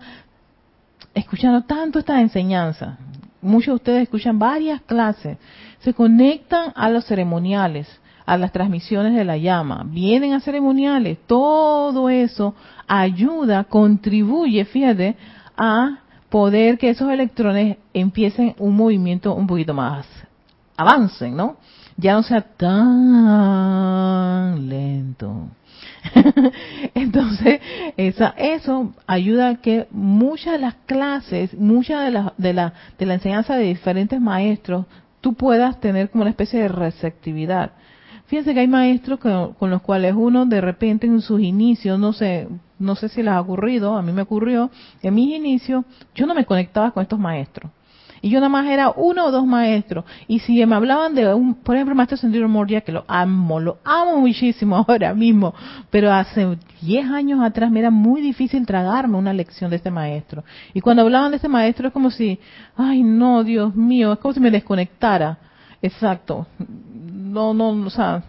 escuchando 1.18 1.64
tanto 1.64 2.00
esta 2.00 2.22
enseñanza, 2.22 2.98
muchos 3.42 3.68
de 3.68 3.76
ustedes 3.76 4.04
escuchan 4.04 4.40
varias 4.40 4.82
clases, 4.82 5.38
se 5.80 5.94
conectan 5.94 6.72
a 6.76 6.90
los 6.90 7.06
ceremoniales, 7.06 7.88
a 8.26 8.38
las 8.38 8.52
transmisiones 8.52 9.16
de 9.16 9.26
la 9.26 9.38
llama, 9.38 9.84
vienen 9.86 10.34
a 10.34 10.40
ceremoniales, 10.42 11.18
todo 11.28 12.10
eso 12.10 12.56
ayuda, 12.88 13.64
contribuye, 13.64 14.66
fíjate, 14.66 15.16
a 15.58 16.00
poder 16.30 16.78
que 16.78 16.90
esos 16.90 17.10
electrones 17.10 17.78
empiecen 17.94 18.54
un 18.60 18.76
movimiento 18.76 19.34
un 19.34 19.48
poquito 19.48 19.74
más 19.74 20.06
avancen, 20.78 21.36
¿no? 21.36 21.58
Ya 21.98 22.14
no 22.14 22.24
sea 22.24 22.42
tan 22.42 22.70
lento. 24.70 25.48
Entonces, 26.94 27.62
eso 27.98 28.94
ayuda 29.06 29.50
a 29.50 29.56
que 29.56 29.88
muchas 29.92 30.54
de 30.54 30.60
las 30.60 30.76
clases, 30.86 31.54
muchas 31.54 32.06
de 32.06 32.12
la, 32.12 32.34
de 32.38 32.54
la, 32.54 32.74
de 32.98 33.06
la 33.06 33.14
enseñanza 33.16 33.56
de 33.56 33.66
diferentes 33.66 34.20
maestros, 34.20 34.86
tú 35.22 35.34
puedas 35.34 35.80
tener 35.80 36.10
como 36.10 36.24
una 36.24 36.32
especie 36.32 36.62
de 36.62 36.68
receptividad. 36.68 37.72
Fíjense 38.28 38.54
que 38.54 38.60
hay 38.60 38.68
maestros 38.68 39.20
con 39.20 39.70
los 39.70 39.82
cuales 39.82 40.14
uno 40.16 40.46
de 40.46 40.60
repente 40.60 41.08
en 41.08 41.22
sus 41.22 41.40
inicios, 41.40 41.98
no 41.98 42.12
sé, 42.12 42.48
no 42.78 42.96
sé 42.96 43.08
si 43.08 43.24
les 43.24 43.34
ha 43.34 43.40
ocurrido, 43.40 43.96
a 43.96 44.02
mí 44.02 44.12
me 44.12 44.24
ocurrió, 44.24 44.70
en 45.02 45.16
mis 45.16 45.34
inicios 45.34 45.86
yo 46.14 46.26
no 46.26 46.36
me 46.36 46.46
conectaba 46.46 46.92
con 46.92 47.04
estos 47.04 47.20
maestros. 47.20 47.72
Y 48.22 48.30
yo 48.30 48.40
nada 48.40 48.50
más 48.50 48.68
era 48.68 48.90
uno 48.90 49.26
o 49.26 49.32
dos 49.32 49.46
maestros. 49.46 50.06
Y 50.28 50.40
si 50.40 50.66
me 50.66 50.76
hablaban 50.76 51.16
de 51.16 51.34
un, 51.34 51.56
por 51.56 51.76
ejemplo, 51.76 51.94
el 51.94 51.98
maestro 51.98 52.18
Sendero 52.18 52.50
Moria, 52.50 52.82
que 52.82 52.92
lo 52.92 53.06
amo, 53.08 53.60
lo 53.60 53.78
amo 53.84 54.18
muchísimo 54.18 54.76
ahora 54.88 55.14
mismo, 55.14 55.54
pero 55.90 56.12
hace 56.12 56.58
10 56.82 57.10
años 57.12 57.42
atrás 57.42 57.72
me 57.72 57.80
era 57.80 57.92
muy 57.92 58.22
difícil 58.22 58.66
tragarme 58.66 59.18
una 59.18 59.34
lección 59.34 59.70
de 59.70 59.78
este 59.78 59.92
maestro. 59.92 60.44
Y 60.74 60.82
cuando 60.82 61.04
hablaban 61.04 61.32
de 61.32 61.38
este 61.38 61.48
maestro 61.48 61.88
es 61.88 61.94
como 61.94 62.12
si, 62.12 62.40
ay 62.76 63.04
no, 63.04 63.44
Dios 63.44 63.76
mío, 63.76 64.14
es 64.14 64.20
como 64.20 64.34
si 64.34 64.40
me 64.40 64.52
desconectara. 64.52 65.38
Exacto. 65.82 66.48
No, 66.58 67.54
no, 67.54 67.70
o 67.70 67.90
sea, 67.90 68.24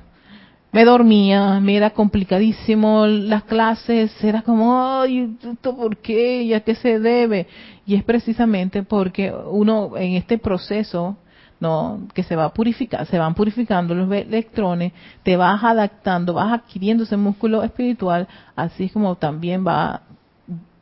me 0.70 0.84
dormía, 0.84 1.60
me 1.60 1.76
era 1.76 1.90
complicadísimo 1.90 3.06
las 3.06 3.44
clases, 3.44 4.12
era 4.22 4.42
como, 4.42 5.00
ay, 5.00 5.36
¿esto 5.42 5.74
por 5.74 5.96
qué? 5.96 6.42
¿Y 6.42 6.54
a 6.54 6.60
qué 6.60 6.74
se 6.74 6.98
debe? 6.98 7.46
Y 7.88 7.94
es 7.94 8.04
precisamente 8.04 8.82
porque 8.82 9.32
uno 9.32 9.96
en 9.96 10.12
este 10.12 10.36
proceso, 10.36 11.16
¿no? 11.58 12.06
Que 12.12 12.22
se 12.22 12.36
va 12.36 12.44
a 12.44 13.06
se 13.06 13.18
van 13.18 13.32
purificando 13.32 13.94
los 13.94 14.12
electrones, 14.12 14.92
te 15.22 15.38
vas 15.38 15.64
adaptando, 15.64 16.34
vas 16.34 16.52
adquiriendo 16.52 17.04
ese 17.04 17.16
músculo 17.16 17.62
espiritual, 17.62 18.28
así 18.54 18.90
como 18.90 19.16
también 19.16 19.66
va, 19.66 20.02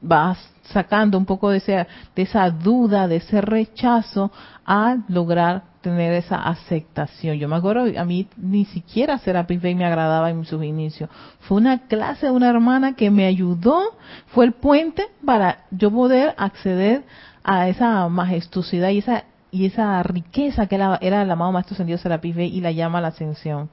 vas 0.00 0.52
sacando 0.72 1.18
un 1.18 1.24
poco 1.24 1.50
de, 1.50 1.58
ese, 1.58 1.86
de 2.14 2.22
esa 2.22 2.50
duda, 2.50 3.08
de 3.08 3.16
ese 3.16 3.40
rechazo 3.40 4.30
a 4.64 4.96
lograr 5.08 5.62
tener 5.80 6.12
esa 6.14 6.42
aceptación. 6.42 7.36
Yo 7.36 7.48
me 7.48 7.56
acuerdo, 7.56 7.84
a 7.98 8.04
mí 8.04 8.28
ni 8.36 8.64
siquiera 8.64 9.18
Serapis 9.18 9.62
Bay 9.62 9.74
me 9.74 9.84
agradaba 9.84 10.30
en 10.30 10.44
sus 10.44 10.62
inicios. 10.64 11.08
Fue 11.40 11.58
una 11.58 11.86
clase 11.86 12.26
de 12.26 12.32
una 12.32 12.48
hermana 12.48 12.94
que 12.94 13.10
me 13.10 13.26
ayudó, 13.26 13.80
fue 14.28 14.46
el 14.46 14.52
puente 14.52 15.06
para 15.24 15.64
yo 15.70 15.90
poder 15.90 16.34
acceder 16.38 17.04
a 17.44 17.68
esa 17.68 18.08
majestuosidad 18.08 18.90
y 18.90 18.98
esa 18.98 19.24
y 19.52 19.66
esa 19.66 20.02
riqueza 20.02 20.66
que 20.66 20.74
era, 20.74 20.98
el 21.00 21.30
amado 21.30 21.52
Maestro 21.52 21.76
Sendido 21.76 21.98
Serapis 21.98 22.34
Bay 22.34 22.48
y 22.48 22.60
la 22.60 22.72
llama 22.72 22.98
a 22.98 23.00
la 23.00 23.08
ascensión 23.08 23.70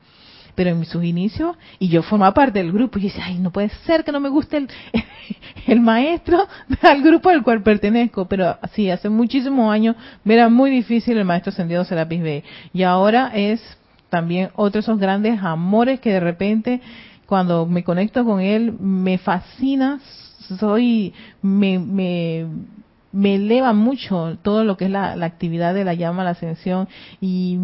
pero 0.55 0.69
en 0.69 0.85
sus 0.85 1.03
inicios, 1.03 1.55
y 1.79 1.89
yo 1.89 2.03
formaba 2.03 2.33
parte 2.33 2.59
del 2.59 2.71
grupo, 2.71 2.99
y 2.99 3.09
yo 3.09 3.09
ay, 3.21 3.39
no 3.39 3.51
puede 3.51 3.69
ser 3.85 4.03
que 4.03 4.11
no 4.11 4.19
me 4.19 4.29
guste 4.29 4.57
el, 4.57 4.69
el 5.67 5.79
maestro 5.79 6.47
al 6.81 7.01
grupo 7.01 7.29
al 7.29 7.43
cual 7.43 7.63
pertenezco, 7.63 8.25
pero 8.25 8.57
sí, 8.73 8.89
hace 8.89 9.09
muchísimos 9.09 9.71
años 9.71 9.95
me 10.23 10.35
era 10.35 10.49
muy 10.49 10.69
difícil 10.69 11.17
el 11.17 11.25
maestro 11.25 11.51
Ascendido 11.51 11.83
Serapis 11.85 12.21
B, 12.21 12.43
y 12.73 12.83
ahora 12.83 13.31
es 13.33 13.61
también 14.09 14.49
otro 14.55 14.73
de 14.73 14.79
esos 14.79 14.99
grandes 14.99 15.41
amores 15.41 15.99
que 15.99 16.11
de 16.11 16.19
repente, 16.19 16.81
cuando 17.25 17.65
me 17.65 17.83
conecto 17.83 18.23
con 18.23 18.39
él, 18.39 18.73
me 18.79 19.17
fascina, 19.17 19.99
soy, 20.59 21.13
me, 21.41 21.79
me, 21.79 22.45
me 23.11 23.35
eleva 23.35 23.73
mucho 23.73 24.37
todo 24.43 24.63
lo 24.63 24.77
que 24.77 24.85
es 24.85 24.91
la, 24.91 25.15
la 25.15 25.25
actividad 25.25 25.73
de 25.73 25.83
la 25.83 25.95
llama 25.95 26.23
la 26.23 26.31
ascensión 26.31 26.87
y 27.21 27.57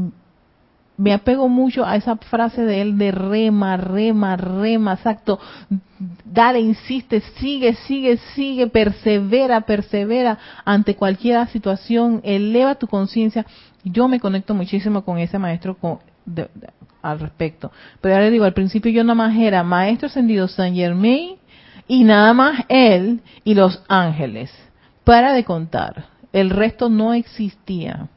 me 0.99 1.13
apego 1.13 1.47
mucho 1.47 1.85
a 1.85 1.95
esa 1.95 2.17
frase 2.17 2.65
de 2.65 2.81
él 2.81 2.97
de 2.97 3.11
rema, 3.11 3.77
rema, 3.77 4.35
rema, 4.35 4.93
exacto. 4.93 5.39
Dale, 6.25 6.59
insiste, 6.59 7.21
sigue, 7.37 7.73
sigue, 7.87 8.17
sigue, 8.35 8.67
persevera, 8.67 9.61
persevera 9.61 10.37
ante 10.65 10.97
cualquier 10.97 11.47
situación, 11.47 12.19
eleva 12.25 12.75
tu 12.75 12.87
conciencia. 12.87 13.45
Yo 13.85 14.09
me 14.09 14.19
conecto 14.19 14.53
muchísimo 14.53 15.05
con 15.05 15.19
ese 15.19 15.39
maestro 15.39 15.77
al 17.01 17.19
respecto. 17.21 17.71
Pero 18.01 18.15
ya 18.15 18.21
le 18.21 18.29
digo, 18.31 18.43
al 18.43 18.53
principio 18.53 18.91
yo 18.91 19.01
nada 19.05 19.15
más 19.15 19.37
era 19.37 19.63
maestro 19.63 20.07
ascendido 20.07 20.49
San 20.49 20.75
Germain 20.75 21.37
y 21.87 22.03
nada 22.03 22.33
más 22.33 22.65
él 22.67 23.21
y 23.45 23.53
los 23.53 23.81
ángeles. 23.87 24.51
Para 25.05 25.31
de 25.31 25.45
contar. 25.45 26.07
El 26.33 26.49
resto 26.49 26.89
no 26.89 27.13
existía. 27.13 28.09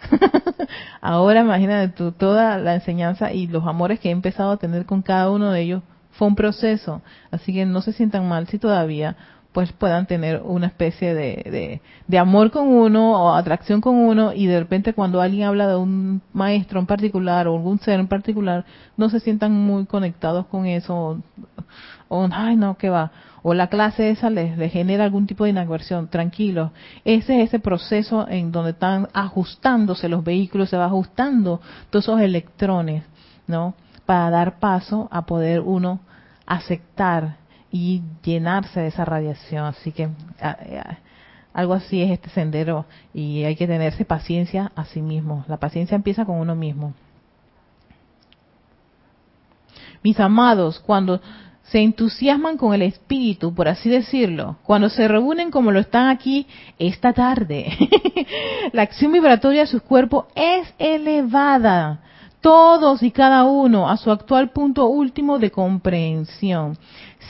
Ahora 1.00 1.40
imagínate 1.40 1.88
tú, 1.94 2.12
toda 2.12 2.58
la 2.58 2.74
enseñanza 2.74 3.32
y 3.32 3.46
los 3.46 3.66
amores 3.66 4.00
que 4.00 4.08
he 4.08 4.12
empezado 4.12 4.52
a 4.52 4.56
tener 4.56 4.86
con 4.86 5.02
cada 5.02 5.30
uno 5.30 5.50
de 5.50 5.62
ellos 5.62 5.82
fue 6.12 6.28
un 6.28 6.34
proceso, 6.34 7.02
así 7.30 7.52
que 7.52 7.64
no 7.64 7.80
se 7.82 7.92
sientan 7.92 8.28
mal 8.28 8.46
si 8.48 8.58
todavía 8.58 9.16
pues 9.52 9.72
puedan 9.72 10.06
tener 10.06 10.42
una 10.44 10.68
especie 10.68 11.12
de, 11.12 11.80
de, 12.06 12.18
amor 12.18 12.52
con 12.52 12.68
uno 12.68 13.12
o 13.12 13.34
atracción 13.34 13.80
con 13.80 13.96
uno 13.96 14.32
y 14.32 14.46
de 14.46 14.60
repente 14.60 14.94
cuando 14.94 15.20
alguien 15.20 15.48
habla 15.48 15.66
de 15.66 15.76
un 15.76 16.22
maestro 16.32 16.78
en 16.78 16.86
particular 16.86 17.48
o 17.48 17.56
algún 17.56 17.80
ser 17.80 17.98
en 17.98 18.06
particular, 18.06 18.64
no 18.96 19.08
se 19.10 19.18
sientan 19.18 19.52
muy 19.52 19.86
conectados 19.86 20.46
con 20.46 20.66
eso 20.66 20.94
o, 20.94 21.18
o 22.08 22.28
ay 22.30 22.54
no, 22.54 22.76
que 22.76 22.90
va 22.90 23.10
o 23.42 23.54
la 23.54 23.68
clase 23.68 24.10
esa 24.10 24.30
les, 24.30 24.72
genera 24.72 25.04
algún 25.04 25.26
tipo 25.26 25.44
de 25.44 25.50
inaversión, 25.50 26.08
tranquilo. 26.08 26.72
Ese 27.04 27.40
es 27.40 27.48
ese 27.48 27.58
proceso 27.58 28.26
en 28.28 28.52
donde 28.52 28.72
están 28.72 29.08
ajustándose 29.12 30.08
los 30.08 30.24
vehículos, 30.24 30.70
se 30.70 30.76
va 30.76 30.86
ajustando 30.86 31.60
todos 31.90 32.04
esos 32.04 32.20
electrones, 32.20 33.04
¿no? 33.46 33.74
Para 34.06 34.30
dar 34.30 34.58
paso 34.58 35.08
a 35.10 35.26
poder 35.26 35.60
uno 35.60 36.00
aceptar 36.46 37.36
y 37.70 38.02
llenarse 38.22 38.80
de 38.80 38.88
esa 38.88 39.04
radiación. 39.04 39.64
Así 39.64 39.92
que 39.92 40.08
algo 41.52 41.74
así 41.74 42.02
es 42.02 42.10
este 42.10 42.30
sendero 42.30 42.86
y 43.14 43.44
hay 43.44 43.56
que 43.56 43.66
tenerse 43.66 44.04
paciencia 44.04 44.72
a 44.74 44.84
sí 44.84 45.00
mismo. 45.00 45.44
La 45.48 45.56
paciencia 45.56 45.94
empieza 45.94 46.24
con 46.24 46.36
uno 46.36 46.54
mismo. 46.54 46.94
Mis 50.02 50.18
amados, 50.18 50.80
cuando 50.80 51.20
se 51.70 51.78
entusiasman 51.78 52.56
con 52.56 52.74
el 52.74 52.82
espíritu, 52.82 53.54
por 53.54 53.68
así 53.68 53.88
decirlo, 53.88 54.56
cuando 54.64 54.88
se 54.88 55.06
reúnen 55.06 55.52
como 55.52 55.70
lo 55.70 55.78
están 55.78 56.08
aquí 56.08 56.46
esta 56.78 57.12
tarde. 57.12 57.72
la 58.72 58.82
acción 58.82 59.12
vibratoria 59.12 59.60
de 59.60 59.66
sus 59.68 59.82
cuerpos 59.82 60.26
es 60.34 60.74
elevada, 60.78 62.02
todos 62.40 63.04
y 63.04 63.12
cada 63.12 63.44
uno 63.44 63.88
a 63.88 63.96
su 63.96 64.10
actual 64.10 64.50
punto 64.50 64.86
último 64.86 65.38
de 65.38 65.52
comprensión. 65.52 66.76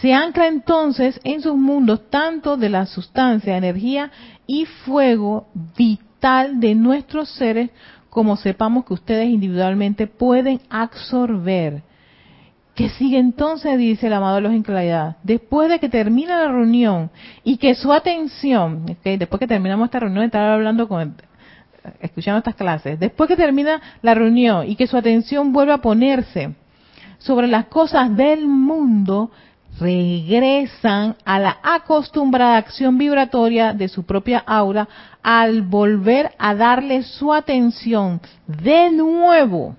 Se 0.00 0.14
ancla 0.14 0.46
entonces 0.46 1.20
en 1.22 1.42
sus 1.42 1.56
mundos 1.56 2.08
tanto 2.08 2.56
de 2.56 2.70
la 2.70 2.86
sustancia, 2.86 3.58
energía 3.58 4.10
y 4.46 4.64
fuego 4.64 5.48
vital 5.76 6.60
de 6.60 6.74
nuestros 6.74 7.28
seres 7.28 7.70
como 8.08 8.36
sepamos 8.38 8.86
que 8.86 8.94
ustedes 8.94 9.28
individualmente 9.28 10.06
pueden 10.06 10.62
absorber 10.70 11.82
que 12.80 12.88
sigue 12.88 13.18
entonces, 13.18 13.76
dice 13.76 14.06
el 14.06 14.14
amado 14.14 14.36
de 14.36 14.40
los 14.40 14.52
en 14.54 14.62
claridad, 14.62 15.16
después 15.22 15.68
de 15.68 15.78
que 15.78 15.90
termina 15.90 16.38
la 16.38 16.50
reunión 16.50 17.10
y 17.44 17.58
que 17.58 17.74
su 17.74 17.92
atención, 17.92 18.86
después 19.04 19.38
que 19.38 19.46
terminamos 19.46 19.84
esta 19.84 20.00
reunión, 20.00 20.24
estar 20.24 20.42
hablando 20.48 20.88
con, 20.88 21.14
escuchando 22.00 22.38
estas 22.38 22.54
clases, 22.54 22.98
después 22.98 23.28
que 23.28 23.36
termina 23.36 23.82
la 24.00 24.14
reunión 24.14 24.66
y 24.66 24.76
que 24.76 24.86
su 24.86 24.96
atención 24.96 25.52
vuelva 25.52 25.74
a 25.74 25.82
ponerse 25.82 26.54
sobre 27.18 27.48
las 27.48 27.66
cosas 27.66 28.16
del 28.16 28.48
mundo, 28.48 29.30
regresan 29.78 31.16
a 31.26 31.38
la 31.38 31.58
acostumbrada 31.62 32.56
acción 32.56 32.96
vibratoria 32.96 33.74
de 33.74 33.88
su 33.88 34.04
propia 34.04 34.38
aura 34.38 34.88
al 35.22 35.60
volver 35.60 36.30
a 36.38 36.54
darle 36.54 37.02
su 37.02 37.34
atención 37.34 38.22
de 38.46 38.90
nuevo 38.90 39.76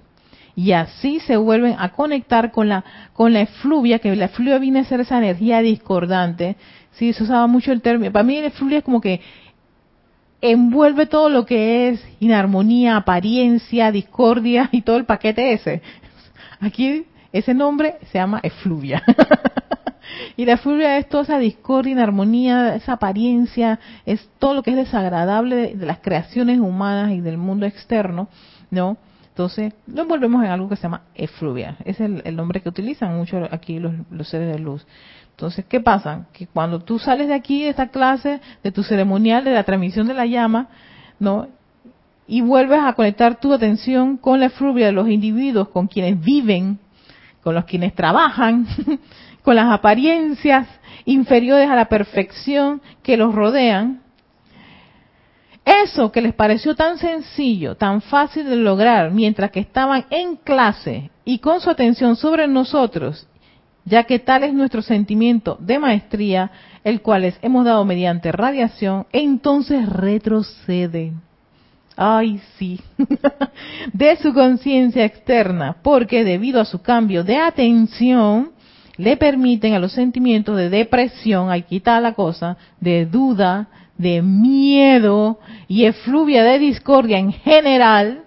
y 0.56 0.74
así 0.74 1.20
se 1.22 1.38
vuelven 1.38 1.76
a 1.78 1.90
conectar 1.90 2.52
con 2.52 2.70
la 2.70 2.84
con 3.14 3.34
la 3.34 3.42
efluvia, 3.42 4.00
que 4.00 4.16
la 4.16 4.26
efluvia 4.26 4.58
viene 4.58 4.80
a 4.80 4.86
ser 4.86 5.02
esa 5.02 5.18
energía 5.18 5.62
discordante. 5.62 6.58
Sí, 6.92 7.14
se 7.14 7.24
usaba 7.24 7.48
mucho 7.48 7.72
el 7.72 7.82
término. 7.82 8.12
Para 8.12 8.24
mí 8.24 8.40
la 8.42 8.48
efluvia 8.48 8.80
es 8.80 8.84
como 8.84 9.02
que 9.02 9.22
envuelve 10.42 11.06
todo 11.06 11.30
lo 11.30 11.46
que 11.46 11.90
es 11.90 12.04
inarmonía, 12.20 12.98
apariencia, 12.98 13.92
discordia 13.92 14.70
y 14.72 14.82
todo 14.82 14.98
el 14.98 15.06
paquete 15.06 15.54
ese. 15.54 15.82
Aquí 16.60 17.06
ese 17.32 17.54
nombre 17.54 17.96
se 18.12 18.18
llama 18.18 18.40
efluvia. 18.44 19.04
y 20.36 20.46
la 20.46 20.54
efluvia 20.54 20.98
es 20.98 21.08
toda 21.08 21.24
esa 21.24 21.40
discordia, 21.40 21.94
inarmonía, 21.94 22.76
esa 22.76 22.94
apariencia, 22.94 23.80
es 24.06 24.30
todo 24.40 24.56
lo 24.56 24.64
que 24.64 24.72
es 24.72 24.78
desagradable 24.78 25.56
de, 25.56 25.76
de 25.76 25.86
las 25.86 26.00
creaciones 26.00 26.60
humanas 26.60 27.12
y 27.12 27.22
del 27.22 27.38
mundo 27.38 27.66
externo, 27.66 28.28
¿no? 28.70 28.98
Entonces, 29.32 29.74
lo 29.88 30.02
envolvemos 30.02 30.44
en 30.44 30.52
algo 30.52 30.70
que 30.70 30.76
se 30.76 30.84
llama 30.84 31.04
efluvia. 31.16 31.78
Es 31.86 32.00
el, 32.00 32.36
nombre 32.36 32.62
que 32.62 32.70
utilizan 32.70 33.18
mucho 33.18 33.48
aquí 33.50 33.80
los, 33.80 34.28
seres 34.28 34.54
de 34.54 34.60
luz. 34.60 34.86
Entonces, 35.32 35.66
¿qué 35.66 35.80
pasa? 35.80 36.28
Que 36.34 36.48
cuando 36.48 36.80
tú 36.80 37.00
sales 37.00 37.30
de 37.30 37.34
aquí, 37.34 37.64
de 37.64 37.70
esta 37.70 37.88
clase, 37.88 38.42
de 38.62 38.72
tu 38.72 38.84
ceremonial, 38.84 39.44
de 39.44 39.54
la 39.54 39.64
transmisión 39.64 40.08
de 40.08 40.14
la 40.14 40.26
llama, 40.26 40.68
¿no? 41.20 41.48
y 42.28 42.40
vuelves 42.42 42.80
a 42.82 42.94
conectar 42.94 43.40
tu 43.40 43.54
atención 43.54 44.16
con 44.16 44.40
la 44.40 44.46
efluvia 44.46 44.86
de 44.86 44.92
los 44.94 45.10
individuos 45.10 45.68
con 45.70 45.88
quienes 45.88 46.20
viven, 46.22 46.80
con 47.44 47.56
los 47.56 47.66
quienes 47.66 47.94
trabajan, 47.94 48.68
con 49.44 49.56
las 49.56 49.72
apariencias 49.72 50.68
inferiores 51.06 51.70
a 51.70 51.76
la 51.76 51.86
perfección 51.86 52.82
que 53.04 53.18
los 53.18 53.34
rodean, 53.34 54.01
eso 55.66 56.12
que 56.12 56.22
les 56.22 56.34
pareció 56.34 56.76
tan 56.76 56.98
sencillo, 56.98 57.76
tan 57.76 58.02
fácil 58.02 58.46
de 58.46 58.56
lograr 58.56 59.12
mientras 59.12 59.52
que 59.52 59.60
estaban 59.60 60.06
en 60.10 60.36
clase 60.38 61.12
y 61.24 61.40
con 61.40 61.62
su 61.62 61.70
atención 61.70 62.16
sobre 62.16 62.48
nosotros, 62.48 63.28
ya 63.86 64.04
que 64.04 64.20
tal 64.20 64.44
es 64.44 64.54
nuestro 64.54 64.82
sentimiento 64.82 65.58
de 65.60 65.80
maestría, 65.80 66.52
el 66.84 67.02
cual 67.02 67.24
les 67.24 67.38
hemos 67.42 67.66
dado 67.66 67.86
mediante 67.86 68.32
radiación, 68.32 69.06
entonces 69.12 69.88
retrocede. 69.88 71.14
Ay, 71.96 72.42
sí, 72.58 72.80
de 73.94 74.16
su 74.16 74.34
conciencia 74.34 75.06
externa, 75.06 75.78
porque 75.84 76.24
debido 76.24 76.60
a 76.60 76.66
su 76.66 76.82
cambio 76.82 77.24
de 77.24 77.38
atención, 77.38 78.52
le 78.98 79.18
permiten 79.18 79.74
a 79.74 79.80
los 79.80 79.92
sentimientos 79.92 80.58
de 80.58 80.70
depresión, 80.70 81.50
ahí 81.50 81.64
quita 81.64 82.00
la 82.02 82.14
cosa, 82.14 82.58
de 82.80 83.06
duda, 83.06 83.68
de 84.02 84.22
miedo 84.22 85.40
y 85.68 85.86
efluvia 85.86 86.44
de 86.44 86.60
discordia 86.60 87.18
en 87.20 87.32
general, 87.32 88.24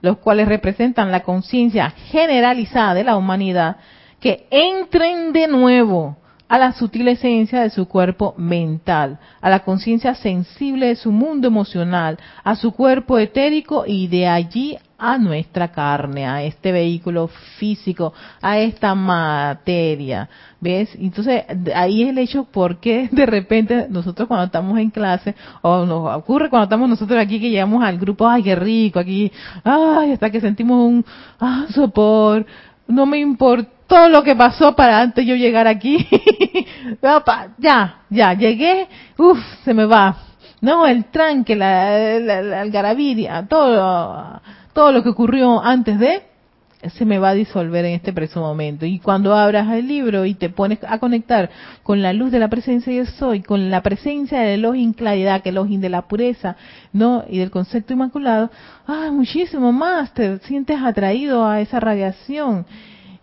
los 0.00 0.18
cuales 0.18 0.48
representan 0.48 1.10
la 1.10 1.22
conciencia 1.22 1.90
generalizada 1.90 2.94
de 2.94 3.04
la 3.04 3.16
humanidad, 3.16 3.76
que 4.20 4.46
entren 4.50 5.32
de 5.32 5.48
nuevo 5.48 6.16
a 6.48 6.58
la 6.58 6.72
sutil 6.72 7.08
esencia 7.08 7.62
de 7.62 7.70
su 7.70 7.88
cuerpo 7.88 8.34
mental, 8.36 9.18
a 9.40 9.50
la 9.50 9.60
conciencia 9.60 10.14
sensible 10.14 10.88
de 10.88 10.96
su 10.96 11.10
mundo 11.10 11.48
emocional, 11.48 12.18
a 12.42 12.54
su 12.54 12.72
cuerpo 12.72 13.18
etérico 13.18 13.84
y 13.86 14.08
de 14.08 14.28
allí 14.28 14.78
a 14.98 15.18
nuestra 15.18 15.72
carne, 15.72 16.26
a 16.26 16.42
este 16.42 16.70
vehículo 16.70 17.28
físico, 17.58 18.12
a 18.40 18.58
esta 18.58 18.94
materia. 18.94 20.28
¿Ves? 20.64 20.96
Entonces, 20.98 21.44
ahí 21.74 22.04
es 22.04 22.08
el 22.08 22.16
hecho 22.16 22.48
porque 22.50 23.10
de 23.12 23.26
repente 23.26 23.86
nosotros 23.90 24.26
cuando 24.26 24.46
estamos 24.46 24.78
en 24.78 24.88
clase, 24.88 25.34
o 25.60 25.84
nos 25.84 26.16
ocurre 26.16 26.48
cuando 26.48 26.64
estamos 26.64 26.88
nosotros 26.88 27.20
aquí 27.20 27.38
que 27.38 27.50
llegamos 27.50 27.84
al 27.84 27.98
grupo, 27.98 28.26
ay, 28.26 28.42
qué 28.42 28.56
rico, 28.56 28.98
aquí, 28.98 29.30
ay, 29.62 30.12
hasta 30.12 30.30
que 30.30 30.40
sentimos 30.40 30.88
un 30.88 31.04
ah, 31.38 31.66
sopor, 31.68 32.46
no 32.88 33.04
me 33.04 33.18
importó 33.18 34.08
lo 34.08 34.22
que 34.22 34.34
pasó 34.34 34.74
para 34.74 35.02
antes 35.02 35.26
yo 35.26 35.36
llegar 35.36 35.66
aquí. 35.66 35.98
ya, 37.58 37.98
ya, 38.08 38.32
llegué, 38.32 38.88
uff, 39.18 39.38
se 39.66 39.74
me 39.74 39.84
va. 39.84 40.16
No, 40.62 40.86
el 40.86 41.04
tranque, 41.10 41.56
la, 41.56 42.18
la, 42.20 42.40
la 42.40 42.60
algarabía, 42.62 43.46
todo 43.46 44.40
todo 44.72 44.92
lo 44.92 45.02
que 45.02 45.10
ocurrió 45.10 45.62
antes 45.62 45.98
de 45.98 46.22
se 46.90 47.04
me 47.04 47.18
va 47.18 47.30
a 47.30 47.34
disolver 47.34 47.84
en 47.84 47.94
este 47.94 48.12
preciso 48.12 48.40
momento. 48.40 48.86
Y 48.86 48.98
cuando 48.98 49.34
abras 49.34 49.72
el 49.72 49.88
libro 49.88 50.24
y 50.24 50.34
te 50.34 50.50
pones 50.50 50.78
a 50.86 50.98
conectar 50.98 51.50
con 51.82 52.02
la 52.02 52.12
luz 52.12 52.30
de 52.32 52.38
la 52.38 52.48
presencia 52.48 52.92
yo 52.92 53.06
soy, 53.06 53.42
con 53.42 53.70
la 53.70 53.82
presencia 53.82 54.40
del 54.40 54.60
Elohim 54.60 54.92
claridad, 54.92 55.42
que 55.42 55.50
el 55.50 55.56
Elohim 55.56 55.80
de 55.80 55.88
la 55.88 56.02
pureza, 56.02 56.56
¿no? 56.92 57.24
Y 57.28 57.38
del 57.38 57.50
concepto 57.50 57.92
inmaculado, 57.92 58.50
ah, 58.86 59.10
muchísimo 59.12 59.72
más 59.72 60.12
te 60.14 60.38
sientes 60.40 60.80
atraído 60.80 61.46
a 61.46 61.60
esa 61.60 61.80
radiación 61.80 62.66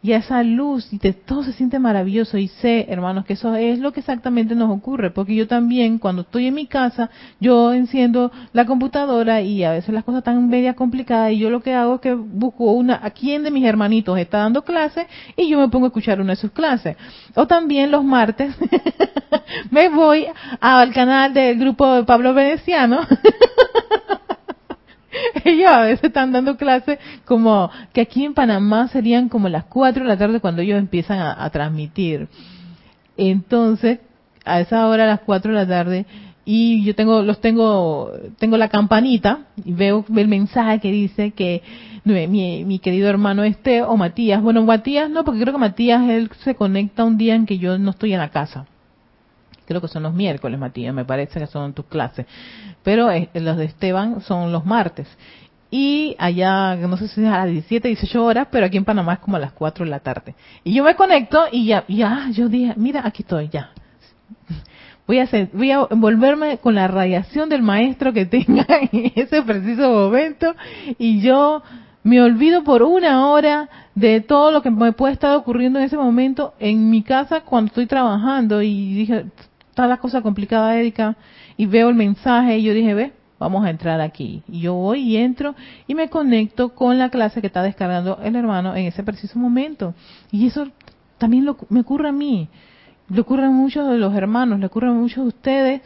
y 0.04 0.14
esa 0.14 0.42
luz 0.44 0.88
y 0.92 0.98
todo 0.98 1.44
se 1.44 1.54
siente 1.54 1.78
maravilloso 1.78 2.38
y 2.38 2.48
sé, 2.48 2.88
hermanos, 2.90 3.26
que 3.26 3.34
eso 3.34 3.56
es 3.56 3.80
lo 3.80 3.92
que 3.94 4.00
exactamente 4.00 4.56
nos 4.56 4.72
ocurre, 4.72 5.12
porque 5.12 5.36
yo 5.36 5.48
también 5.48 6.00
cuando 6.00 6.24
estoy 6.24 6.48
en 6.48 6.56
mi 6.56 6.66
casa, 6.66 7.10
yo 7.40 7.72
enciendo 7.74 8.32
la 8.54 8.66
computadora 8.66 9.42
y 9.42 9.64
a 9.64 9.72
veces 9.72 9.94
las 9.94 10.04
cosas 10.04 10.20
están 10.20 10.50
media 10.50 10.74
complicadas 10.74 11.34
y 11.34 11.38
yo 11.38 11.50
lo 11.50 11.62
que 11.62 11.74
hago 11.74 11.96
es 11.96 12.02
que 12.02 12.14
busco 12.14 12.72
una, 12.72 13.00
a 13.04 13.12
quién 13.12 13.44
de 13.44 13.52
mis 13.52 13.66
hermanitos 13.66 14.18
está 14.18 14.40
dando 14.40 14.64
clase 14.64 15.08
y 15.38 15.48
yo 15.50 15.60
me 15.60 15.70
pongo 15.70 15.86
a 15.86 15.90
escuchar 15.90 16.20
una 16.20 16.34
de 16.34 16.38
sus 16.38 16.52
clases. 16.52 16.98
O 17.36 17.46
también 17.46 17.92
los 17.92 18.04
martes 18.04 18.56
me 19.72 19.90
voy 19.90 20.26
al 20.60 20.94
canal 20.94 21.34
del 21.34 21.60
grupo 21.60 21.94
de 21.94 22.04
Pablo 22.04 22.34
Veneciano 22.34 23.02
ellos 25.46 25.72
a 25.72 25.82
veces 25.82 26.06
están 26.06 26.32
dando 26.32 26.58
clases 26.58 27.00
como 27.26 27.70
que 27.94 28.02
aquí 28.02 28.26
en 28.26 28.34
Panamá 28.34 28.88
serían 28.90 29.30
como 29.30 29.50
las 29.50 29.66
4 29.66 30.04
de 30.04 30.10
la 30.10 30.18
tarde 30.18 30.40
cuando 30.40 30.62
ellos 30.62 30.80
empiezan 30.80 31.20
a, 31.20 31.50
transmitir. 31.50 32.28
Entonces, 33.18 34.00
a 34.46 34.60
esa 34.60 34.88
hora, 34.88 35.04
a 35.04 35.08
las 35.08 35.20
4 35.22 35.52
de 35.52 35.58
la 35.58 35.68
tarde, 35.68 36.06
y 36.44 36.84
yo 36.84 36.96
tengo, 36.96 37.22
los 37.22 37.40
tengo, 37.40 38.12
tengo 38.40 38.58
la 38.58 38.70
campanita 38.70 39.46
y 39.64 39.74
veo 39.74 40.04
el 40.16 40.28
mensaje 40.28 40.80
que 40.80 40.92
dice 40.92 41.32
que 41.32 41.62
mi, 42.04 42.66
mi 42.66 42.80
querido 42.80 43.10
hermano 43.10 43.44
este 43.44 43.84
o 43.84 43.96
Matías, 43.96 44.42
bueno, 44.42 44.64
Matías 44.64 45.10
no, 45.10 45.24
porque 45.24 45.42
creo 45.42 45.54
que 45.54 45.60
Matías 45.60 46.10
él 46.10 46.32
se 46.44 46.56
conecta 46.56 47.06
un 47.06 47.18
día 47.18 47.36
en 47.36 47.46
que 47.46 47.60
yo 47.60 47.78
no 47.78 47.92
estoy 47.92 48.14
en 48.14 48.20
la 48.20 48.30
casa 48.30 48.66
creo 49.72 49.82
que 49.82 49.88
son 49.88 50.04
los 50.04 50.14
miércoles, 50.14 50.60
Matías, 50.60 50.94
me 50.94 51.06
parece 51.06 51.40
que 51.40 51.48
son 51.48 51.74
tus 51.74 51.86
clases, 51.86 52.26
pero 52.84 53.10
eh, 53.10 53.30
los 53.34 53.58
de 53.58 53.66
Esteban 53.66 54.22
son 54.22 54.52
los 54.52 54.66
martes. 54.66 55.08
Y 55.74 56.18
allá, 56.20 56.76
no 56.76 56.98
sé 56.98 57.08
si 57.08 57.22
es 57.22 57.28
a 57.28 57.38
las 57.38 57.48
17, 57.48 57.88
18 57.88 58.26
horas, 58.26 58.48
pero 58.52 58.66
aquí 58.66 58.76
en 58.76 58.84
Panamá 58.84 59.14
es 59.14 59.20
como 59.20 59.38
a 59.38 59.40
las 59.40 59.54
4 59.54 59.86
de 59.86 59.92
la 59.92 60.00
tarde. 60.00 60.36
Y 60.66 60.74
yo 60.74 60.84
me 60.84 60.96
conecto 60.96 61.46
y 61.50 61.66
ya, 61.66 61.86
ya, 61.88 62.28
yo 62.34 62.50
dije, 62.50 62.74
mira, 62.76 63.04
aquí 63.06 63.24
estoy, 63.24 63.48
ya. 63.48 63.72
Voy 65.08 65.20
a, 65.20 65.24
hacer, 65.24 65.50
voy 65.54 65.72
a 65.72 65.88
envolverme 65.90 66.58
con 66.58 66.76
la 66.76 66.88
radiación 66.88 67.48
del 67.48 67.62
maestro 67.62 68.12
que 68.12 68.26
tenga 68.26 68.66
en 68.92 69.14
ese 69.16 69.42
preciso 69.44 69.90
momento 69.90 70.54
y 70.98 71.22
yo 71.22 71.64
me 72.04 72.22
olvido 72.22 72.64
por 72.64 72.84
una 72.84 73.28
hora 73.28 73.70
de 73.96 74.22
todo 74.22 74.52
lo 74.52 74.62
que 74.62 74.72
me 74.72 74.92
puede 74.94 75.14
estar 75.14 75.36
ocurriendo 75.36 75.80
en 75.80 75.86
ese 75.86 75.98
momento 75.98 76.54
en 76.60 76.90
mi 76.90 77.04
casa 77.04 77.42
cuando 77.42 77.68
estoy 77.68 77.86
trabajando 77.86 78.62
y 78.62 78.94
dije, 78.94 79.26
está 79.72 79.88
la 79.88 79.98
cosa 79.98 80.22
complicada, 80.22 80.76
Erika, 80.76 81.16
y 81.58 81.66
veo 81.66 81.90
el 81.90 81.96
mensaje 81.96 82.60
y 82.60 82.64
yo 82.64 82.74
dije, 82.74 82.94
ve, 82.94 83.14
vamos 83.40 83.66
a 83.66 83.70
entrar 83.70 84.02
aquí. 84.02 84.44
Y 84.48 84.62
yo 84.62 84.76
voy 84.76 85.00
y 85.02 85.18
entro 85.18 85.56
y 85.88 85.96
me 85.96 86.10
conecto 86.10 86.76
con 86.76 87.00
la 87.00 87.10
clase 87.10 87.42
que 87.42 87.48
está 87.48 87.64
descargando 87.64 88.20
el 88.22 88.36
hermano 88.36 88.76
en 88.76 88.86
ese 88.86 89.02
preciso 89.02 89.40
momento. 89.40 89.96
Y 90.30 90.46
eso 90.46 90.68
también 91.18 91.46
lo, 91.46 91.58
me 91.70 91.80
ocurre 91.80 92.10
a 92.10 92.12
mí, 92.12 92.50
le 93.10 93.22
ocurre 93.22 93.46
a 93.46 93.50
muchos 93.50 93.90
de 93.90 93.98
los 93.98 94.14
hermanos, 94.14 94.60
le 94.60 94.66
ocurre 94.66 94.90
a 94.90 94.94
muchos 94.94 95.24
de 95.24 95.28
ustedes. 95.30 95.82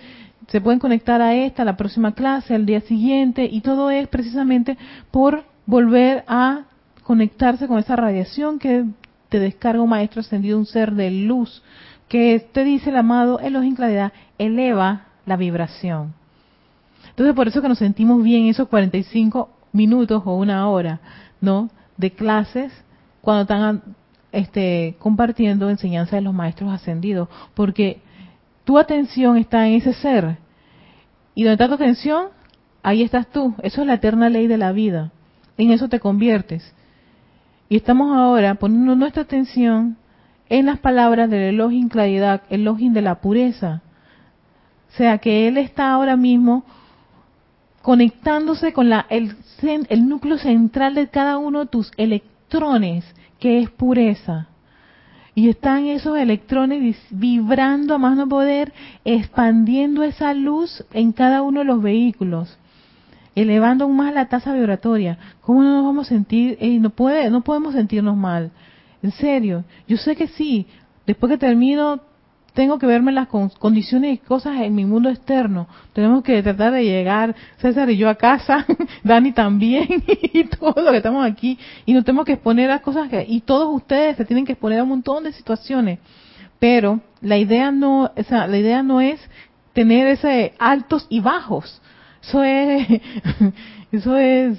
Se 0.47 0.61
pueden 0.61 0.79
conectar 0.79 1.21
a 1.21 1.33
esta, 1.35 1.63
la 1.63 1.77
próxima 1.77 2.13
clase, 2.13 2.55
al 2.55 2.65
día 2.65 2.81
siguiente, 2.81 3.47
y 3.49 3.61
todo 3.61 3.89
es 3.89 4.07
precisamente 4.07 4.77
por 5.11 5.43
volver 5.65 6.23
a 6.27 6.63
conectarse 7.03 7.67
con 7.67 7.77
esa 7.77 7.95
radiación 7.95 8.59
que 8.59 8.85
te 9.29 9.39
descarga 9.39 9.81
un 9.81 9.89
maestro 9.89 10.21
ascendido, 10.21 10.57
un 10.57 10.65
ser 10.65 10.93
de 10.93 11.11
luz, 11.11 11.63
que 12.07 12.39
te 12.51 12.63
dice 12.63 12.89
el 12.89 12.97
amado 12.97 13.39
Elohim 13.39 13.75
Claridad, 13.75 14.13
eleva 14.37 15.07
la 15.25 15.37
vibración. 15.37 16.13
Entonces 17.09 17.35
por 17.35 17.47
eso 17.47 17.61
que 17.61 17.69
nos 17.69 17.79
sentimos 17.79 18.23
bien 18.23 18.47
esos 18.47 18.67
45 18.67 19.49
minutos 19.71 20.23
o 20.25 20.35
una 20.35 20.69
hora, 20.69 20.99
¿no? 21.41 21.69
De 21.97 22.11
clases 22.11 22.71
cuando 23.21 23.43
están 23.43 23.81
este, 24.31 24.95
compartiendo 24.99 25.69
enseñanza 25.69 26.17
de 26.17 26.21
los 26.21 26.33
maestros 26.33 26.71
ascendidos, 26.71 27.29
porque 27.53 28.01
tu 28.65 28.77
atención 28.77 29.37
está 29.37 29.67
en 29.67 29.75
ese 29.75 29.93
ser. 29.93 30.37
Y 31.33 31.43
donde 31.43 31.53
está 31.53 31.67
tu 31.67 31.75
atención, 31.75 32.27
ahí 32.83 33.01
estás 33.01 33.27
tú. 33.27 33.55
Eso 33.63 33.81
es 33.81 33.87
la 33.87 33.95
eterna 33.95 34.29
ley 34.29 34.47
de 34.47 34.57
la 34.57 34.71
vida. 34.71 35.11
En 35.57 35.71
eso 35.71 35.87
te 35.87 35.99
conviertes. 35.99 36.73
Y 37.69 37.77
estamos 37.77 38.15
ahora 38.15 38.55
poniendo 38.55 38.95
nuestra 38.95 39.23
atención 39.23 39.97
en 40.49 40.65
las 40.65 40.79
palabras 40.79 41.29
del 41.29 41.41
Elohim 41.41 41.89
claridad, 41.89 42.43
Elohim 42.49 42.93
de 42.93 43.01
la 43.01 43.15
pureza. 43.15 43.81
O 44.93 44.97
sea 44.97 45.17
que 45.17 45.47
Él 45.47 45.57
está 45.57 45.91
ahora 45.91 46.15
mismo 46.15 46.63
conectándose 47.81 48.73
con 48.73 48.89
la, 48.89 49.05
el, 49.09 49.35
el 49.61 50.07
núcleo 50.07 50.37
central 50.37 50.95
de 50.95 51.07
cada 51.07 51.37
uno 51.37 51.59
de 51.59 51.65
tus 51.67 51.91
electrones, 51.97 53.05
que 53.39 53.59
es 53.59 53.69
pureza. 53.69 54.47
Y 55.35 55.49
están 55.49 55.85
esos 55.85 56.17
electrones 56.17 56.97
vibrando 57.11 57.93
a 57.93 57.97
más 57.97 58.15
no 58.15 58.27
poder, 58.27 58.73
expandiendo 59.03 60.01
esa 60.01 60.33
luz 60.33 60.83
en 60.93 61.11
cada 61.11 61.41
uno 61.41 61.59
de 61.59 61.65
los 61.65 61.81
vehículos, 61.81 62.57
elevando 63.35 63.83
aún 63.83 63.97
más 63.97 64.13
la 64.13 64.29
tasa 64.29 64.53
vibratoria. 64.53 65.19
¿Cómo 65.41 65.61
no 65.61 65.75
nos 65.75 65.83
vamos 65.83 66.07
a 66.07 66.09
sentir? 66.09 66.57
no, 66.81 66.89
puede, 66.89 67.29
no 67.29 67.41
podemos 67.41 67.73
sentirnos 67.73 68.15
mal. 68.15 68.51
En 69.05 69.11
serio, 69.11 69.63
yo 69.87 69.97
sé 69.97 70.15
que 70.15 70.27
sí. 70.27 70.65
Después 71.05 71.31
que 71.31 71.37
termino, 71.37 72.01
tengo 72.55 72.79
que 72.79 72.87
verme 72.87 73.11
las 73.11 73.27
condiciones 73.27 74.15
y 74.15 74.17
cosas 74.17 74.61
en 74.61 74.73
mi 74.73 74.83
mundo 74.83 75.09
externo. 75.09 75.67
Tenemos 75.93 76.23
que 76.23 76.41
tratar 76.41 76.73
de 76.73 76.83
llegar, 76.83 77.35
César 77.57 77.87
y 77.91 77.97
yo 77.97 78.09
a 78.09 78.15
casa, 78.15 78.65
Dani 79.03 79.31
también, 79.31 80.03
y 80.33 80.45
todos 80.45 80.77
los 80.77 80.89
que 80.89 80.97
estamos 80.97 81.23
aquí. 81.23 81.59
Y 81.85 81.93
nos 81.93 82.03
tenemos 82.03 82.25
que 82.25 82.33
exponer 82.33 82.71
a 82.71 82.79
cosas 82.79 83.09
que, 83.09 83.23
y 83.29 83.41
todos 83.41 83.75
ustedes 83.75 84.17
se 84.17 84.25
tienen 84.25 84.43
que 84.43 84.53
exponer 84.53 84.79
a 84.79 84.83
un 84.83 84.89
montón 84.89 85.23
de 85.23 85.31
situaciones. 85.31 85.99
Pero 86.57 86.99
la 87.21 87.37
idea 87.37 87.71
no, 87.71 88.11
la 88.15 88.57
idea 88.57 88.81
no 88.81 89.01
es 89.01 89.19
tener 89.73 90.07
ese 90.07 90.55
altos 90.57 91.05
y 91.09 91.19
bajos, 91.19 91.79
Eso 92.23 92.43
es, 92.43 93.01
eso 93.91 94.17
es, 94.17 94.57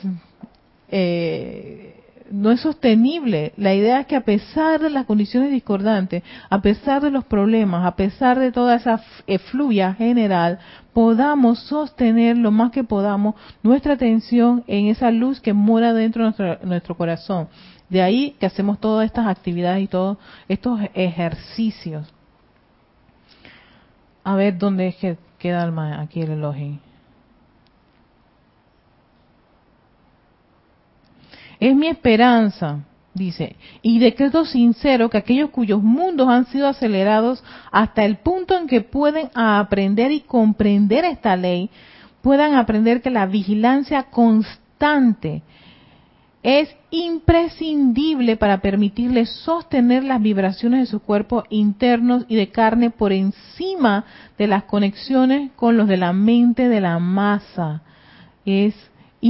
eh, 0.88 1.95
no 2.30 2.50
es 2.50 2.60
sostenible. 2.60 3.52
La 3.56 3.74
idea 3.74 4.00
es 4.00 4.06
que 4.06 4.16
a 4.16 4.24
pesar 4.24 4.80
de 4.80 4.90
las 4.90 5.06
condiciones 5.06 5.50
discordantes, 5.50 6.22
a 6.50 6.60
pesar 6.60 7.02
de 7.02 7.10
los 7.10 7.24
problemas, 7.24 7.86
a 7.86 7.96
pesar 7.96 8.38
de 8.38 8.52
toda 8.52 8.76
esa 8.76 9.00
efluvia 9.26 9.94
general, 9.94 10.58
podamos 10.92 11.58
sostener 11.60 12.36
lo 12.36 12.50
más 12.50 12.70
que 12.70 12.84
podamos 12.84 13.34
nuestra 13.62 13.94
atención 13.94 14.64
en 14.66 14.86
esa 14.86 15.10
luz 15.10 15.40
que 15.40 15.52
mora 15.52 15.92
dentro 15.92 16.22
de 16.22 16.30
nuestro, 16.30 16.66
nuestro 16.66 16.96
corazón. 16.96 17.48
De 17.88 18.02
ahí 18.02 18.34
que 18.40 18.46
hacemos 18.46 18.80
todas 18.80 19.06
estas 19.06 19.26
actividades 19.26 19.84
y 19.84 19.86
todos 19.86 20.18
estos 20.48 20.80
ejercicios. 20.94 22.12
A 24.24 24.34
ver 24.34 24.58
dónde 24.58 24.88
es 24.88 24.96
que 24.96 25.16
queda 25.38 26.00
aquí 26.00 26.22
el 26.22 26.32
elogio. 26.32 26.85
Es 31.58 31.74
mi 31.74 31.88
esperanza, 31.88 32.80
dice, 33.14 33.56
y 33.82 33.98
decreto 33.98 34.44
sincero 34.44 35.08
que 35.08 35.18
aquellos 35.18 35.50
cuyos 35.50 35.82
mundos 35.82 36.28
han 36.28 36.46
sido 36.46 36.68
acelerados 36.68 37.42
hasta 37.72 38.04
el 38.04 38.16
punto 38.16 38.56
en 38.56 38.66
que 38.66 38.82
pueden 38.82 39.30
aprender 39.34 40.12
y 40.12 40.20
comprender 40.20 41.04
esta 41.04 41.36
ley, 41.36 41.70
puedan 42.20 42.54
aprender 42.54 43.02
que 43.02 43.10
la 43.10 43.26
vigilancia 43.26 44.04
constante 44.04 45.42
es 46.42 46.68
imprescindible 46.90 48.36
para 48.36 48.60
permitirles 48.60 49.30
sostener 49.30 50.04
las 50.04 50.22
vibraciones 50.22 50.80
de 50.80 50.86
sus 50.86 51.02
cuerpos 51.02 51.42
internos 51.50 52.24
y 52.28 52.36
de 52.36 52.50
carne 52.50 52.90
por 52.90 53.12
encima 53.12 54.04
de 54.38 54.46
las 54.46 54.62
conexiones 54.62 55.50
con 55.56 55.76
los 55.76 55.88
de 55.88 55.96
la 55.96 56.12
mente 56.12 56.68
de 56.68 56.80
la 56.80 57.00
masa. 57.00 57.82
Es 58.44 58.76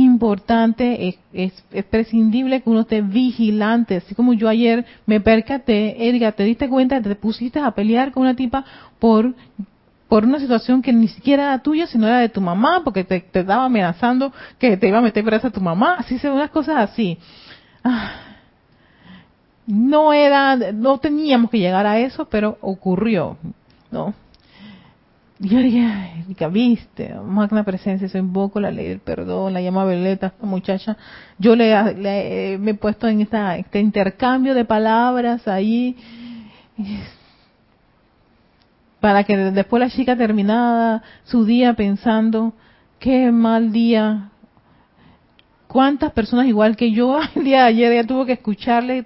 importante, 0.04 1.16
es, 1.32 1.52
prescindible 1.90 2.62
que 2.62 2.70
uno 2.70 2.80
esté 2.80 3.02
vigilante. 3.02 3.96
Así 3.96 4.14
como 4.14 4.32
yo 4.32 4.48
ayer 4.48 4.84
me 5.06 5.20
percaté, 5.20 6.08
Erika, 6.08 6.32
te 6.32 6.44
diste 6.44 6.68
cuenta, 6.68 7.00
te 7.00 7.14
pusiste 7.14 7.58
a 7.58 7.70
pelear 7.70 8.12
con 8.12 8.22
una 8.22 8.34
tipa 8.34 8.64
por 8.98 9.34
por 10.08 10.24
una 10.24 10.38
situación 10.38 10.82
que 10.82 10.92
ni 10.92 11.08
siquiera 11.08 11.44
era 11.44 11.58
tuya, 11.58 11.88
sino 11.88 12.06
era 12.06 12.18
de 12.18 12.28
tu 12.28 12.40
mamá, 12.40 12.82
porque 12.84 13.02
te, 13.02 13.16
estaba 13.16 13.64
amenazando 13.64 14.32
que 14.56 14.76
te 14.76 14.86
iba 14.86 14.98
a 14.98 15.02
meter 15.02 15.24
presa 15.24 15.48
a 15.48 15.50
tu 15.50 15.60
mamá, 15.60 15.96
así 15.98 16.16
se 16.20 16.30
unas 16.30 16.50
cosas 16.50 16.76
así. 16.76 17.18
Ah, 17.82 18.12
no 19.66 20.12
era, 20.12 20.56
no 20.72 20.98
teníamos 20.98 21.50
que 21.50 21.58
llegar 21.58 21.86
a 21.86 21.98
eso, 21.98 22.26
pero 22.26 22.56
ocurrió, 22.60 23.36
¿no? 23.90 24.14
yo 25.40 25.58
dije, 25.58 26.48
viste, 26.50 27.14
magna 27.14 27.62
presencia, 27.62 28.08
se 28.08 28.18
invoco 28.18 28.58
la 28.58 28.70
ley 28.70 28.88
del 28.88 29.00
perdón, 29.00 29.52
la 29.52 29.60
llama 29.60 29.84
Veleta, 29.84 30.28
esta 30.28 30.46
muchacha. 30.46 30.96
Yo 31.38 31.54
le, 31.54 32.58
me 32.58 32.70
he 32.70 32.74
puesto 32.74 33.06
en 33.06 33.20
esta, 33.20 33.56
este 33.58 33.80
intercambio 33.80 34.54
de 34.54 34.64
palabras 34.64 35.46
ahí, 35.46 35.96
para 39.00 39.24
que 39.24 39.36
después 39.36 39.80
la 39.80 39.90
chica 39.90 40.16
terminada 40.16 41.02
su 41.24 41.44
día 41.44 41.74
pensando, 41.74 42.54
qué 42.98 43.30
mal 43.30 43.72
día, 43.72 44.30
cuántas 45.68 46.12
personas 46.12 46.46
igual 46.46 46.76
que 46.76 46.92
yo 46.92 47.18
el 47.34 47.44
día 47.44 47.62
de 47.62 47.68
ayer 47.68 47.94
ya 47.94 48.06
tuvo 48.06 48.24
que 48.24 48.32
escucharle 48.32 49.04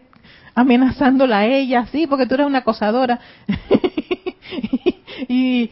amenazándola 0.55 1.39
a 1.39 1.47
ella, 1.47 1.87
sí, 1.91 2.07
porque 2.07 2.27
tú 2.27 2.35
eres 2.35 2.47
una 2.47 2.59
acosadora. 2.59 3.19
y 5.29 5.71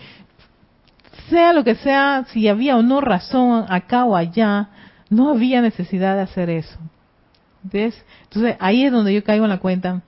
sea 1.28 1.52
lo 1.52 1.64
que 1.64 1.74
sea, 1.76 2.24
si 2.28 2.48
había 2.48 2.76
o 2.76 2.82
no 2.82 3.00
razón 3.00 3.64
acá 3.68 4.04
o 4.04 4.16
allá, 4.16 4.68
no 5.10 5.30
había 5.30 5.60
necesidad 5.60 6.16
de 6.16 6.22
hacer 6.22 6.50
eso. 6.50 6.78
¿Ves? 7.62 7.94
Entonces 8.24 8.56
ahí 8.60 8.84
es 8.84 8.92
donde 8.92 9.14
yo 9.14 9.24
caigo 9.24 9.44
en 9.44 9.50
la 9.50 9.58
cuenta. 9.58 10.02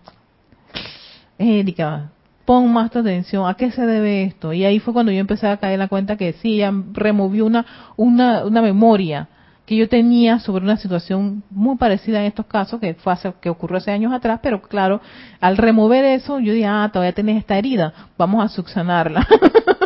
Erika, 1.38 2.10
pon 2.44 2.72
más 2.72 2.94
atención, 2.94 3.48
¿a 3.48 3.54
qué 3.54 3.70
se 3.70 3.86
debe 3.86 4.24
esto? 4.24 4.52
Y 4.52 4.64
ahí 4.64 4.78
fue 4.78 4.92
cuando 4.92 5.12
yo 5.12 5.20
empecé 5.20 5.46
a 5.46 5.56
caer 5.56 5.74
en 5.74 5.80
la 5.80 5.88
cuenta 5.88 6.16
que 6.16 6.32
sí, 6.34 6.56
ella 6.56 6.72
removió 6.92 7.46
una, 7.46 7.64
una, 7.96 8.44
una 8.44 8.62
memoria 8.62 9.28
que 9.70 9.76
yo 9.76 9.88
tenía 9.88 10.40
sobre 10.40 10.64
una 10.64 10.76
situación 10.76 11.44
muy 11.48 11.76
parecida 11.76 12.18
en 12.18 12.26
estos 12.26 12.46
casos, 12.46 12.80
que 12.80 12.94
fue 12.94 13.12
hace, 13.12 13.32
que 13.40 13.48
ocurrió 13.48 13.78
hace 13.78 13.92
años 13.92 14.12
atrás, 14.12 14.40
pero 14.42 14.60
claro, 14.60 15.00
al 15.40 15.56
remover 15.56 16.04
eso, 16.04 16.40
yo 16.40 16.52
dije, 16.52 16.66
ah, 16.66 16.90
todavía 16.92 17.12
tenés 17.12 17.38
esta 17.38 17.56
herida, 17.56 17.92
vamos 18.18 18.44
a 18.44 18.48
subsanarla. 18.48 19.26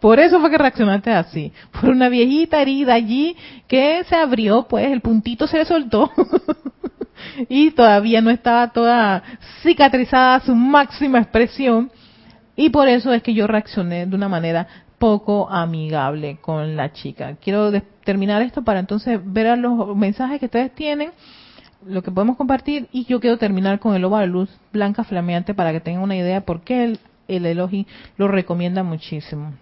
por 0.00 0.18
eso 0.18 0.40
fue 0.40 0.50
que 0.50 0.58
reaccionaste 0.58 1.10
así, 1.10 1.52
por 1.72 1.90
una 1.90 2.08
viejita 2.08 2.60
herida 2.60 2.94
allí 2.94 3.36
que 3.66 4.04
se 4.04 4.14
abrió, 4.14 4.66
pues 4.68 4.90
el 4.90 5.00
puntito 5.00 5.46
se 5.46 5.58
le 5.58 5.64
soltó. 5.64 6.10
y 7.48 7.70
todavía 7.70 8.20
no 8.20 8.30
estaba 8.30 8.68
toda 8.72 9.22
cicatrizada 9.62 10.36
a 10.36 10.40
su 10.40 10.54
máxima 10.54 11.18
expresión. 11.18 11.90
Y 12.54 12.70
por 12.70 12.88
eso 12.88 13.12
es 13.12 13.22
que 13.22 13.34
yo 13.34 13.46
reaccioné 13.46 14.06
de 14.06 14.16
una 14.16 14.28
manera 14.28 14.66
poco 14.98 15.50
amigable 15.50 16.38
con 16.40 16.76
la 16.76 16.92
chica. 16.92 17.36
Quiero 17.42 17.70
terminar 18.04 18.42
esto 18.42 18.62
para 18.62 18.80
entonces 18.80 19.20
ver 19.22 19.58
los 19.58 19.94
mensajes 19.94 20.40
que 20.40 20.46
ustedes 20.46 20.74
tienen, 20.74 21.10
lo 21.86 22.02
que 22.02 22.10
podemos 22.10 22.36
compartir 22.36 22.88
y 22.92 23.04
yo 23.04 23.20
quiero 23.20 23.36
terminar 23.36 23.78
con 23.78 23.94
el 23.94 24.02
lobo 24.02 24.18
de 24.18 24.26
luz 24.26 24.50
blanca 24.72 25.04
flameante 25.04 25.52
para 25.52 25.72
que 25.72 25.80
tengan 25.80 26.02
una 26.02 26.16
idea 26.16 26.40
por 26.40 26.62
qué 26.62 26.84
el, 26.84 26.98
el 27.28 27.44
Elohim 27.44 27.84
lo 28.16 28.28
recomienda 28.28 28.82
muchísimo. 28.82 29.52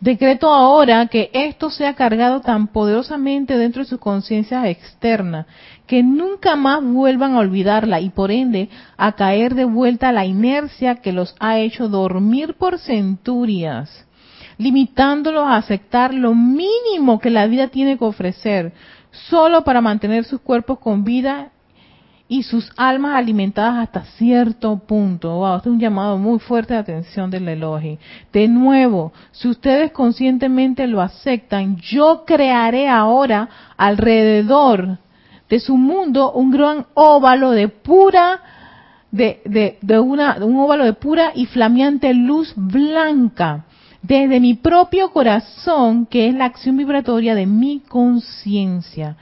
Decreto 0.00 0.48
ahora 0.50 1.08
que 1.08 1.30
esto 1.32 1.70
sea 1.70 1.94
cargado 1.94 2.40
tan 2.40 2.68
poderosamente 2.68 3.58
dentro 3.58 3.82
de 3.82 3.88
su 3.88 3.98
conciencia 3.98 4.68
externa 4.68 5.46
que 5.86 6.04
nunca 6.04 6.54
más 6.54 6.84
vuelvan 6.84 7.34
a 7.34 7.40
olvidarla 7.40 8.00
y 8.00 8.10
por 8.10 8.30
ende 8.30 8.68
a 8.96 9.12
caer 9.12 9.54
de 9.54 9.64
vuelta 9.64 10.12
la 10.12 10.24
inercia 10.24 10.96
que 10.96 11.12
los 11.12 11.34
ha 11.40 11.58
hecho 11.58 11.88
dormir 11.88 12.54
por 12.54 12.78
centurias 12.78 14.06
limitándolos 14.58 15.44
a 15.44 15.56
aceptar 15.56 16.12
lo 16.12 16.34
mínimo 16.34 17.20
que 17.20 17.30
la 17.30 17.46
vida 17.46 17.68
tiene 17.68 17.96
que 17.96 18.04
ofrecer, 18.04 18.72
solo 19.10 19.62
para 19.62 19.80
mantener 19.80 20.24
sus 20.24 20.40
cuerpos 20.40 20.80
con 20.80 21.04
vida 21.04 21.52
y 22.28 22.42
sus 22.42 22.70
almas 22.76 23.16
alimentadas 23.16 23.78
hasta 23.78 24.04
cierto 24.16 24.76
punto. 24.78 25.36
Wow, 25.36 25.56
este 25.56 25.70
es 25.70 25.72
un 25.72 25.80
llamado 25.80 26.18
muy 26.18 26.38
fuerte 26.38 26.74
de 26.74 26.80
atención 26.80 27.30
del 27.30 27.48
elogio. 27.48 27.98
De 28.32 28.46
nuevo, 28.48 29.12
si 29.32 29.48
ustedes 29.48 29.92
conscientemente 29.92 30.86
lo 30.86 31.00
aceptan, 31.00 31.76
yo 31.76 32.24
crearé 32.26 32.88
ahora 32.88 33.48
alrededor 33.78 34.98
de 35.48 35.58
su 35.58 35.76
mundo 35.78 36.32
un 36.32 36.50
gran 36.50 36.86
óvalo 36.92 37.52
de 37.52 37.68
pura 37.68 38.40
de, 39.10 39.40
de, 39.46 39.78
de 39.80 39.98
una, 39.98 40.36
un 40.44 40.58
óvalo 40.58 40.84
de 40.84 40.92
pura 40.92 41.32
y 41.34 41.46
flameante 41.46 42.12
luz 42.12 42.52
blanca 42.56 43.64
desde 44.02 44.38
mi 44.38 44.54
propio 44.54 45.10
corazón, 45.10 46.06
que 46.06 46.28
es 46.28 46.34
la 46.34 46.44
acción 46.44 46.76
vibratoria 46.76 47.34
de 47.34 47.46
mi 47.46 47.80
conciencia. 47.80 49.16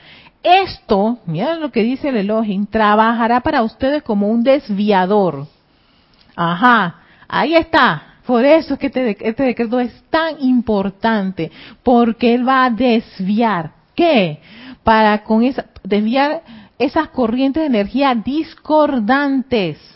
Esto, 0.46 1.18
mira 1.26 1.56
lo 1.56 1.72
que 1.72 1.82
dice 1.82 2.10
el 2.10 2.18
Elohim, 2.18 2.66
trabajará 2.66 3.40
para 3.40 3.64
ustedes 3.64 4.04
como 4.04 4.28
un 4.28 4.44
desviador. 4.44 5.48
Ajá, 6.36 7.00
ahí 7.26 7.56
está. 7.56 8.20
Por 8.24 8.44
eso 8.44 8.74
es 8.74 8.78
que 8.78 8.86
este, 8.86 9.28
este 9.28 9.42
decreto 9.42 9.80
es 9.80 10.04
tan 10.08 10.40
importante, 10.40 11.50
porque 11.82 12.32
él 12.32 12.46
va 12.46 12.64
a 12.64 12.70
desviar. 12.70 13.72
¿Qué? 13.96 14.38
Para 14.84 15.24
con 15.24 15.42
esa, 15.42 15.66
desviar 15.82 16.42
esas 16.78 17.08
corrientes 17.08 17.62
de 17.62 17.66
energía 17.66 18.14
discordantes 18.14 19.95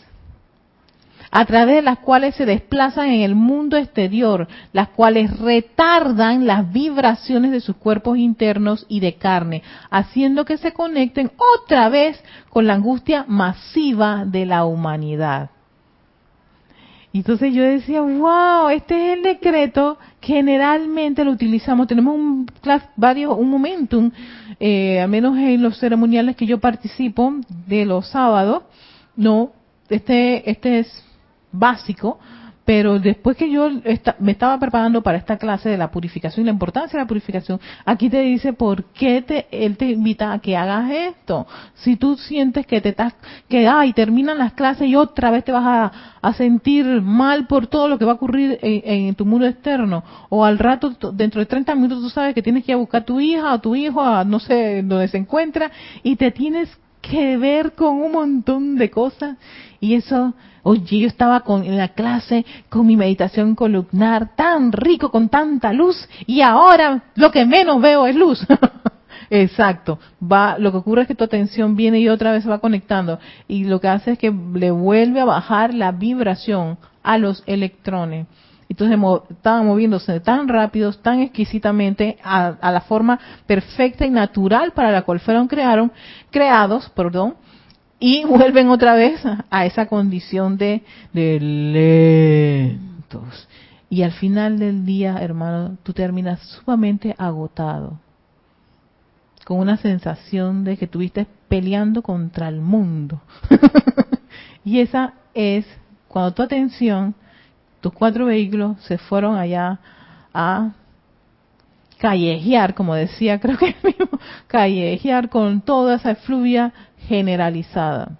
a 1.31 1.45
través 1.45 1.77
de 1.77 1.81
las 1.81 1.99
cuales 1.99 2.35
se 2.35 2.45
desplazan 2.45 3.09
en 3.09 3.21
el 3.21 3.35
mundo 3.35 3.77
exterior, 3.77 4.47
las 4.73 4.89
cuales 4.89 5.39
retardan 5.39 6.45
las 6.45 6.71
vibraciones 6.71 7.51
de 7.51 7.61
sus 7.61 7.77
cuerpos 7.77 8.17
internos 8.17 8.85
y 8.89 8.99
de 8.99 9.15
carne, 9.15 9.63
haciendo 9.89 10.43
que 10.43 10.57
se 10.57 10.73
conecten 10.73 11.31
otra 11.55 11.87
vez 11.87 12.21
con 12.49 12.67
la 12.67 12.73
angustia 12.73 13.23
masiva 13.27 14.25
de 14.25 14.45
la 14.45 14.65
humanidad. 14.65 15.51
Entonces 17.13 17.53
yo 17.53 17.63
decía, 17.63 18.01
wow, 18.01 18.69
este 18.69 18.95
es 18.95 19.17
el 19.17 19.23
decreto 19.23 19.97
generalmente 20.21 21.25
lo 21.25 21.31
utilizamos. 21.31 21.87
Tenemos 21.87 22.15
un 22.15 22.47
varios, 22.95 23.37
un 23.37 23.49
momentum, 23.49 24.11
eh, 24.59 25.01
al 25.01 25.09
menos 25.09 25.37
en 25.37 25.61
los 25.61 25.77
ceremoniales 25.77 26.35
que 26.35 26.45
yo 26.45 26.59
participo 26.59 27.33
de 27.67 27.85
los 27.85 28.07
sábados, 28.07 28.63
no, 29.15 29.51
este, 29.89 30.49
este 30.49 30.79
es 30.79 31.05
básico, 31.51 32.19
pero 32.63 32.99
después 32.99 33.35
que 33.37 33.49
yo 33.49 33.69
me 34.19 34.31
estaba 34.31 34.59
preparando 34.59 35.01
para 35.01 35.17
esta 35.17 35.37
clase 35.37 35.67
de 35.67 35.77
la 35.77 35.89
purificación 35.89 36.43
y 36.43 36.45
la 36.45 36.53
importancia 36.53 36.97
de 36.97 37.03
la 37.03 37.07
purificación, 37.07 37.59
aquí 37.85 38.09
te 38.09 38.21
dice 38.21 38.53
por 38.53 38.85
qué 38.93 39.21
te, 39.23 39.47
él 39.51 39.77
te 39.77 39.89
invita 39.89 40.31
a 40.31 40.39
que 40.39 40.55
hagas 40.55 40.91
esto. 40.91 41.47
Si 41.73 41.95
tú 41.95 42.15
sientes 42.17 42.67
que 42.67 42.79
te 42.79 42.89
estás, 42.89 43.15
que 43.49 43.67
ay, 43.67 43.93
terminan 43.93 44.37
las 44.37 44.53
clases 44.53 44.87
y 44.87 44.95
otra 44.95 45.31
vez 45.31 45.43
te 45.43 45.51
vas 45.51 45.91
a, 46.21 46.33
sentir 46.33 46.85
mal 47.01 47.47
por 47.47 47.67
todo 47.67 47.87
lo 47.87 47.97
que 47.97 48.05
va 48.05 48.11
a 48.11 48.15
ocurrir 48.15 48.57
en, 48.61 49.07
en, 49.07 49.15
tu 49.15 49.25
mundo 49.25 49.45
externo, 49.47 50.03
o 50.29 50.45
al 50.45 50.57
rato, 50.59 50.95
dentro 51.11 51.41
de 51.41 51.47
30 51.47 51.75
minutos 51.75 51.99
tú 51.99 52.09
sabes 52.09 52.33
que 52.33 52.41
tienes 52.41 52.63
que 52.63 52.71
ir 52.71 52.75
a 52.75 52.79
buscar 52.79 53.01
a 53.01 53.05
tu 53.05 53.19
hija 53.19 53.53
o 53.53 53.59
tu 53.59 53.75
hijo, 53.75 54.01
a 54.01 54.23
no 54.23 54.39
sé 54.39 54.81
dónde 54.83 55.07
se 55.07 55.17
encuentra, 55.17 55.71
y 56.03 56.15
te 56.15 56.31
tienes 56.31 56.69
que 57.01 57.37
ver 57.37 57.73
con 57.73 57.97
un 57.97 58.11
montón 58.13 58.77
de 58.77 58.89
cosas, 58.89 59.35
y 59.81 59.95
eso 59.95 60.33
Oye, 60.63 60.99
yo 60.99 61.07
estaba 61.07 61.41
con, 61.41 61.63
en 61.63 61.77
la 61.77 61.89
clase 61.89 62.45
con 62.69 62.85
mi 62.85 62.95
meditación 62.95 63.55
columnar, 63.55 64.35
tan 64.35 64.71
rico, 64.71 65.09
con 65.09 65.29
tanta 65.29 65.73
luz, 65.73 66.07
y 66.27 66.41
ahora 66.41 67.03
lo 67.15 67.31
que 67.31 67.45
menos 67.45 67.81
veo 67.81 68.05
es 68.05 68.15
luz. 68.15 68.45
Exacto. 69.29 69.97
Va, 70.21 70.57
lo 70.59 70.71
que 70.71 70.77
ocurre 70.77 71.03
es 71.03 71.07
que 71.07 71.15
tu 71.15 71.23
atención 71.23 71.75
viene 71.75 71.99
y 71.99 72.09
otra 72.09 72.31
vez 72.31 72.47
va 72.47 72.59
conectando, 72.59 73.19
y 73.47 73.63
lo 73.63 73.79
que 73.79 73.87
hace 73.87 74.11
es 74.11 74.19
que 74.19 74.31
le 74.53 74.71
vuelve 74.71 75.21
a 75.21 75.25
bajar 75.25 75.73
la 75.73 75.91
vibración 75.91 76.77
a 77.01 77.17
los 77.17 77.43
electrones. 77.47 78.27
Entonces 78.69 78.97
estaban 79.29 79.67
moviéndose 79.67 80.21
tan 80.21 80.47
rápidos, 80.47 81.01
tan 81.01 81.19
exquisitamente, 81.19 82.17
a, 82.23 82.55
a, 82.61 82.71
la 82.71 82.79
forma 82.81 83.19
perfecta 83.45 84.05
y 84.05 84.09
natural 84.09 84.71
para 84.71 84.91
la 84.91 85.01
cual 85.01 85.19
fueron 85.19 85.49
crearon, 85.49 85.91
creados, 86.29 86.89
perdón, 86.95 87.35
y 88.01 88.25
vuelven 88.25 88.69
otra 88.69 88.95
vez 88.95 89.21
a 89.51 89.65
esa 89.67 89.85
condición 89.85 90.57
de, 90.57 90.81
de 91.13 91.39
lentos. 92.99 93.47
Y 93.91 94.01
al 94.01 94.11
final 94.13 94.57
del 94.57 94.85
día, 94.85 95.17
hermano, 95.21 95.77
tú 95.83 95.93
terminas 95.93 96.39
sumamente 96.39 97.13
agotado, 97.19 97.99
con 99.45 99.59
una 99.59 99.77
sensación 99.77 100.63
de 100.63 100.77
que 100.77 100.85
estuviste 100.85 101.27
peleando 101.47 102.01
contra 102.01 102.47
el 102.47 102.59
mundo. 102.59 103.21
y 104.65 104.79
esa 104.79 105.13
es 105.35 105.67
cuando 106.07 106.33
tu 106.33 106.41
atención, 106.41 107.13
tus 107.81 107.93
cuatro 107.93 108.25
vehículos 108.25 108.81
se 108.81 108.97
fueron 108.97 109.35
allá 109.35 109.79
a 110.33 110.71
callejear, 112.01 112.73
como 112.73 112.95
decía, 112.95 113.39
creo 113.41 113.57
que 113.57 113.75
mismo, 113.83 114.19
callejear 114.47 115.29
con 115.29 115.61
toda 115.61 115.95
esa 115.95 116.15
fluvia 116.15 116.73
generalizada. 117.07 118.17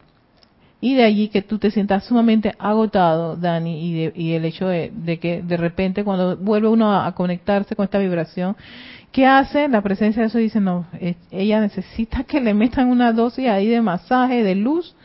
Y 0.80 0.96
de 0.96 1.04
allí 1.04 1.28
que 1.28 1.42
tú 1.42 1.60
te 1.60 1.70
sientas 1.70 2.06
sumamente 2.06 2.56
agotado, 2.58 3.36
Dani, 3.36 4.12
y, 4.16 4.34
el 4.34 4.46
hecho 4.46 4.68
de, 4.68 5.20
que 5.22 5.44
de 5.44 5.58
repente 5.58 6.04
cuando 6.04 6.38
vuelve 6.38 6.70
uno 6.70 6.96
a, 6.96 7.12
conectarse 7.14 7.76
con 7.76 7.84
esta 7.84 8.00
vibración, 8.00 8.56
¿qué 9.12 9.28
hace? 9.28 9.68
La 9.68 9.82
presencia 9.82 10.24
de 10.24 10.28
eso 10.30 10.40
dice, 10.40 10.60
no, 10.60 10.88
ella 11.30 11.60
necesita 11.60 12.24
que 12.24 12.42
le 12.42 12.56
metan 12.56 12.88
una 12.88 13.12
dosis 13.14 13.48
ahí 13.48 13.68
de 13.68 13.82
masaje, 13.82 14.44
de 14.44 14.56
luz, 14.56 14.96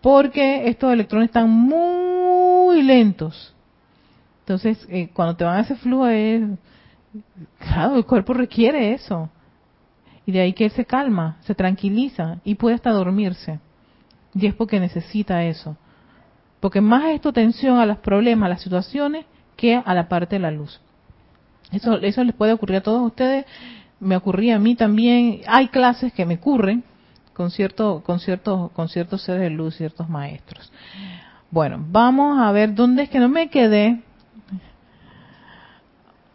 porque 0.00 0.68
estos 0.68 0.92
electrones 0.92 1.28
están 1.28 1.48
muy 1.50 2.82
lentos. 2.82 3.54
Entonces, 4.40 4.86
eh, 4.90 5.08
cuando 5.14 5.36
te 5.36 5.44
van 5.44 5.56
a 5.56 5.60
hacer 5.60 5.76
flujo, 5.76 6.08
es, 6.08 6.42
claro, 7.58 7.96
el 7.96 8.04
cuerpo 8.04 8.34
requiere 8.34 8.92
eso. 8.92 9.30
Y 10.26 10.32
de 10.32 10.40
ahí 10.40 10.52
que 10.52 10.66
él 10.66 10.70
se 10.70 10.84
calma, 10.84 11.36
se 11.40 11.54
tranquiliza 11.54 12.38
y 12.44 12.54
puede 12.54 12.74
hasta 12.74 12.90
dormirse. 12.90 13.60
Y 14.34 14.46
es 14.46 14.54
porque 14.54 14.80
necesita 14.80 15.44
eso. 15.44 15.76
Porque 16.60 16.80
más 16.80 17.04
es 17.06 17.20
tu 17.20 17.28
atención 17.28 17.78
a 17.78 17.86
los 17.86 17.98
problemas, 17.98 18.46
a 18.46 18.50
las 18.50 18.62
situaciones, 18.62 19.26
que 19.56 19.76
a 19.76 19.94
la 19.94 20.08
parte 20.08 20.36
de 20.36 20.40
la 20.40 20.50
luz. 20.50 20.80
Eso, 21.70 21.98
eso 21.98 22.24
les 22.24 22.34
puede 22.34 22.52
ocurrir 22.52 22.78
a 22.78 22.82
todos 22.82 23.02
ustedes. 23.02 23.44
Me 24.00 24.16
ocurría 24.16 24.56
a 24.56 24.58
mí 24.58 24.74
también. 24.74 25.42
Hay 25.46 25.68
clases 25.68 26.12
que 26.12 26.24
me 26.26 26.36
ocurren 26.36 26.82
con, 27.34 27.50
cierto, 27.50 28.02
con, 28.04 28.20
ciertos, 28.20 28.70
con 28.72 28.88
ciertos 28.88 29.22
seres 29.22 29.42
de 29.42 29.50
luz, 29.50 29.76
ciertos 29.76 30.08
maestros. 30.08 30.72
Bueno, 31.50 31.84
vamos 31.90 32.38
a 32.40 32.50
ver 32.52 32.74
dónde 32.74 33.04
es 33.04 33.10
que 33.10 33.18
no 33.18 33.28
me 33.28 33.50
quedé. 33.50 34.02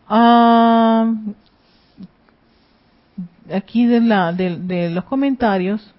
Ah, 0.10 1.14
aquí 3.54 3.86
de, 3.86 4.02
la, 4.02 4.34
de, 4.34 4.90
los 4.90 5.04
comentarios, 5.04 5.94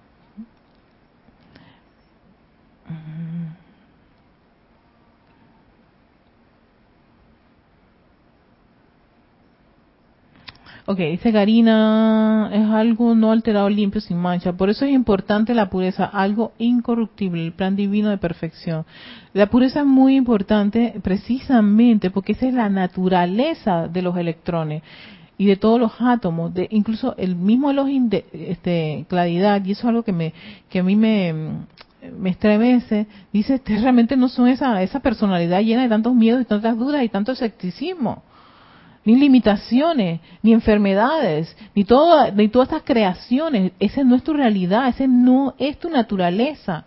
Ok, 10.90 10.98
dice 10.98 11.32
Karina, 11.32 12.50
es 12.52 12.68
algo 12.68 13.14
no 13.14 13.30
alterado, 13.30 13.70
limpio, 13.70 14.00
sin 14.00 14.16
mancha. 14.16 14.54
Por 14.54 14.70
eso 14.70 14.84
es 14.84 14.90
importante 14.90 15.54
la 15.54 15.70
pureza, 15.70 16.04
algo 16.04 16.50
incorruptible, 16.58 17.46
el 17.46 17.52
plan 17.52 17.76
divino 17.76 18.10
de 18.10 18.18
perfección. 18.18 18.84
La 19.32 19.46
pureza 19.46 19.82
es 19.82 19.86
muy 19.86 20.16
importante 20.16 20.94
precisamente 21.00 22.10
porque 22.10 22.32
esa 22.32 22.48
es 22.48 22.54
la 22.54 22.68
naturaleza 22.68 23.86
de 23.86 24.02
los 24.02 24.16
electrones 24.16 24.82
y 25.38 25.46
de 25.46 25.54
todos 25.54 25.78
los 25.78 25.92
átomos, 26.00 26.52
de 26.54 26.66
incluso 26.72 27.14
el 27.18 27.36
mismo 27.36 27.70
Elohim 27.70 28.08
de 28.08 28.24
este, 28.32 29.06
claridad, 29.08 29.64
y 29.64 29.70
eso 29.70 29.82
es 29.82 29.90
algo 29.90 30.02
que 30.02 30.12
me 30.12 30.34
que 30.68 30.80
a 30.80 30.82
mí 30.82 30.96
me, 30.96 31.32
me 32.18 32.30
estremece, 32.30 33.06
dice, 33.32 33.62
realmente 33.64 34.16
no 34.16 34.28
son 34.28 34.48
esa, 34.48 34.82
esa 34.82 34.98
personalidad 34.98 35.60
llena 35.60 35.82
de 35.82 35.88
tantos 35.88 36.16
miedos 36.16 36.42
y 36.42 36.46
tantas 36.46 36.76
dudas 36.76 37.04
y 37.04 37.08
tanto 37.08 37.30
escepticismo, 37.30 38.24
ni 39.04 39.16
limitaciones, 39.16 40.20
ni 40.42 40.52
enfermedades, 40.52 41.56
ni, 41.74 41.84
todo, 41.84 42.30
ni 42.32 42.48
todas 42.48 42.68
estas 42.68 42.82
creaciones, 42.82 43.72
esa 43.80 44.04
no 44.04 44.16
es 44.16 44.22
tu 44.22 44.32
realidad, 44.32 44.88
esa 44.88 45.06
no 45.06 45.54
es 45.58 45.78
tu 45.78 45.88
naturaleza. 45.88 46.84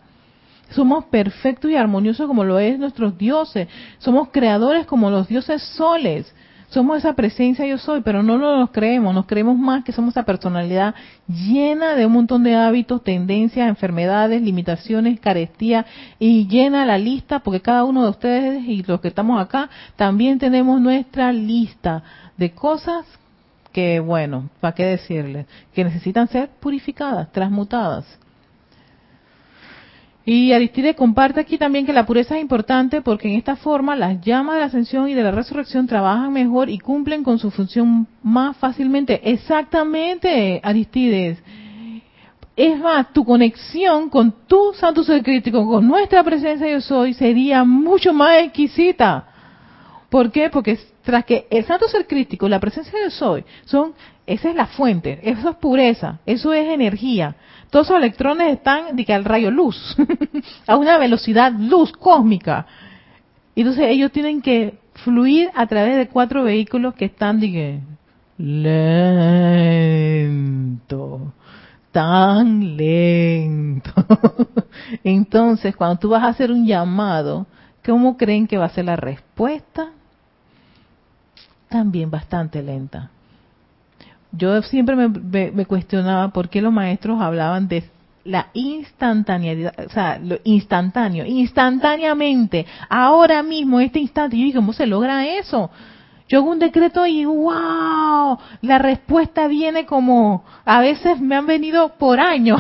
Somos 0.70 1.06
perfectos 1.06 1.70
y 1.70 1.76
armoniosos 1.76 2.28
como 2.28 2.44
lo 2.44 2.60
es 2.60 2.80
nuestros 2.80 3.18
dioses, 3.18 3.68
somos 3.98 4.30
creadores 4.30 4.86
como 4.86 5.10
los 5.10 5.28
dioses 5.28 5.62
soles, 5.62 6.34
somos 6.74 6.98
esa 6.98 7.14
presencia 7.14 7.66
yo 7.66 7.78
soy, 7.78 8.02
pero 8.02 8.24
no 8.24 8.38
nos 8.38 8.72
creemos, 8.72 9.14
nos 9.14 9.28
creemos 9.28 9.58
más 9.58 9.84
que 9.84 9.92
somos 9.92 10.12
esa 10.12 10.24
personalidad 10.24 10.96
llena 11.28 11.96
de 11.96 12.06
un 12.06 12.14
montón 12.14 12.44
de 12.44 12.56
hábitos, 12.56 13.04
tendencias, 13.04 13.70
enfermedades, 13.70 14.42
limitaciones, 14.42 15.20
carestía 15.20 15.86
y 16.18 16.48
llena 16.48 16.86
la 16.86 16.98
lista, 16.98 17.40
porque 17.40 17.62
cada 17.62 17.84
uno 17.84 18.04
de 18.04 18.10
ustedes 18.10 18.68
y 18.68 18.82
los 18.84 19.00
que 19.02 19.10
estamos 19.10 19.40
acá 19.40 19.70
también 19.96 20.40
tenemos 20.40 20.82
nuestra 20.82 21.32
lista 21.32 22.04
de 22.38 22.52
cosas 22.52 23.06
que, 23.72 24.00
bueno, 24.00 24.50
¿para 24.60 24.74
qué 24.74 24.86
decirles? 24.86 25.46
Que 25.74 25.84
necesitan 25.84 26.28
ser 26.28 26.50
purificadas, 26.60 27.32
transmutadas. 27.32 28.06
Y 30.26 30.54
Aristide 30.54 30.96
comparte 30.96 31.42
aquí 31.42 31.58
también 31.58 31.86
que 31.86 31.92
la 31.92 32.06
pureza 32.06 32.38
es 32.38 32.42
importante 32.42 33.02
porque 33.02 33.28
en 33.28 33.38
esta 33.38 33.58
forma 33.58 33.96
las 33.96 34.22
llamas 34.22 34.56
de 34.56 34.60
la 34.62 34.68
ascensión 34.68 35.10
y 35.10 35.14
de 35.14 35.24
la 35.24 35.32
resurrección 35.32 35.86
trabajan 35.86 36.32
mejor 36.32 36.70
y 36.70 36.80
cumplen 36.80 37.24
con 37.24 37.40
su 37.40 37.52
función 37.52 38.08
más 38.22 38.56
fácilmente. 38.56 39.20
Exactamente, 39.24 40.62
Aristides. 40.64 41.44
Es 42.56 42.80
más, 42.80 43.12
tu 43.12 43.26
conexión 43.26 44.10
con 44.10 44.32
tu 44.48 44.74
santo 44.76 45.04
ser 45.04 45.24
crítico, 45.24 45.68
con 45.68 45.86
nuestra 45.86 46.24
presencia 46.24 46.70
yo 46.70 46.80
soy, 46.80 47.14
sería 47.16 47.66
mucho 47.66 48.14
más 48.14 48.44
exquisita. 48.44 49.28
¿Por 50.10 50.32
qué? 50.32 50.50
Porque 50.50 50.80
tras 51.02 51.26
que 51.26 51.48
el 51.50 51.66
santo 51.66 51.90
ser 51.90 52.08
crítico, 52.08 52.48
la 52.48 52.60
presencia 52.60 52.98
yo 53.04 53.10
soy, 53.10 53.44
son, 53.66 53.94
esa 54.26 54.50
es 54.50 54.56
la 54.56 54.68
fuente, 54.68 55.20
eso 55.24 55.50
es 55.50 55.56
pureza, 55.58 56.20
eso 56.26 56.54
es 56.54 56.70
energía 56.70 57.36
todos 57.74 57.88
esos 57.88 57.98
electrones 57.98 58.54
están 58.54 58.96
de 58.96 59.04
que 59.04 59.16
al 59.16 59.26
rayo 59.26 59.50
luz, 59.50 59.98
a 60.68 60.78
una 60.78 61.00
velocidad 61.00 61.52
luz 61.52 61.92
cósmica. 61.94 62.68
Y 63.56 63.62
entonces 63.62 63.86
ellos 63.88 64.12
tienen 64.12 64.44
que 64.44 64.78
fluir 65.04 65.50
a 65.56 65.66
través 65.66 65.98
de 65.98 66.08
cuatro 66.08 66.44
vehículos 66.44 66.94
que 66.94 67.06
están 67.06 67.40
de 67.40 67.80
lento, 68.38 68.94
tan 71.92 72.78
lento. 72.78 73.92
entonces, 75.04 75.76
cuando 75.76 75.98
tú 75.98 76.10
vas 76.10 76.22
a 76.22 76.28
hacer 76.28 76.52
un 76.52 76.68
llamado, 76.68 77.48
¿cómo 77.84 78.18
creen 78.18 78.46
que 78.46 78.60
va 78.60 78.66
a 78.66 78.70
ser 78.70 78.86
la 78.86 78.98
respuesta? 78.98 79.94
También 81.70 82.12
bastante 82.12 82.62
lenta 82.62 83.10
yo 84.34 84.62
siempre 84.64 84.96
me, 84.96 85.66
cuestionaba 85.66 86.30
por 86.30 86.50
qué 86.50 86.62
los 86.62 86.74
maestros 86.74 87.22
hablaban 87.22 87.68
de 87.68 87.84
la 88.26 88.48
instantaneidad, 88.54 89.74
o 89.86 89.90
sea, 89.90 90.18
lo 90.18 90.38
instantáneo, 90.44 91.26
instantáneamente, 91.26 92.66
ahora 92.90 93.44
mismo, 93.44 93.80
este 93.80 94.00
instante. 94.00 94.38
Yo 94.38 94.46
dije, 94.46 94.58
¿cómo 94.58 94.74
se 94.74 94.88
logra 94.88 95.28
eso? 95.28 95.70
Yo 96.28 96.40
hago 96.40 96.52
un 96.52 96.60
decreto 96.60 97.06
y 97.06 97.26
wow, 97.26 98.40
la 98.62 98.80
respuesta 98.80 99.48
viene 99.48 99.86
como, 99.86 100.44
a 100.66 100.80
veces 100.80 101.20
me 101.20 101.36
han 101.36 101.46
venido 101.46 101.90
por 101.98 102.20
años. 102.20 102.60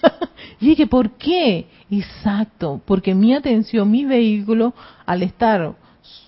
y 0.60 0.66
dije, 0.66 0.86
¿por 0.86 1.10
qué? 1.12 1.68
Exacto, 1.90 2.80
porque 2.84 3.14
mi 3.14 3.34
atención, 3.34 3.90
mi 3.90 4.04
vehículo, 4.04 4.74
al 5.06 5.22
estar 5.22 5.74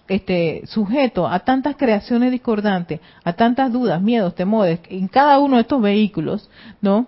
este, 0.09 0.63
sujeto 0.67 1.27
a 1.27 1.41
tantas 1.41 1.77
creaciones 1.77 2.31
discordantes, 2.31 3.01
a 3.25 3.33
tantas 3.33 3.73
dudas, 3.73 4.01
miedos, 4.01 4.35
temores 4.35 4.81
en 4.89 5.09
cada 5.09 5.39
uno 5.39 5.57
de 5.57 5.63
estos 5.63 5.83
vehículos, 5.83 6.51
¿no? 6.81 7.07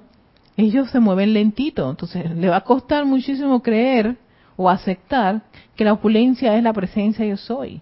Ellos 0.56 0.90
se 0.90 0.98
mueven 0.98 1.34
lentito, 1.34 1.88
entonces 1.88 2.30
le 2.30 2.48
va 2.48 2.56
a 2.56 2.64
costar 2.64 3.04
muchísimo 3.04 3.62
creer 3.62 4.16
o 4.56 4.68
aceptar 4.68 5.42
que 5.76 5.84
la 5.84 5.92
opulencia 5.92 6.56
es 6.56 6.62
la 6.62 6.72
presencia 6.72 7.24
yo 7.24 7.36
soy. 7.36 7.80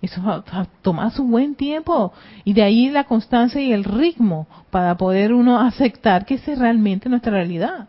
Eso 0.00 0.22
va 0.22 0.42
a 0.50 0.64
tomar 0.80 1.10
su 1.10 1.24
buen 1.24 1.54
tiempo 1.54 2.14
y 2.44 2.54
de 2.54 2.62
ahí 2.62 2.88
la 2.88 3.04
constancia 3.04 3.60
y 3.60 3.72
el 3.72 3.84
ritmo 3.84 4.46
para 4.70 4.96
poder 4.96 5.34
uno 5.34 5.60
aceptar 5.60 6.24
que 6.24 6.34
esa 6.34 6.52
es 6.52 6.58
realmente 6.58 7.10
nuestra 7.10 7.32
realidad. 7.32 7.88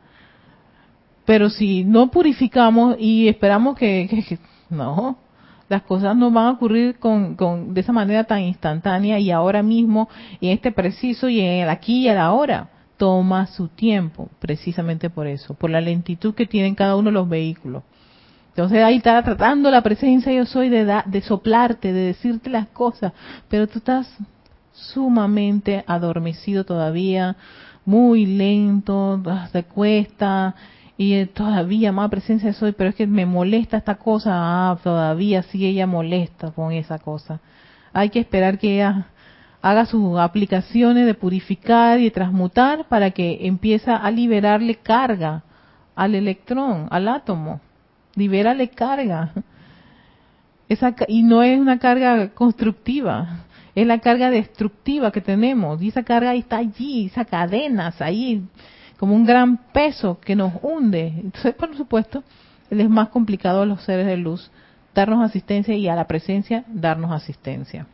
Pero 1.23 1.49
si 1.49 1.85
no 1.85 2.11
purificamos 2.11 2.97
y 2.99 3.29
esperamos 3.29 3.77
que, 3.77 4.37
no, 4.69 5.17
las 5.71 5.83
cosas 5.83 6.17
no 6.17 6.31
van 6.31 6.47
a 6.47 6.51
ocurrir 6.51 6.99
con, 6.99 7.35
con, 7.35 7.73
de 7.73 7.79
esa 7.79 7.93
manera 7.93 8.25
tan 8.25 8.41
instantánea 8.41 9.19
y 9.19 9.31
ahora 9.31 9.63
mismo, 9.63 10.09
y 10.41 10.47
en 10.47 10.53
este 10.53 10.73
preciso 10.73 11.29
y 11.29 11.39
en 11.39 11.63
el 11.63 11.69
aquí 11.69 12.01
y 12.01 12.09
el 12.09 12.17
ahora. 12.17 12.69
Toma 12.97 13.47
su 13.47 13.69
tiempo, 13.69 14.29
precisamente 14.39 15.09
por 15.09 15.27
eso, 15.27 15.53
por 15.53 15.69
la 15.69 15.79
lentitud 15.79 16.35
que 16.35 16.45
tienen 16.45 16.75
cada 16.75 16.97
uno 16.97 17.09
de 17.09 17.13
los 17.13 17.29
vehículos. 17.29 17.83
Entonces 18.49 18.83
ahí 18.83 18.97
está 18.97 19.23
tratando 19.23 19.71
la 19.71 19.81
presencia 19.81 20.33
yo 20.33 20.45
soy 20.45 20.67
de, 20.67 21.01
de 21.05 21.21
soplarte, 21.21 21.93
de 21.93 22.01
decirte 22.07 22.49
las 22.49 22.67
cosas, 22.67 23.13
pero 23.47 23.65
tú 23.67 23.79
estás 23.79 24.13
sumamente 24.73 25.85
adormecido 25.87 26.65
todavía, 26.65 27.37
muy 27.85 28.25
lento, 28.25 29.21
te 29.53 29.63
cuesta 29.63 30.53
y 31.01 31.25
todavía 31.27 31.91
más 31.91 32.09
presencia 32.09 32.53
soy, 32.53 32.73
pero 32.73 32.91
es 32.91 32.95
que 32.95 33.07
me 33.07 33.25
molesta 33.25 33.77
esta 33.77 33.95
cosa, 33.95 34.31
ah, 34.33 34.77
todavía 34.83 35.43
sigue 35.43 35.69
ella 35.69 35.87
molesta 35.87 36.51
con 36.51 36.71
esa 36.71 36.99
cosa. 36.99 37.39
Hay 37.93 38.09
que 38.09 38.19
esperar 38.19 38.59
que 38.59 38.75
ella 38.75 39.07
haga 39.61 39.85
sus 39.85 40.19
aplicaciones 40.19 41.05
de 41.05 41.13
purificar 41.13 41.99
y 41.99 42.11
transmutar 42.11 42.85
para 42.85 43.11
que 43.11 43.47
empiece 43.47 43.89
a 43.89 44.09
liberarle 44.11 44.75
carga 44.75 45.43
al 45.95 46.15
electrón, 46.15 46.87
al 46.91 47.07
átomo 47.07 47.61
libérale 48.15 48.69
carga. 48.69 49.31
Esa, 50.69 50.95
y 51.07 51.23
no 51.23 51.43
es 51.43 51.59
una 51.59 51.79
carga 51.79 52.29
constructiva, 52.29 53.45
es 53.75 53.85
la 53.85 53.99
carga 53.99 54.29
destructiva 54.29 55.11
que 55.11 55.21
tenemos. 55.21 55.81
Y 55.81 55.89
esa 55.89 56.03
carga 56.03 56.33
está 56.33 56.57
allí, 56.57 57.07
esas 57.07 57.27
cadenas 57.27 58.01
ahí, 58.01 58.43
como 59.01 59.15
un 59.15 59.25
gran 59.25 59.57
peso 59.73 60.19
que 60.19 60.35
nos 60.35 60.53
hunde. 60.61 61.07
Entonces, 61.07 61.55
por 61.55 61.75
supuesto, 61.75 62.23
es 62.69 62.87
más 62.87 63.09
complicado 63.09 63.63
a 63.63 63.65
los 63.65 63.81
seres 63.81 64.05
de 64.05 64.15
luz 64.15 64.51
darnos 64.93 65.25
asistencia 65.25 65.73
y 65.75 65.87
a 65.87 65.95
la 65.95 66.05
presencia 66.05 66.65
darnos 66.67 67.11
asistencia. 67.11 67.87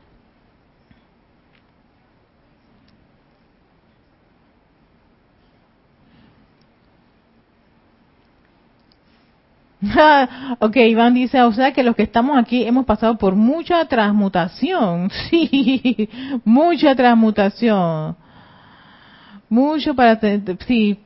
ok, 10.60 10.76
Iván 10.76 11.14
dice, 11.14 11.42
o 11.42 11.54
sea 11.54 11.72
que 11.72 11.84
los 11.84 11.96
que 11.96 12.04
estamos 12.04 12.38
aquí 12.38 12.66
hemos 12.66 12.86
pasado 12.86 13.18
por 13.18 13.34
mucha 13.34 13.86
transmutación. 13.86 15.10
Sí, 15.30 16.10
mucha 16.44 16.96
transmutación. 16.96 18.27
Mucho 19.50 19.96
para... 19.96 20.20
Sí, 20.66 21.00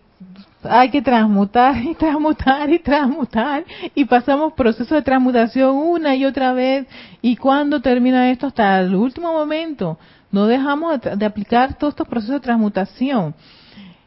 hay 0.64 0.89
que 0.89 1.02
transmutar 1.02 1.78
y 1.84 1.96
transmutar 1.96 2.70
y 2.70 2.80
transmutar 2.80 3.66
y 3.96 4.06
pasamos 4.06 4.54
procesos 4.54 4.92
de 4.92 5.02
transmutación 5.02 5.76
una 5.76 6.16
y 6.16 6.26
otra 6.26 6.54
vez 6.54 6.88
y 7.22 7.36
cuando 7.36 7.82
termina 7.82 8.30
esto 8.30 8.48
hasta 8.48 8.80
el 8.80 8.94
último 8.94 9.34
momento 9.34 9.98
no 10.32 10.46
dejamos 10.46 11.00
de 11.02 11.26
aplicar 11.26 11.78
todos 11.78 11.94
estos 11.94 12.08
procesos 12.08 12.36
de 12.36 12.42
transmutación 12.42 13.34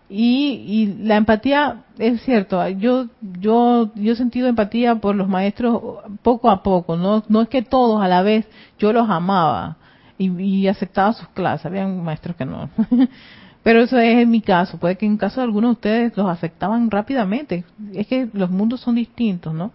y, 0.06 0.94
la 1.00 1.16
empatía 1.16 1.82
es 1.98 2.22
cierto, 2.22 2.68
yo 2.68 3.06
yo 3.40 3.90
yo 3.94 4.12
he 4.12 4.16
sentido 4.16 4.48
empatía 4.48 4.96
por 4.96 5.16
los 5.16 5.28
maestros 5.28 5.82
poco 6.22 6.50
a 6.50 6.62
poco, 6.62 6.96
no 6.96 7.24
no 7.28 7.42
es 7.42 7.48
que 7.48 7.62
todos 7.62 8.00
a 8.02 8.06
la 8.06 8.22
vez 8.22 8.46
yo 8.78 8.92
los 8.92 9.08
amaba 9.08 9.76
y, 10.16 10.68
aceptaba 10.68 11.12
sus 11.14 11.26
clases, 11.28 11.66
habían 11.66 12.04
maestros 12.04 12.36
que 12.36 12.44
no. 12.44 12.68
Pero 13.64 13.80
eso 13.80 13.98
es 13.98 14.18
en 14.18 14.30
mi 14.30 14.42
caso, 14.42 14.78
puede 14.78 14.96
que 14.96 15.06
en 15.06 15.16
caso 15.16 15.40
de 15.40 15.46
algunos 15.46 15.70
de 15.70 15.72
ustedes 15.72 16.16
los 16.16 16.28
aceptaban 16.28 16.90
rápidamente, 16.90 17.64
es 17.94 18.06
que 18.06 18.28
los 18.34 18.50
mundos 18.50 18.82
son 18.82 18.94
distintos, 18.94 19.54
¿no? 19.54 19.72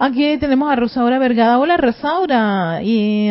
Aquí 0.00 0.38
tenemos 0.38 0.70
a 0.70 0.76
Rosaura 0.76 1.18
Vergada. 1.18 1.58
Hola 1.58 1.76
Rosaura. 1.76 2.80
Y, 2.84 3.30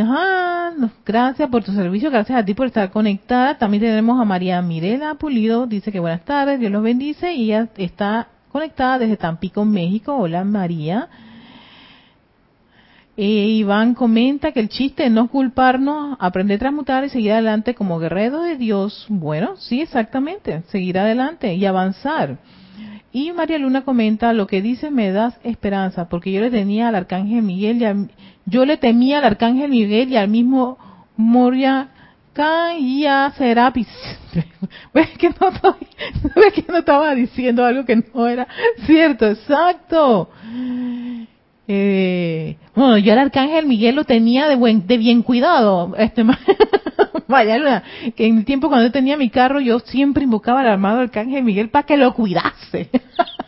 gracias 1.06 1.50
por 1.50 1.64
tu 1.64 1.72
servicio, 1.72 2.12
gracias 2.12 2.40
a 2.40 2.44
ti 2.44 2.54
por 2.54 2.68
estar 2.68 2.90
conectada. 2.92 3.58
También 3.58 3.84
tenemos 3.84 4.20
a 4.20 4.26
María 4.26 4.62
Mirela 4.62 5.14
Pulido. 5.16 5.66
Dice 5.66 5.94
que 5.94 6.02
buenas 6.02 6.26
tardes, 6.26 6.60
Dios 6.60 6.72
los 6.72 6.84
bendice. 6.84 7.34
Y 7.34 7.46
ella 7.46 7.70
está 7.78 8.28
conectada 8.52 9.00
desde 9.00 9.16
Tampico, 9.16 9.64
México. 9.64 10.16
Hola 10.18 10.44
María. 10.44 11.08
Eh, 13.20 13.48
Iván 13.48 13.96
comenta 13.96 14.52
que 14.52 14.60
el 14.60 14.70
chiste 14.70 15.08
es 15.08 15.12
no 15.12 15.28
culparnos, 15.28 16.16
aprender 16.20 16.58
a 16.58 16.60
transmutar 16.60 17.04
y 17.04 17.10
seguir 17.10 17.32
adelante 17.32 17.74
como 17.74 17.98
guerrero 17.98 18.44
de 18.44 18.58
Dios. 18.58 19.08
Bueno, 19.10 19.58
sí, 19.58 19.82
exactamente. 19.82 20.62
Seguir 20.68 21.00
adelante 21.00 21.56
y 21.56 21.66
avanzar. 21.66 22.38
Y 23.12 23.32
María 23.32 23.58
Luna 23.58 23.84
comenta, 23.84 24.34
lo 24.34 24.46
que 24.46 24.62
dice 24.62 24.92
me 24.92 25.12
das 25.12 25.40
esperanza, 25.44 26.10
porque 26.10 26.32
yo 26.32 26.42
le 26.42 26.52
tenía 26.52 26.90
al 26.90 26.96
arcángel 26.96 27.42
Miguel, 27.42 27.82
y 27.82 28.12
yo 28.46 28.66
le 28.66 28.78
temía 28.78 29.18
al 29.18 29.26
arcángel 29.26 29.72
Miguel 29.72 30.10
y 30.10 30.18
al 30.18 30.28
mismo 30.28 30.78
Moria 31.16 31.90
Kaya 32.34 33.32
Serapis. 33.36 33.88
¿Ves 34.94 35.10
que, 35.18 35.30
no 35.30 35.52
que 36.54 36.66
no 36.68 36.78
estaba 36.78 37.16
diciendo 37.16 37.66
algo 37.66 37.84
que 37.84 37.96
no 37.96 38.28
era 38.28 38.48
cierto? 38.86 39.26
Exacto. 39.26 40.30
Eh, 41.68 42.56
bueno, 42.76 42.98
yo 42.98 43.12
al 43.12 43.20
arcángel 43.20 43.66
Miguel 43.66 43.96
lo 43.96 44.06
tenía 44.06 44.48
de 44.48 44.56
buen, 44.56 44.88
de 44.88 44.98
bien 44.98 45.22
cuidado. 45.22 45.94
Este, 45.98 46.24
vaya, 47.28 47.84
que 48.16 48.26
en 48.26 48.38
el 48.40 48.46
tiempo 48.46 48.70
cuando 48.70 48.88
yo 48.88 48.92
tenía 48.92 49.18
mi 49.18 49.30
carro, 49.30 49.60
yo 49.60 49.80
siempre 49.80 50.24
invocaba 50.24 50.62
al 50.62 50.68
armado 50.68 51.00
arcángel 51.00 51.44
Miguel 51.44 51.70
para 51.70 51.86
que 51.86 51.98
lo 51.98 52.14
cuidase. 52.14 52.90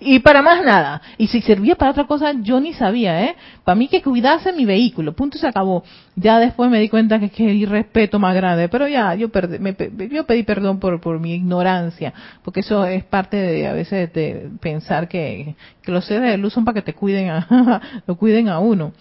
y 0.00 0.20
para 0.20 0.42
más 0.42 0.64
nada. 0.64 1.02
Y 1.16 1.28
si 1.28 1.40
servía 1.40 1.74
para 1.74 1.90
otra 1.90 2.06
cosa, 2.06 2.32
yo 2.40 2.60
ni 2.60 2.72
sabía, 2.72 3.24
¿eh? 3.24 3.36
Para 3.64 3.76
mí 3.76 3.88
que 3.88 4.02
cuidase 4.02 4.52
mi 4.52 4.64
vehículo, 4.64 5.12
punto 5.14 5.36
y 5.36 5.40
se 5.40 5.48
acabó. 5.48 5.82
Ya 6.16 6.38
después 6.38 6.70
me 6.70 6.80
di 6.80 6.88
cuenta 6.88 7.18
que 7.18 7.26
es 7.26 7.40
el 7.40 7.68
respeto 7.68 8.18
más 8.18 8.34
grande, 8.34 8.68
pero 8.68 8.88
ya, 8.88 9.14
yo, 9.14 9.28
perdí, 9.28 9.58
me, 9.58 9.76
yo 10.10 10.24
pedí 10.24 10.42
perdón 10.42 10.78
por, 10.78 11.00
por 11.00 11.18
mi 11.20 11.34
ignorancia, 11.34 12.12
porque 12.42 12.60
eso 12.60 12.84
es 12.84 13.04
parte 13.04 13.36
de, 13.36 13.66
a 13.66 13.72
veces, 13.72 14.12
de 14.12 14.50
pensar 14.60 15.08
que, 15.08 15.54
que 15.82 15.92
los 15.92 16.04
seres 16.04 16.30
de 16.30 16.38
luz 16.38 16.52
son 16.52 16.64
para 16.64 16.74
que 16.74 16.82
te 16.82 16.94
cuiden 16.94 17.30
a, 17.30 17.80
lo 18.06 18.16
cuiden 18.16 18.48
a 18.48 18.58
uno 18.58 18.92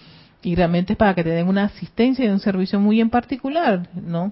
y 0.47 0.55
realmente 0.55 0.93
es 0.93 0.97
para 0.97 1.13
que 1.13 1.25
te 1.25 1.31
den 1.31 1.49
una 1.49 1.65
asistencia 1.65 2.23
y 2.23 2.29
un 2.29 2.39
servicio 2.39 2.79
muy 2.79 3.01
en 3.01 3.09
particular, 3.09 3.89
¿no? 3.93 4.31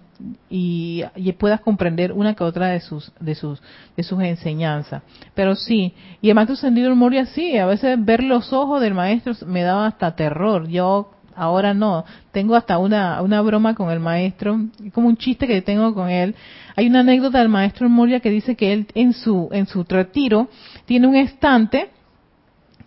Y, 0.49 1.03
puedas 1.38 1.59
comprender 1.59 2.13
una 2.13 2.36
que 2.36 2.45
otra 2.45 2.68
de 2.68 2.80
sus 2.80 3.11
de 3.20 3.36
sus 3.36 3.61
de 3.97 4.03
sus 4.03 4.22
enseñanzas. 4.22 5.03
Pero 5.34 5.55
sí, 5.55 5.93
y 6.22 6.28
además 6.30 6.47
tu 6.47 6.55
sentido 6.55 6.86
de 6.86 6.95
memoria 6.95 7.26
sí, 7.26 7.57
a 7.57 7.66
veces 7.66 7.97
ver 8.05 8.24
los 8.24 8.53
ojos 8.53 8.80
del 8.80 8.93
maestro 8.93 9.34
me 9.45 9.63
daba 9.63 9.88
hasta 9.88 10.16
terror. 10.16 10.70
Yo 10.70 11.11
ahora 11.36 11.74
no, 11.74 12.05
tengo 12.32 12.55
hasta 12.55 12.78
una 12.78 13.22
una 13.22 13.41
broma 13.41 13.76
con 13.76 13.91
el 13.91 13.99
maestro, 13.99 14.57
como 14.93 15.09
un 15.09 15.18
chiste 15.18 15.47
que 15.47 15.61
tengo 15.61 15.93
con 15.93 16.09
él. 16.09 16.34
Hay 16.78 16.88
una 16.88 17.01
anécdota 17.01 17.39
del 17.39 17.49
maestro 17.49 17.89
Moria 17.89 18.22
que 18.22 18.30
dice 18.30 18.55
que 18.55 18.72
él 18.72 18.88
en 18.95 19.11
su 19.11 19.49
en 19.51 19.68
su 19.68 19.84
retiro 19.84 20.47
tiene 20.86 21.07
un 21.07 21.18
estante 21.18 21.89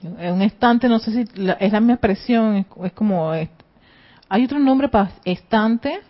un 0.03 0.43
estante, 0.43 0.89
no 0.89 0.99
sé 0.99 1.13
si 1.13 1.21
es 1.21 1.73
la 1.73 1.81
misma 1.81 1.95
expresión, 1.95 2.67
es, 2.85 2.93
como... 2.93 3.33
hay 3.33 4.45
otro 4.45 4.59
nombre 4.59 4.89
para 4.89 5.11
estante. 5.25 6.01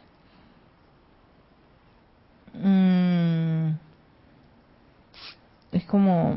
Mm, 2.54 3.70
es 5.72 5.84
como... 5.86 6.36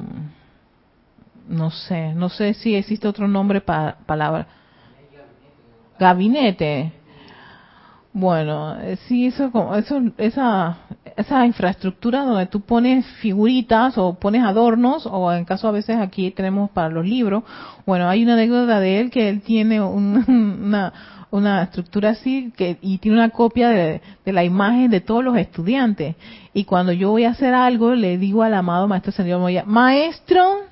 No 1.48 1.70
sé, 1.70 2.14
no 2.14 2.30
sé 2.30 2.54
si 2.54 2.76
existe 2.76 3.08
otro 3.08 3.28
nombre 3.28 3.60
para 3.60 3.98
palabra. 4.06 4.48
Gabinete. 6.00 6.94
Bueno, 8.14 8.80
eh, 8.80 8.98
sí, 9.08 9.28
eso, 9.28 9.52
eso, 9.76 10.02
esa, 10.18 10.78
esa 11.22 11.46
infraestructura 11.46 12.24
donde 12.24 12.46
tú 12.46 12.62
pones 12.62 13.06
figuritas 13.22 13.98
o 13.98 14.14
pones 14.14 14.44
adornos, 14.44 15.06
o 15.06 15.32
en 15.32 15.46
caso 15.46 15.68
a 15.68 15.72
veces 15.72 15.98
aquí 15.98 16.32
tenemos 16.32 16.70
para 16.72 16.90
los 16.90 17.06
libros, 17.06 17.44
bueno, 17.86 18.08
hay 18.08 18.24
una 18.24 18.34
anécdota 18.34 18.80
de 18.80 19.00
él 19.00 19.10
que 19.10 19.30
él 19.30 19.42
tiene 19.42 19.82
una, 19.82 20.94
una 21.32 21.64
estructura 21.64 22.10
así 22.10 22.52
que, 22.56 22.78
y 22.82 22.98
tiene 22.98 23.18
una 23.18 23.30
copia 23.30 23.70
de, 23.70 24.02
de, 24.26 24.34
la 24.34 24.44
imagen 24.44 24.92
de 24.92 25.02
todos 25.02 25.24
los 25.24 25.38
estudiantes. 25.38 26.16
Y 26.54 26.66
cuando 26.66 26.92
yo 26.92 27.12
voy 27.12 27.24
a 27.24 27.32
hacer 27.32 27.54
algo, 27.54 27.96
le 27.96 28.18
digo 28.18 28.44
al 28.44 28.54
amado 28.54 28.88
maestro 28.88 29.12
señor 29.12 29.40
Moya, 29.40 29.64
maestro, 29.66 30.72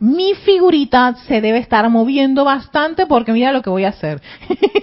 mi 0.00 0.34
figurita 0.34 1.16
se 1.26 1.40
debe 1.40 1.58
estar 1.58 1.88
moviendo 1.90 2.44
bastante 2.44 3.06
porque 3.06 3.32
mira 3.32 3.52
lo 3.52 3.62
que 3.62 3.70
voy 3.70 3.84
a 3.84 3.88
hacer. 3.88 4.20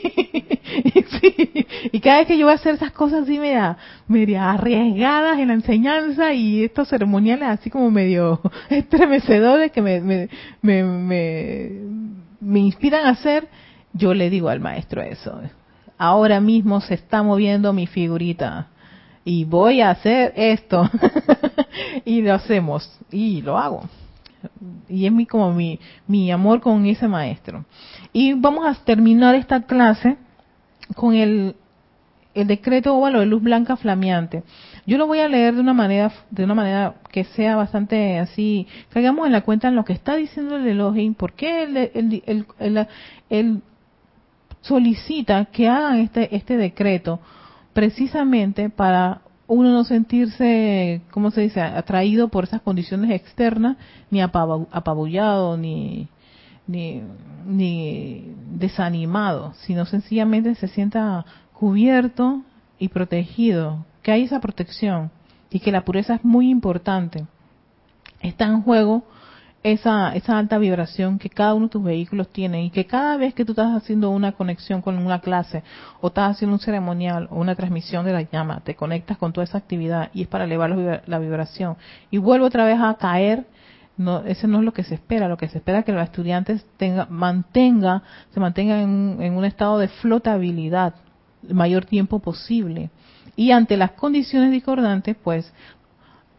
Y 1.92 2.00
cada 2.00 2.20
vez 2.20 2.28
que 2.28 2.38
yo 2.38 2.46
voy 2.46 2.54
a 2.54 2.56
hacer 2.56 2.76
esas 2.76 2.92
cosas 2.92 3.24
así 3.24 3.40
media, 3.40 3.78
media 4.08 4.52
arriesgadas 4.52 5.40
en 5.40 5.50
la 5.50 5.54
enseñanza 5.54 6.34
y 6.34 6.64
estos 6.64 6.90
ceremoniales 6.90 7.50
así 7.50 7.70
como 7.70 7.92
medio 7.92 8.42
estremecedores 8.70 9.72
que 9.72 9.82
me, 9.82 10.02
me, 10.02 10.30
me, 10.62 11.72
me 12.40 12.60
inspiran 12.60 13.06
a 13.06 13.12
hacer, 13.12 13.48
yo 13.94 14.14
le 14.14 14.30
digo 14.30 14.50
al 14.50 14.60
maestro 14.60 15.02
eso. 15.02 15.40
Ahora 15.98 16.42
mismo 16.42 16.82
se 16.82 16.96
está 16.96 17.24
moviendo 17.24 17.72
mi 17.72 17.88
figurita 17.88 18.68
y 19.24 19.46
voy 19.46 19.82
a 19.82 19.92
hacer 19.92 20.34
esto. 20.36 20.90
y 22.06 22.22
lo 22.22 22.34
hacemos 22.34 23.00
y 23.12 23.42
lo 23.42 23.58
hago 23.58 23.84
y 24.88 25.06
es 25.06 25.12
mi 25.12 25.26
como 25.26 25.54
mi, 25.54 25.80
mi 26.08 26.32
amor 26.32 26.62
con 26.62 26.86
ese 26.86 27.08
maestro. 27.08 27.66
Y 28.14 28.34
vamos 28.34 28.66
a 28.66 28.74
terminar 28.84 29.36
esta 29.36 29.62
clase 29.64 30.18
con 30.94 31.16
el, 31.16 31.56
el 32.36 32.48
decreto 32.48 32.96
óvalo 32.96 33.22
de 33.22 33.26
luz 33.26 33.42
blanca 33.42 33.78
flameante. 33.78 34.44
Yo 34.86 34.98
lo 34.98 35.08
voy 35.08 35.20
a 35.20 35.28
leer 35.28 35.56
de 35.56 35.62
una 35.62 35.74
manera, 35.74 36.12
de 36.30 36.44
una 36.44 36.54
manera 36.54 36.96
que 37.12 37.24
sea 37.24 37.56
bastante 37.56 38.20
así, 38.20 38.68
caigamos 38.90 39.26
en 39.26 39.32
la 39.32 39.42
cuenta 39.42 39.70
en 39.70 39.76
lo 39.76 39.86
que 39.86 39.94
está 39.94 40.16
diciendo 40.16 40.58
el 40.58 40.68
Elohim, 40.68 41.16
porque 41.16 41.64
él, 41.64 42.46
él, 43.30 43.62
solicita 44.62 45.46
que 45.46 45.68
hagan 45.68 46.00
este, 46.00 46.36
este 46.36 46.58
decreto 46.58 47.20
precisamente 47.74 48.70
para 48.70 49.22
uno 49.48 49.72
no 49.72 49.84
sentirse, 49.84 51.02
¿cómo 51.12 51.32
se 51.32 51.42
dice?, 51.42 51.62
atraído 51.62 52.30
por 52.30 52.46
esas 52.46 52.62
condiciones 52.62 53.12
externas, 53.12 53.78
ni 54.10 54.22
apabullado, 54.22 55.56
ni, 55.56 56.10
ni, 56.68 57.01
ni 57.45 58.34
desanimado, 58.51 59.53
sino 59.66 59.86
sencillamente 59.86 60.55
se 60.55 60.68
sienta 60.68 61.26
cubierto 61.53 62.41
y 62.80 62.89
protegido, 62.89 63.86
que 64.01 64.11
hay 64.11 64.24
esa 64.24 64.39
protección 64.39 65.11
y 65.49 65.59
que 65.59 65.72
la 65.72 65.86
pureza 65.86 66.16
es 66.16 66.24
muy 66.24 66.49
importante. 66.49 67.26
Está 68.22 68.45
en 68.45 68.61
juego 68.61 69.03
esa, 69.63 70.16
esa 70.16 70.38
alta 70.38 70.59
vibración 70.59 71.18
que 71.18 71.30
cada 71.30 71.55
uno 71.55 71.66
de 71.66 71.72
tus 71.72 71.84
vehículos 71.84 72.30
tiene 72.30 72.63
y 72.66 72.70
que 72.70 72.86
cada 72.86 73.18
vez 73.18 73.34
que 73.34 73.45
tú 73.45 73.53
estás 73.53 73.76
haciendo 73.76 74.11
una 74.11 74.34
conexión 74.34 74.82
con 74.82 74.97
una 74.97 75.22
clase 75.22 75.63
o 76.01 76.09
estás 76.09 76.32
haciendo 76.32 76.53
un 76.53 76.59
ceremonial 76.59 77.28
o 77.32 77.39
una 77.39 77.55
transmisión 77.55 78.05
de 78.05 78.13
la 78.13 78.22
llama, 78.22 78.61
te 78.63 78.76
conectas 78.76 79.18
con 79.18 79.34
toda 79.34 79.43
esa 79.43 79.57
actividad 79.57 80.11
y 80.13 80.22
es 80.22 80.28
para 80.28 80.43
elevar 80.43 81.01
la 81.07 81.20
vibración 81.20 81.78
y 82.11 82.20
vuelve 82.20 82.45
otra 82.45 82.66
vez 82.66 82.80
a 82.80 82.93
caer, 82.95 83.47
no, 83.98 84.20
eso 84.26 84.48
no 84.48 84.60
es 84.60 84.66
lo 84.66 84.74
que 84.74 84.84
se 84.84 84.96
espera, 84.96 85.28
lo 85.28 85.38
que 85.38 85.48
se 85.48 85.60
espera 85.60 85.80
es 85.80 85.86
que 85.86 85.91
los 85.93 86.04
estudiantes 86.04 86.66
tenga, 86.78 87.08
mantenga, 87.10 88.04
se 88.34 88.39
mantengan 88.39 88.80
en, 88.80 89.22
en 89.22 89.34
un 89.34 89.46
estado 89.46 89.78
de 89.78 89.88
flotabilidad 89.88 90.96
el 91.48 91.56
mayor 91.56 91.86
tiempo 91.86 92.20
posible 92.20 92.89
y 93.36 93.52
ante 93.52 93.78
las 93.78 93.91
condiciones 93.91 94.52
discordantes, 94.52 95.16
pues 95.22 95.52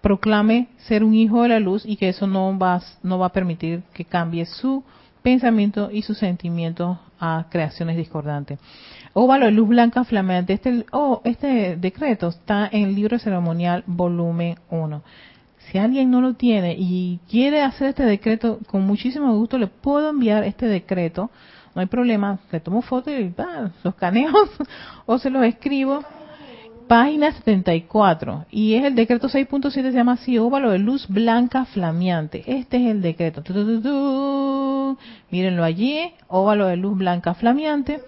proclame 0.00 0.68
ser 0.78 1.04
un 1.04 1.14
hijo 1.14 1.42
de 1.42 1.48
la 1.48 1.60
luz 1.60 1.84
y 1.84 1.96
que 1.96 2.08
eso 2.08 2.26
no 2.26 2.56
va, 2.58 2.80
no 3.02 3.18
va 3.18 3.26
a 3.26 3.32
permitir 3.32 3.82
que 3.92 4.04
cambie 4.04 4.46
su 4.46 4.84
pensamiento 5.22 5.90
y 5.90 6.02
sus 6.02 6.18
sentimientos 6.18 6.98
a 7.18 7.46
creaciones 7.50 7.96
discordantes. 7.96 8.60
Óvalo 9.12 9.46
de 9.46 9.52
luz 9.52 9.68
blanca 9.68 10.04
flameante. 10.04 10.52
Este, 10.52 10.86
oh, 10.92 11.22
este 11.24 11.76
decreto 11.76 12.28
está 12.28 12.68
en 12.70 12.84
el 12.84 12.94
libro 12.94 13.18
ceremonial 13.18 13.82
volumen 13.86 14.56
1. 14.70 15.02
Si 15.70 15.78
alguien 15.78 16.10
no 16.10 16.20
lo 16.20 16.34
tiene 16.34 16.76
y 16.78 17.18
quiere 17.28 17.62
hacer 17.62 17.88
este 17.88 18.04
decreto, 18.04 18.60
con 18.68 18.86
muchísimo 18.86 19.34
gusto 19.36 19.58
le 19.58 19.66
puedo 19.66 20.10
enviar 20.10 20.44
este 20.44 20.66
decreto. 20.66 21.30
No 21.74 21.80
hay 21.80 21.86
problema, 21.86 22.38
le 22.52 22.60
tomo 22.60 22.82
fotos 22.82 23.12
y 23.12 23.34
los 23.82 23.94
caneos 23.96 24.48
o 25.06 25.18
se 25.18 25.30
los 25.30 25.44
escribo. 25.44 26.04
Página 26.86 27.32
74 27.32 28.46
y 28.48 28.74
es 28.74 28.84
el 28.84 28.94
decreto 28.94 29.28
6.7 29.28 29.72
se 29.72 29.90
llama 29.90 30.12
así 30.12 30.38
óvalo 30.38 30.70
de 30.70 30.78
luz 30.78 31.08
blanca 31.08 31.64
flameante. 31.64 32.44
Este 32.46 32.76
es 32.76 32.92
el 32.92 33.02
decreto. 33.02 33.42
Mírenlo 35.32 35.64
allí 35.64 36.12
óvalo 36.28 36.66
de 36.66 36.76
luz 36.76 36.96
blanca 36.96 37.34
flameante. 37.34 38.00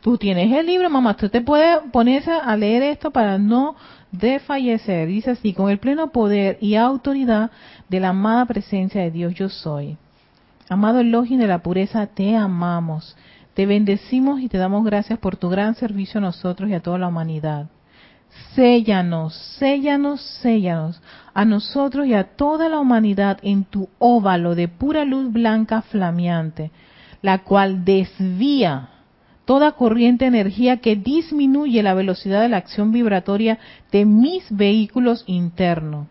Tú 0.00 0.16
tienes 0.16 0.52
el 0.52 0.66
libro 0.66 0.88
mamá. 0.90 1.16
Tú 1.16 1.28
te 1.28 1.40
puedes 1.40 1.80
ponerse 1.92 2.30
a 2.30 2.56
leer 2.56 2.84
esto 2.84 3.10
para 3.10 3.36
no 3.38 3.74
desfallecer 4.18 5.08
dice 5.08 5.32
así 5.32 5.52
con 5.52 5.70
el 5.70 5.78
pleno 5.78 6.12
poder 6.12 6.58
y 6.60 6.76
autoridad 6.76 7.50
de 7.88 8.00
la 8.00 8.10
amada 8.10 8.46
presencia 8.46 9.02
de 9.02 9.10
Dios 9.10 9.34
yo 9.34 9.48
soy. 9.48 9.96
Amado 10.68 11.00
Elohim 11.00 11.38
de 11.38 11.46
la 11.46 11.62
pureza 11.62 12.06
te 12.06 12.36
amamos. 12.36 13.16
Te 13.54 13.66
bendecimos 13.66 14.40
y 14.40 14.48
te 14.48 14.58
damos 14.58 14.84
gracias 14.84 15.18
por 15.18 15.36
tu 15.36 15.48
gran 15.48 15.74
servicio 15.74 16.18
a 16.18 16.22
nosotros 16.22 16.70
y 16.70 16.74
a 16.74 16.80
toda 16.80 16.98
la 16.98 17.08
humanidad. 17.08 17.66
Séllanos, 18.54 19.34
séllanos, 19.58 20.20
séllanos 20.42 21.00
a 21.34 21.44
nosotros 21.44 22.06
y 22.06 22.14
a 22.14 22.36
toda 22.36 22.68
la 22.68 22.80
humanidad 22.80 23.38
en 23.42 23.64
tu 23.64 23.88
óvalo 23.98 24.54
de 24.54 24.66
pura 24.68 25.04
luz 25.04 25.32
blanca 25.32 25.82
flameante, 25.82 26.72
la 27.22 27.44
cual 27.44 27.84
desvía 27.84 28.88
toda 29.44 29.72
corriente 29.72 30.24
de 30.24 30.28
energía 30.28 30.78
que 30.78 30.96
disminuye 30.96 31.82
la 31.82 31.94
velocidad 31.94 32.40
de 32.40 32.48
la 32.48 32.58
acción 32.58 32.92
vibratoria 32.92 33.58
de 33.92 34.04
mis 34.04 34.44
vehículos 34.50 35.24
internos. 35.26 36.06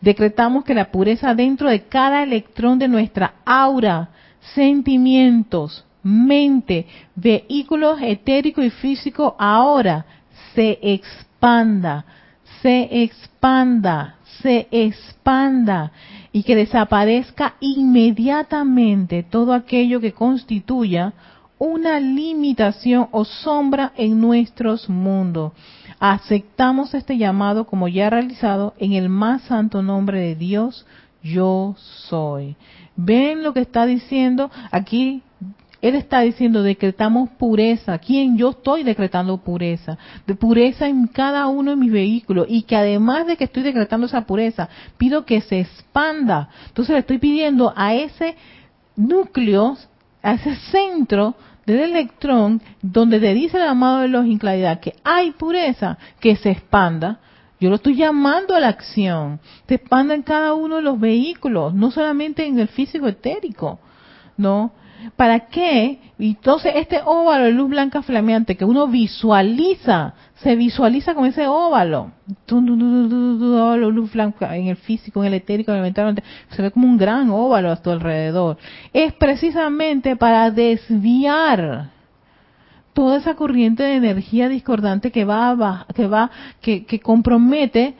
Decretamos 0.00 0.64
que 0.64 0.74
la 0.74 0.90
pureza 0.90 1.34
dentro 1.34 1.70
de 1.70 1.84
cada 1.84 2.22
electrón 2.22 2.78
de 2.78 2.88
nuestra 2.88 3.34
aura, 3.44 4.10
sentimientos, 4.54 5.84
mente, 6.02 6.86
vehículos 7.14 8.00
etérico 8.02 8.62
y 8.62 8.70
físico 8.70 9.34
ahora 9.38 10.04
se 10.54 10.78
expanda, 10.82 12.04
se 12.60 13.02
expanda, 13.02 14.16
se 14.42 14.68
expanda 14.70 15.92
y 16.32 16.42
que 16.42 16.56
desaparezca 16.56 17.54
inmediatamente 17.60 19.22
todo 19.22 19.54
aquello 19.54 20.00
que 20.00 20.12
constituya 20.12 21.12
una 21.58 22.00
limitación 22.00 23.08
o 23.12 23.24
sombra 23.24 23.92
en 23.96 24.20
nuestros 24.20 24.88
mundos. 24.88 25.52
Aceptamos 26.00 26.94
este 26.94 27.16
llamado 27.16 27.66
como 27.66 27.88
ya 27.88 28.10
realizado 28.10 28.74
en 28.78 28.92
el 28.92 29.08
más 29.08 29.42
santo 29.42 29.82
nombre 29.82 30.20
de 30.20 30.34
Dios, 30.34 30.86
yo 31.22 31.74
soy. 31.78 32.56
¿Ven 32.96 33.42
lo 33.42 33.54
que 33.54 33.60
está 33.60 33.86
diciendo? 33.86 34.50
Aquí 34.70 35.22
él 35.84 35.96
está 35.96 36.20
diciendo, 36.20 36.62
decretamos 36.62 37.28
pureza. 37.28 37.98
¿Quién? 37.98 38.38
Yo 38.38 38.50
estoy 38.50 38.84
decretando 38.84 39.36
pureza. 39.36 39.98
De 40.26 40.34
pureza 40.34 40.88
en 40.88 41.06
cada 41.06 41.46
uno 41.46 41.72
de 41.72 41.76
mis 41.76 41.92
vehículos. 41.92 42.46
Y 42.48 42.62
que 42.62 42.74
además 42.74 43.26
de 43.26 43.36
que 43.36 43.44
estoy 43.44 43.62
decretando 43.62 44.06
esa 44.06 44.24
pureza, 44.24 44.70
pido 44.96 45.26
que 45.26 45.42
se 45.42 45.60
expanda. 45.60 46.48
Entonces 46.68 46.94
le 46.94 47.00
estoy 47.00 47.18
pidiendo 47.18 47.74
a 47.76 47.94
ese 47.94 48.34
núcleo, 48.96 49.76
a 50.24 50.32
ese 50.32 50.56
centro 50.72 51.36
del 51.66 51.80
electrón, 51.80 52.60
donde 52.82 53.20
te 53.20 53.34
dice 53.34 53.58
el 53.58 53.64
amado 53.64 54.00
de 54.00 54.08
los 54.08 54.26
inclaridad 54.26 54.80
que 54.80 54.94
hay 55.04 55.30
pureza, 55.32 55.98
que 56.18 56.34
se 56.36 56.50
expanda. 56.50 57.20
Yo 57.60 57.68
lo 57.68 57.76
estoy 57.76 57.94
llamando 57.94 58.54
a 58.54 58.60
la 58.60 58.68
acción. 58.68 59.38
Se 59.68 59.76
expanda 59.76 60.14
en 60.14 60.22
cada 60.22 60.54
uno 60.54 60.76
de 60.76 60.82
los 60.82 60.98
vehículos, 60.98 61.74
no 61.74 61.90
solamente 61.90 62.44
en 62.46 62.58
el 62.58 62.68
físico 62.68 63.06
etérico. 63.06 63.78
¿No? 64.36 64.72
¿Para 65.16 65.46
qué? 65.46 66.00
Entonces 66.18 66.72
este 66.76 67.00
óvalo 67.04 67.44
de 67.44 67.52
luz 67.52 67.68
blanca 67.68 68.02
flameante 68.02 68.56
que 68.56 68.64
uno 68.64 68.88
visualiza, 68.88 70.14
se 70.36 70.56
visualiza 70.56 71.14
con 71.14 71.26
ese 71.26 71.46
óvalo, 71.46 72.10
en 72.48 74.66
el 74.66 74.76
físico, 74.76 75.22
en 75.22 75.28
el 75.28 75.34
etérico, 75.34 75.70
en 75.70 75.78
el 75.78 75.82
mental, 75.82 76.22
se 76.50 76.62
ve 76.62 76.70
como 76.70 76.86
un 76.86 76.98
gran 76.98 77.30
óvalo 77.30 77.70
a 77.70 77.76
tu 77.76 77.90
alrededor. 77.90 78.58
Es 78.92 79.12
precisamente 79.12 80.16
para 80.16 80.50
desviar 80.50 81.90
toda 82.94 83.18
esa 83.18 83.34
corriente 83.34 83.82
de 83.82 83.96
energía 83.96 84.48
discordante 84.48 85.10
que 85.10 85.24
va, 85.24 85.86
que 85.94 86.06
va, 86.06 86.30
que, 86.60 87.00
compromete 87.00 87.94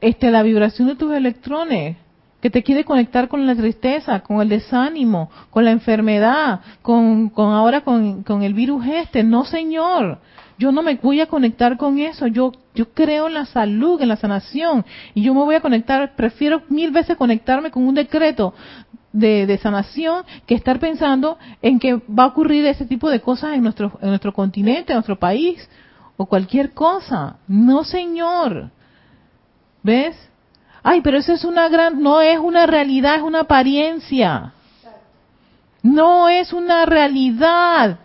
este 0.00 0.30
la 0.30 0.42
vibración 0.42 0.88
de 0.88 0.96
tus 0.96 1.12
electrones 1.12 1.96
que 2.40 2.50
te 2.50 2.62
quiere 2.62 2.84
conectar 2.84 3.26
con 3.26 3.44
la 3.46 3.56
tristeza, 3.56 4.20
con 4.20 4.40
el 4.40 4.48
desánimo, 4.48 5.28
con 5.50 5.64
la 5.64 5.72
enfermedad, 5.72 6.60
con, 6.82 7.32
ahora 7.36 7.80
con, 7.80 8.42
el 8.42 8.54
virus 8.54 8.86
este. 8.86 9.24
No, 9.24 9.44
Señor, 9.44 10.18
yo 10.58 10.72
no 10.72 10.82
me 10.82 10.96
voy 10.96 11.20
a 11.20 11.26
conectar 11.26 11.76
con 11.76 11.98
eso. 11.98 12.26
Yo, 12.26 12.52
yo 12.74 12.92
creo 12.92 13.28
en 13.28 13.34
la 13.34 13.46
salud, 13.46 14.00
en 14.02 14.08
la 14.08 14.16
sanación, 14.16 14.84
y 15.14 15.22
yo 15.22 15.32
me 15.32 15.44
voy 15.44 15.54
a 15.54 15.60
conectar, 15.60 16.16
prefiero 16.16 16.62
mil 16.68 16.90
veces 16.90 17.16
conectarme 17.16 17.70
con 17.70 17.86
un 17.86 17.94
decreto 17.94 18.54
de, 19.12 19.46
de 19.46 19.58
sanación 19.58 20.24
que 20.46 20.54
estar 20.54 20.80
pensando 20.80 21.38
en 21.62 21.78
que 21.78 21.94
va 21.94 22.24
a 22.24 22.28
ocurrir 22.28 22.66
ese 22.66 22.86
tipo 22.86 23.08
de 23.08 23.20
cosas 23.20 23.54
en 23.54 23.62
nuestro, 23.62 23.98
en 24.02 24.08
nuestro 24.08 24.32
continente, 24.32 24.92
en 24.92 24.96
nuestro 24.96 25.18
país, 25.18 25.68
o 26.16 26.26
cualquier 26.26 26.74
cosa. 26.74 27.36
No, 27.46 27.84
Señor. 27.84 28.70
¿Ves? 29.82 30.16
Ay, 30.82 31.00
pero 31.02 31.18
eso 31.18 31.32
es 31.32 31.44
una 31.44 31.68
gran, 31.68 32.02
no 32.02 32.20
es 32.20 32.38
una 32.38 32.66
realidad, 32.66 33.16
es 33.16 33.22
una 33.22 33.40
apariencia. 33.40 34.52
No 35.82 36.28
es 36.28 36.52
una 36.52 36.84
realidad. 36.84 38.00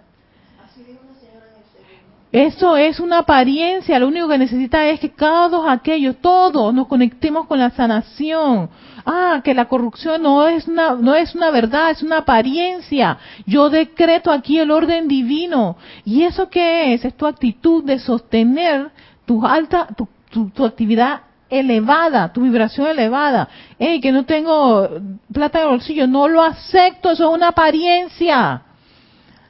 Eso 2.34 2.76
es 2.78 3.00
una 3.00 3.20
apariencia, 3.20 4.00
lo 4.00 4.08
único 4.08 4.28
que 4.28 4.40
necesita 4.40 4.88
es 4.88 5.00
que 5.00 5.12
cada 5.12 5.50
dos 5.50 5.68
aquellos, 5.70 6.16
todos 6.16 6.74
nos 6.74 6.88
conectemos 6.88 7.46
con 7.46 7.60
la 7.60 7.70
sanación. 7.70 8.72
Ah, 9.06 9.42
que 9.44 9.54
la 9.54 9.66
corrupción 9.66 10.24
no 10.24 10.48
es 10.48 10.68
una, 10.68 10.96
no 10.96 11.14
es 11.14 11.36
una 11.36 11.52
verdad, 11.52 11.92
es 11.92 12.02
una 12.02 12.18
apariencia. 12.18 13.20
Yo 13.46 13.70
decreto 13.70 14.32
aquí 14.32 14.58
el 14.58 14.72
orden 14.72 15.08
divino. 15.08 15.78
¿Y 16.06 16.24
eso 16.24 16.50
qué 16.50 16.96
es? 16.96 17.06
Es 17.06 17.16
tu 17.16 17.28
actitud 17.28 17.84
de 17.84 18.00
sostener 18.00 18.90
tu 19.26 19.46
alta, 19.46 19.88
tu, 19.96 20.08
tu, 20.50 20.66
actividad 20.66 21.22
elevada, 21.52 22.34
tu 22.34 22.42
vibración 22.42 22.88
elevada. 22.88 23.48
Hey, 23.78 24.02
que 24.02 24.12
no 24.12 24.26
tengo 24.26 24.90
plata 25.32 25.60
en 25.60 25.66
el 25.66 25.70
bolsillo, 25.70 26.08
no 26.08 26.28
lo 26.28 26.42
acepto, 26.42 27.12
eso 27.12 27.30
es 27.30 27.36
una 27.36 27.50
apariencia. 27.50 28.64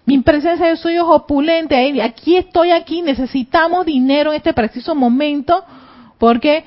Mi 0.05 0.19
presencia 0.19 0.69
yo 0.69 0.75
soy 0.75 0.97
opulente, 0.99 2.01
aquí 2.01 2.35
estoy 2.35 2.71
aquí, 2.71 3.01
necesitamos 3.01 3.85
dinero 3.85 4.31
en 4.31 4.37
este 4.37 4.53
preciso 4.53 4.93
momento, 4.95 5.63
porque 6.17 6.65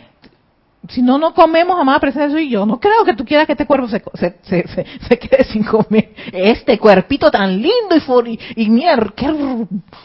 si 0.89 1.03
no, 1.03 1.19
no 1.19 1.35
comemos, 1.35 1.79
amada 1.79 2.01
presencia 2.01 2.31
soy 2.31 2.49
yo. 2.49 2.65
No 2.65 2.79
creo 2.81 3.05
que 3.05 3.15
tú 3.15 3.25
quieras 3.25 3.47
que 3.47 3.53
este 3.53 3.67
cuerpo 3.67 3.89
se, 3.89 4.03
se, 4.15 4.39
se, 4.43 5.19
quede 5.19 5.45
sin 5.45 5.65
comer. 5.65 6.15
Este 6.33 6.79
cuerpito 6.79 7.31
tan 7.31 7.61
lindo 7.61 7.97
y, 8.27 8.31
y, 8.31 8.65
y 8.65 8.71
mier, 8.71 9.13
qué 9.15 9.33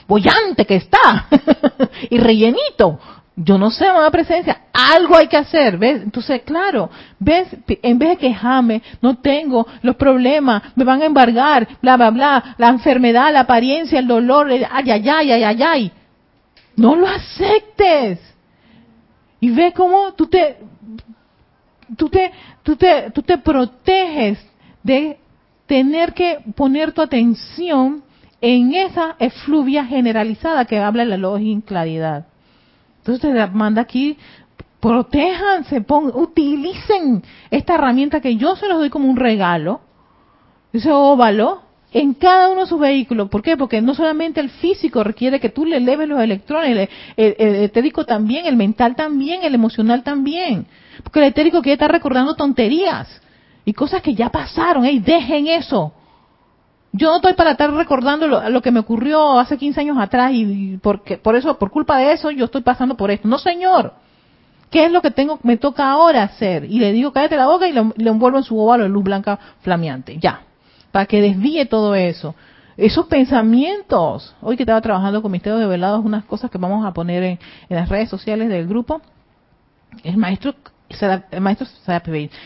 bollante 0.08 0.66
que 0.66 0.76
está. 0.76 1.28
y 2.10 2.18
rellenito. 2.18 3.00
Yo 3.44 3.58
no 3.58 3.72
sé, 3.72 3.88
amada 3.88 4.12
presencia, 4.12 4.62
algo 4.72 5.16
hay 5.16 5.28
que 5.28 5.38
hacer, 5.38 5.78
¿ves? 5.78 6.04
Entonces, 6.04 6.44
claro, 6.44 6.92
¿ves? 7.18 7.48
En 7.82 7.98
vez 7.98 8.10
de 8.10 8.18
quejarme, 8.18 8.84
no 9.02 9.18
tengo 9.18 9.66
los 9.82 9.96
problemas, 9.96 10.62
me 10.76 10.84
van 10.84 11.02
a 11.02 11.06
embargar, 11.06 11.68
bla, 11.82 11.98
bla, 11.98 12.12
bla, 12.12 12.56
la 12.58 12.70
enfermedad, 12.70 13.34
la 13.34 13.42
apariencia, 13.42 14.00
el 14.00 14.08
dolor, 14.08 14.48
ay, 14.52 14.64
ay, 14.70 15.10
ay, 15.10 15.32
ay, 15.32 15.44
ay, 15.44 15.64
ay. 15.64 15.92
No 16.76 16.96
lo 16.96 17.08
aceptes. 17.08 18.20
Y 19.40 19.50
ve 19.50 19.74
cómo 19.74 20.14
tú 20.14 20.28
te, 20.28 20.58
tú 21.98 22.10
te, 22.10 22.32
tú 22.62 22.76
te, 22.76 23.10
tú 23.12 23.24
te 23.24 23.40
proteges 23.40 24.38
de 24.84 25.18
tener 25.66 26.14
que 26.14 26.40
poner 26.56 26.92
tu 26.92 27.02
atención 27.02 28.04
en 28.40 28.76
esa 28.76 29.16
efluvia 29.18 29.84
generalizada 29.86 30.66
que 30.66 30.78
habla 30.78 31.06
la 31.06 31.18
lógica 31.18 31.52
en 31.52 31.62
claridad. 31.62 32.31
Entonces 33.02 33.34
te 33.34 33.48
manda 33.48 33.82
aquí, 33.82 34.18
protéjanse, 34.80 35.84
utilicen 36.14 37.24
esta 37.50 37.76
herramienta 37.76 38.22
que 38.22 38.36
yo 38.36 38.56
se 38.56 38.68
los 38.68 38.78
doy 38.78 38.90
como 38.92 39.10
un 39.10 39.18
regalo, 39.18 39.82
ese 40.72 40.92
óvalo, 40.92 41.62
en 41.94 42.14
cada 42.14 42.50
uno 42.50 42.62
de 42.62 42.68
sus 42.68 42.80
vehículos. 42.80 43.30
¿Por 43.30 43.42
qué? 43.42 43.58
Porque 43.58 43.82
no 43.82 43.96
solamente 43.96 44.40
el 44.40 44.50
físico 44.50 45.04
requiere 45.04 45.40
que 45.40 45.50
tú 45.50 45.66
le 45.66 45.78
eleves 45.78 46.08
los 46.08 46.22
electrones, 46.22 46.90
el, 47.18 47.36
etérico 47.38 48.06
también, 48.06 48.46
el 48.46 48.56
mental 48.56 48.96
también, 48.96 49.44
el 49.44 49.56
emocional 49.56 50.04
también. 50.04 50.68
Porque 51.04 51.20
el 51.20 51.26
etérico 51.26 51.62
quiere 51.62 51.74
estar 51.74 51.92
recordando 51.92 52.36
tonterías 52.36 53.22
y 53.66 53.74
cosas 53.74 54.02
que 54.02 54.14
ya 54.14 54.30
pasaron. 54.30 54.86
¡Ey, 54.86 55.00
dejen 55.00 55.48
eso! 55.48 55.94
Yo 56.94 57.10
no 57.10 57.18
estoy 57.18 57.34
para 57.34 57.52
estar 57.52 57.72
recordando 57.72 58.28
lo, 58.28 58.62
que 58.62 58.72
me 58.72 58.80
ocurrió 58.80 59.40
hace 59.40 59.58
15 59.58 59.80
años 59.80 59.98
atrás 59.98 60.32
y 60.34 60.78
porque 60.82 61.18
por 61.18 61.36
eso, 61.36 61.58
por 61.58 61.72
culpa 61.72 61.98
de 61.98 62.12
eso, 62.12 62.32
yo 62.32 62.46
estoy 62.46 62.62
pasando 62.62 62.98
por 62.98 63.12
esto. 63.12 63.28
No, 63.28 63.38
señor. 63.38 63.94
¿Qué 64.70 64.86
es 64.86 64.92
lo 64.92 65.02
que 65.02 65.12
tengo, 65.12 65.40
me 65.44 65.58
toca 65.58 65.90
ahora 65.90 66.24
hacer? 66.24 66.66
Y 66.66 66.80
le 66.80 66.94
digo, 66.94 67.12
cállate 67.12 67.36
la 67.36 67.48
boca 67.48 67.68
y 67.68 67.74
le, 67.74 68.10
envuelvo 68.10 68.38
en 68.38 68.44
su 68.44 68.58
óvalo 68.58 68.84
de 68.84 68.90
luz 68.90 69.04
blanca 69.04 69.38
flameante. 69.62 70.18
Ya. 70.18 70.42
Para 70.92 71.06
que 71.06 71.22
desvíe 71.22 71.66
todo 71.66 71.96
eso. 71.96 72.36
Esos 72.78 73.06
pensamientos. 73.08 74.34
Hoy 74.42 74.56
que 74.56 74.64
estaba 74.64 74.82
trabajando 74.82 75.22
con 75.22 75.32
mis 75.32 75.44
dedos 75.44 75.60
de 75.60 75.68
velados, 75.68 76.04
unas 76.04 76.24
cosas 76.26 76.50
que 76.50 76.58
vamos 76.58 76.86
a 76.86 76.94
poner 76.94 77.24
en, 77.24 77.40
las 77.70 77.90
redes 77.90 78.10
sociales 78.10 78.48
del 78.48 78.68
grupo. 78.68 79.02
El 80.04 80.16
maestro, 80.16 80.56
el 80.90 81.42
maestro, 81.42 81.68
el 81.68 82.02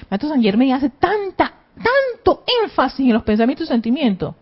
maestro 0.09 0.29
San 0.29 0.41
Germán 0.41 0.71
hace 0.71 0.89
tanta 0.89 1.53
tanto 1.76 2.43
énfasis 2.63 3.07
en 3.07 3.13
los 3.13 3.23
pensamientos 3.23 3.67
y 3.67 3.69
sentimientos. 3.69 4.36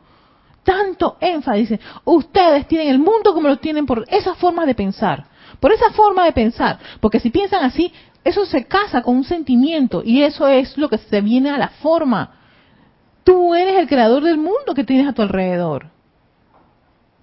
Tanto 0.64 1.18
énfasis. 1.20 1.80
Ustedes 2.06 2.68
tienen 2.68 2.88
el 2.88 3.00
mundo 3.00 3.34
como 3.34 3.48
lo 3.48 3.58
tienen 3.58 3.86
por 3.86 4.06
esa 4.10 4.36
forma 4.36 4.66
de 4.66 4.76
pensar. 4.76 5.26
Por 5.60 5.72
esa 5.72 5.92
forma 5.92 6.26
de 6.26 6.32
pensar. 6.32 6.80
Porque 7.00 7.20
si 7.20 7.30
piensan 7.30 7.64
así, 7.64 7.92
eso 8.24 8.46
se 8.46 8.66
casa 8.66 9.02
con 9.02 9.18
un 9.18 9.24
sentimiento 9.24 10.02
y 10.06 10.24
eso 10.24 10.48
es 10.48 10.78
lo 10.78 10.90
que 10.90 10.98
se 10.98 11.22
viene 11.22 11.50
a 11.50 11.58
la 11.58 11.70
forma. 11.70 12.38
Tú 13.24 13.56
eres 13.56 13.78
el 13.78 13.88
creador 13.88 14.24
del 14.24 14.38
mundo 14.38 14.74
que 14.74 14.84
tienes 14.84 15.08
a 15.08 15.14
tu 15.14 15.22
alrededor. 15.22 15.93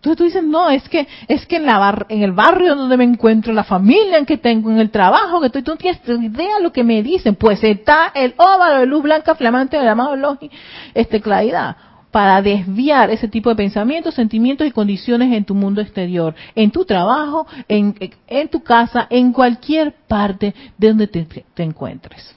Entonces 0.00 0.16
tú 0.16 0.24
dices, 0.24 0.42
no, 0.42 0.70
es 0.70 0.88
que 0.88 1.06
es 1.28 1.44
que 1.44 1.56
en, 1.56 1.66
la 1.66 2.06
en 2.08 2.22
el 2.22 2.32
barrio 2.32 2.74
donde 2.74 2.96
me 2.96 3.04
encuentro, 3.04 3.52
la 3.52 3.64
familia 3.64 4.16
en 4.16 4.24
que 4.24 4.38
tengo, 4.38 4.70
en 4.70 4.78
el 4.78 4.90
trabajo 4.90 5.40
que 5.40 5.48
estoy, 5.48 5.60
tú 5.60 5.72
no 5.72 5.76
tienes 5.76 6.00
idea 6.08 6.56
de 6.56 6.62
lo 6.62 6.72
que 6.72 6.82
me 6.82 7.02
dicen. 7.02 7.34
Pues 7.34 7.62
está 7.62 8.10
el 8.14 8.32
óvalo 8.38 8.80
de 8.80 8.86
luz 8.86 9.02
blanca 9.02 9.34
flamante 9.34 9.76
del 9.76 9.86
amado 9.86 10.16
Logi, 10.16 10.50
este, 10.94 11.20
claridad, 11.20 11.76
para 12.10 12.40
desviar 12.40 13.10
ese 13.10 13.28
tipo 13.28 13.50
de 13.50 13.56
pensamientos, 13.56 14.14
sentimientos 14.14 14.66
y 14.66 14.70
condiciones 14.70 15.34
en 15.34 15.44
tu 15.44 15.54
mundo 15.54 15.82
exterior, 15.82 16.34
en 16.54 16.70
tu 16.70 16.86
trabajo, 16.86 17.46
en, 17.68 17.94
en 18.26 18.48
tu 18.48 18.62
casa, 18.62 19.06
en 19.10 19.34
cualquier 19.34 19.92
parte 20.08 20.54
de 20.78 20.88
donde 20.88 21.08
te 21.08 21.62
encuentres. 21.62 22.34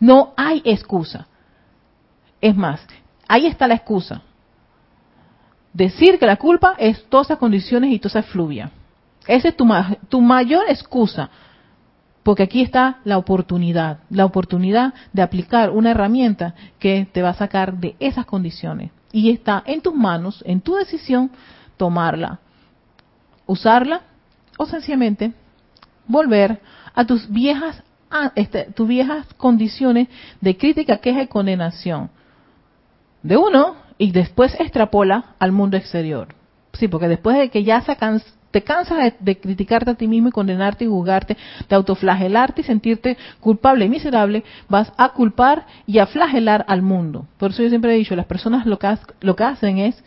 No 0.00 0.32
hay 0.34 0.62
excusa. 0.64 1.26
Es 2.40 2.56
más, 2.56 2.80
ahí 3.28 3.44
está 3.44 3.68
la 3.68 3.74
excusa 3.74 4.22
decir 5.76 6.18
que 6.18 6.26
la 6.26 6.36
culpa 6.36 6.74
es 6.78 7.04
todas 7.10 7.26
esas 7.26 7.38
condiciones 7.38 7.92
y 7.92 7.98
toda 7.98 8.20
esa 8.20 8.30
fluvia. 8.30 8.70
Esa 9.26 9.48
es 9.48 9.56
tu, 9.56 9.68
tu 10.08 10.20
mayor 10.22 10.64
excusa, 10.68 11.28
porque 12.22 12.44
aquí 12.44 12.62
está 12.62 13.00
la 13.04 13.18
oportunidad, 13.18 13.98
la 14.08 14.24
oportunidad 14.24 14.94
de 15.12 15.22
aplicar 15.22 15.70
una 15.70 15.90
herramienta 15.90 16.54
que 16.78 17.06
te 17.12 17.22
va 17.22 17.30
a 17.30 17.34
sacar 17.34 17.74
de 17.74 17.94
esas 18.00 18.24
condiciones. 18.24 18.90
Y 19.12 19.30
está 19.30 19.62
en 19.66 19.82
tus 19.82 19.94
manos, 19.94 20.42
en 20.46 20.60
tu 20.60 20.76
decisión, 20.76 21.30
tomarla, 21.76 22.40
usarla 23.46 24.00
o 24.58 24.64
sencillamente 24.64 25.34
volver 26.06 26.60
a 26.94 27.04
tus 27.04 27.28
viejas, 27.28 27.82
a 28.10 28.32
este, 28.34 28.72
tus 28.72 28.88
viejas 28.88 29.26
condiciones 29.36 30.08
de 30.40 30.56
crítica, 30.56 30.98
queja 30.98 31.22
y 31.22 31.26
condenación. 31.26 32.10
De 33.22 33.36
uno, 33.36 33.85
y 33.98 34.12
después 34.12 34.54
extrapola 34.58 35.34
al 35.38 35.52
mundo 35.52 35.76
exterior. 35.76 36.28
Sí, 36.72 36.88
porque 36.88 37.08
después 37.08 37.38
de 37.38 37.48
que 37.48 37.64
ya 37.64 37.82
te 38.50 38.62
cansas 38.62 39.14
de, 39.20 39.38
criticarte 39.38 39.90
a 39.90 39.94
ti 39.94 40.06
mismo 40.06 40.28
y 40.28 40.32
condenarte 40.32 40.84
y 40.84 40.88
juzgarte, 40.88 41.36
de 41.68 41.76
autoflagelarte 41.76 42.60
y 42.60 42.64
sentirte 42.64 43.16
culpable 43.40 43.86
y 43.86 43.88
miserable, 43.88 44.44
vas 44.68 44.92
a 44.96 45.10
culpar 45.10 45.66
y 45.86 45.98
a 45.98 46.06
flagelar 46.06 46.64
al 46.68 46.82
mundo. 46.82 47.26
Por 47.38 47.50
eso 47.50 47.62
yo 47.62 47.68
siempre 47.68 47.94
he 47.94 47.98
dicho, 47.98 48.16
las 48.16 48.26
personas 48.26 48.66
lo 48.66 48.78
que, 48.78 48.94
lo 49.20 49.36
que 49.36 49.44
hacen 49.44 49.78
es, 49.78 50.02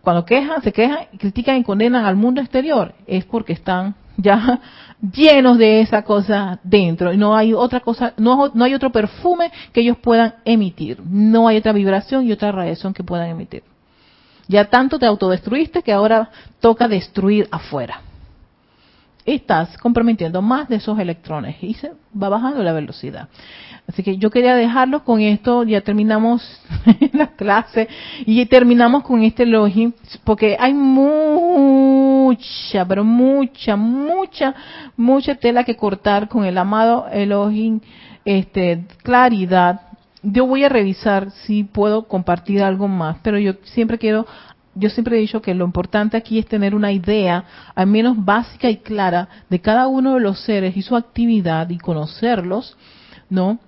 cuando 0.00 0.24
quejan, 0.24 0.62
se 0.62 0.72
quejan, 0.72 1.06
critican 1.18 1.56
y 1.56 1.64
condenan 1.64 2.04
al 2.04 2.16
mundo 2.16 2.40
exterior, 2.40 2.94
es 3.06 3.24
porque 3.24 3.52
están 3.52 3.94
ya 4.16 4.60
llenos 5.00 5.58
de 5.58 5.80
esa 5.80 6.02
cosa 6.02 6.58
dentro 6.62 7.12
no 7.14 7.36
hay 7.36 7.52
otra 7.54 7.80
cosa, 7.80 8.14
no, 8.16 8.50
no 8.52 8.64
hay 8.64 8.74
otro 8.74 8.90
perfume 8.90 9.52
que 9.72 9.80
ellos 9.80 9.96
puedan 9.98 10.34
emitir, 10.44 11.00
no 11.04 11.48
hay 11.48 11.58
otra 11.58 11.72
vibración 11.72 12.26
y 12.26 12.32
otra 12.32 12.52
radiación 12.52 12.94
que 12.94 13.04
puedan 13.04 13.28
emitir. 13.28 13.62
Ya 14.48 14.64
tanto 14.64 14.98
te 14.98 15.06
autodestruiste 15.06 15.82
que 15.82 15.92
ahora 15.92 16.30
toca 16.60 16.88
destruir 16.88 17.48
afuera. 17.50 18.00
Estás 19.34 19.76
comprometiendo 19.78 20.40
más 20.42 20.68
de 20.68 20.76
esos 20.76 20.98
electrones 20.98 21.56
y 21.62 21.74
se 21.74 21.92
va 22.20 22.28
bajando 22.28 22.62
la 22.62 22.72
velocidad. 22.72 23.28
Así 23.86 24.02
que 24.02 24.16
yo 24.18 24.30
quería 24.30 24.54
dejarlos 24.54 25.02
con 25.02 25.20
esto, 25.20 25.64
ya 25.64 25.80
terminamos 25.80 26.42
la 27.12 27.28
clase 27.28 27.88
y 28.26 28.44
terminamos 28.46 29.02
con 29.02 29.22
este 29.22 29.44
Elohim, 29.44 29.92
porque 30.24 30.56
hay 30.60 30.74
mucha, 30.74 32.38
pero 32.86 33.04
mucha, 33.04 33.76
mucha, 33.76 34.54
mucha 34.96 35.36
tela 35.36 35.64
que 35.64 35.76
cortar 35.76 36.28
con 36.28 36.44
el 36.44 36.58
amado 36.58 37.06
Elohim, 37.10 37.80
este, 38.26 38.84
claridad. 39.02 39.80
Yo 40.22 40.46
voy 40.46 40.64
a 40.64 40.68
revisar 40.68 41.30
si 41.30 41.64
puedo 41.64 42.08
compartir 42.08 42.62
algo 42.62 42.88
más, 42.88 43.16
pero 43.22 43.38
yo 43.38 43.54
siempre 43.62 43.96
quiero 43.98 44.26
yo 44.78 44.90
siempre 44.90 45.16
he 45.16 45.20
dicho 45.20 45.42
que 45.42 45.54
lo 45.54 45.64
importante 45.64 46.16
aquí 46.16 46.38
es 46.38 46.46
tener 46.46 46.74
una 46.74 46.92
idea, 46.92 47.44
al 47.74 47.86
menos 47.86 48.24
básica 48.24 48.70
y 48.70 48.78
clara, 48.78 49.28
de 49.48 49.60
cada 49.60 49.86
uno 49.88 50.14
de 50.14 50.20
los 50.20 50.40
seres 50.40 50.76
y 50.76 50.82
su 50.82 50.96
actividad 50.96 51.68
y 51.70 51.78
conocerlos, 51.78 52.76
¿no? 53.28 53.58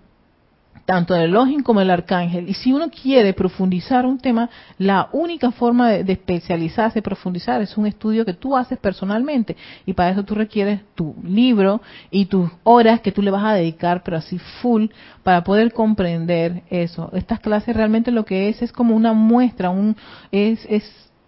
Tanto 0.85 1.15
el 1.15 1.23
Elohim 1.23 1.63
como 1.63 1.81
el 1.81 1.91
Arcángel. 1.91 2.49
Y 2.49 2.55
si 2.55 2.73
uno 2.73 2.91
quiere 2.91 3.33
profundizar 3.33 4.07
un 4.07 4.19
tema, 4.19 4.51
la 4.79 5.09
única 5.13 5.51
forma 5.51 5.91
de, 5.91 6.13
especializarse, 6.13 7.03
profundizar, 7.03 7.61
es 7.63 7.77
un 7.77 7.87
estudio 7.87 8.25
que 8.25 8.35
tú 8.35 8.57
haces 8.57 8.79
personalmente. 8.79 9.57
Y 9.87 9.93
para 9.93 10.11
eso 10.11 10.25
tú 10.25 10.35
requieres 10.35 10.81
tu 10.95 11.15
libro 11.23 11.81
y 12.11 12.27
tus 12.27 12.51
horas 12.63 13.01
que 13.01 13.13
tú 13.13 13.23
le 13.23 13.31
vas 13.31 13.45
a 13.45 13.55
dedicar, 13.55 14.03
pero 14.03 14.17
así 14.17 14.39
full, 14.61 14.87
para 15.23 15.45
poder 15.45 15.73
comprender 15.73 16.63
eso. 16.71 17.11
Estas 17.13 17.41
clases 17.41 17.77
realmente 17.77 18.11
lo 18.11 18.25
que 18.25 18.49
es 18.49 18.63
es 18.63 18.73
como 18.73 18.95
una 18.97 19.13
muestra, 19.13 19.71
un, 19.71 19.97
es, 20.33 20.67
es 20.69 20.85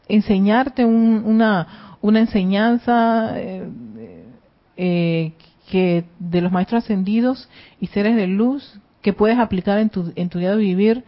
enseñarte 0.09 0.85
una, 0.85 1.97
una 2.01 2.21
enseñanza 2.21 3.33
eh, 3.37 3.69
eh, 4.77 5.33
que 5.71 6.05
de 6.19 6.41
los 6.41 6.53
maestros 6.53 6.85
ascendidos 6.85 7.49
y 7.81 7.87
seres 7.87 8.17
de 8.17 8.27
luz 8.27 8.79
que 9.03 9.13
puedes 9.13 9.39
aplicar 9.39 9.79
en 9.79 9.91
tu, 9.91 10.13
en 10.15 10.29
tu 10.29 10.39
día 10.39 10.53
de 10.53 10.57
vivir 10.57 11.05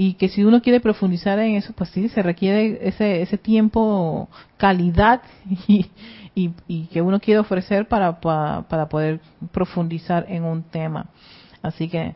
y 0.00 0.14
que 0.14 0.28
si 0.28 0.44
uno 0.44 0.62
quiere 0.62 0.78
profundizar 0.78 1.40
en 1.40 1.56
eso, 1.56 1.72
pues 1.72 1.90
sí, 1.90 2.08
se 2.08 2.22
requiere 2.22 2.78
ese, 2.82 3.20
ese 3.20 3.36
tiempo, 3.36 4.28
calidad 4.56 5.22
y, 5.66 5.86
y, 6.34 6.86
que 6.86 7.02
uno 7.02 7.18
quiere 7.18 7.40
ofrecer 7.40 7.88
para, 7.88 8.20
para, 8.20 8.88
poder 8.88 9.20
profundizar 9.50 10.26
en 10.28 10.44
un 10.44 10.62
tema. 10.62 11.06
Así 11.62 11.88
que, 11.88 12.14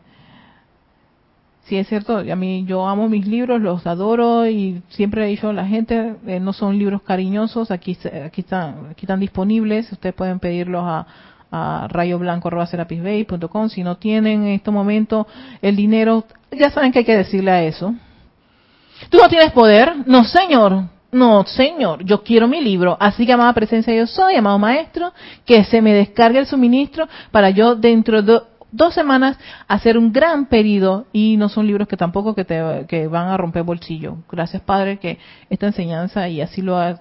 sí 1.64 1.76
es 1.76 1.88
cierto, 1.88 2.18
a 2.18 2.36
mí 2.36 2.64
yo 2.68 2.86
amo 2.86 3.08
mis 3.08 3.26
libros, 3.26 3.60
los 3.60 3.84
adoro 3.84 4.46
y 4.46 4.80
siempre 4.90 5.24
he 5.24 5.28
dicho 5.28 5.48
a 5.48 5.52
la 5.52 5.66
gente, 5.66 6.14
eh, 6.28 6.38
no 6.38 6.52
son 6.52 6.78
libros 6.78 7.02
cariñosos, 7.02 7.72
aquí, 7.72 7.98
aquí, 8.24 8.42
están, 8.42 8.90
aquí 8.90 9.06
están 9.06 9.18
disponibles, 9.18 9.90
ustedes 9.90 10.14
pueden 10.14 10.38
pedirlos 10.38 10.84
a 10.84 11.04
a 11.52 11.86
rayoblanco.com. 11.88 13.68
Si 13.68 13.84
no 13.84 13.96
tienen 13.98 14.42
en 14.44 14.52
este 14.54 14.70
momento 14.70 15.26
el 15.60 15.76
dinero, 15.76 16.24
ya 16.50 16.70
saben 16.70 16.90
que 16.90 17.00
hay 17.00 17.04
que 17.04 17.16
decirle 17.16 17.50
a 17.50 17.62
eso. 17.62 17.94
¿Tú 19.10 19.18
no 19.18 19.28
tienes 19.28 19.52
poder? 19.52 19.92
No, 20.06 20.24
señor. 20.24 20.84
No, 21.12 21.44
señor, 21.44 22.02
yo 22.04 22.22
quiero 22.22 22.48
mi 22.48 22.62
libro. 22.62 22.96
Así 22.98 23.26
que, 23.26 23.34
amada 23.34 23.52
presencia, 23.52 23.94
yo 23.94 24.06
soy, 24.06 24.36
amado 24.36 24.58
maestro, 24.58 25.12
que 25.44 25.62
se 25.64 25.82
me 25.82 25.92
descargue 25.92 26.38
el 26.38 26.46
suministro 26.46 27.06
para 27.30 27.50
yo 27.50 27.74
dentro 27.74 28.22
de 28.22 28.40
dos 28.70 28.94
semanas 28.94 29.38
hacer 29.68 29.98
un 29.98 30.10
gran 30.10 30.46
pedido 30.46 31.04
y 31.12 31.36
no 31.36 31.50
son 31.50 31.66
libros 31.66 31.86
que 31.86 31.98
tampoco 31.98 32.34
que 32.34 32.46
te 32.46 32.86
que 32.88 33.06
van 33.06 33.28
a 33.28 33.36
romper 33.36 33.62
bolsillo. 33.62 34.16
Gracias, 34.30 34.62
Padre, 34.62 34.98
que 34.98 35.18
esta 35.50 35.66
enseñanza 35.66 36.26
y 36.28 36.40
así 36.40 36.62
lo 36.62 36.78
ha, 36.78 36.92
es 36.92 36.98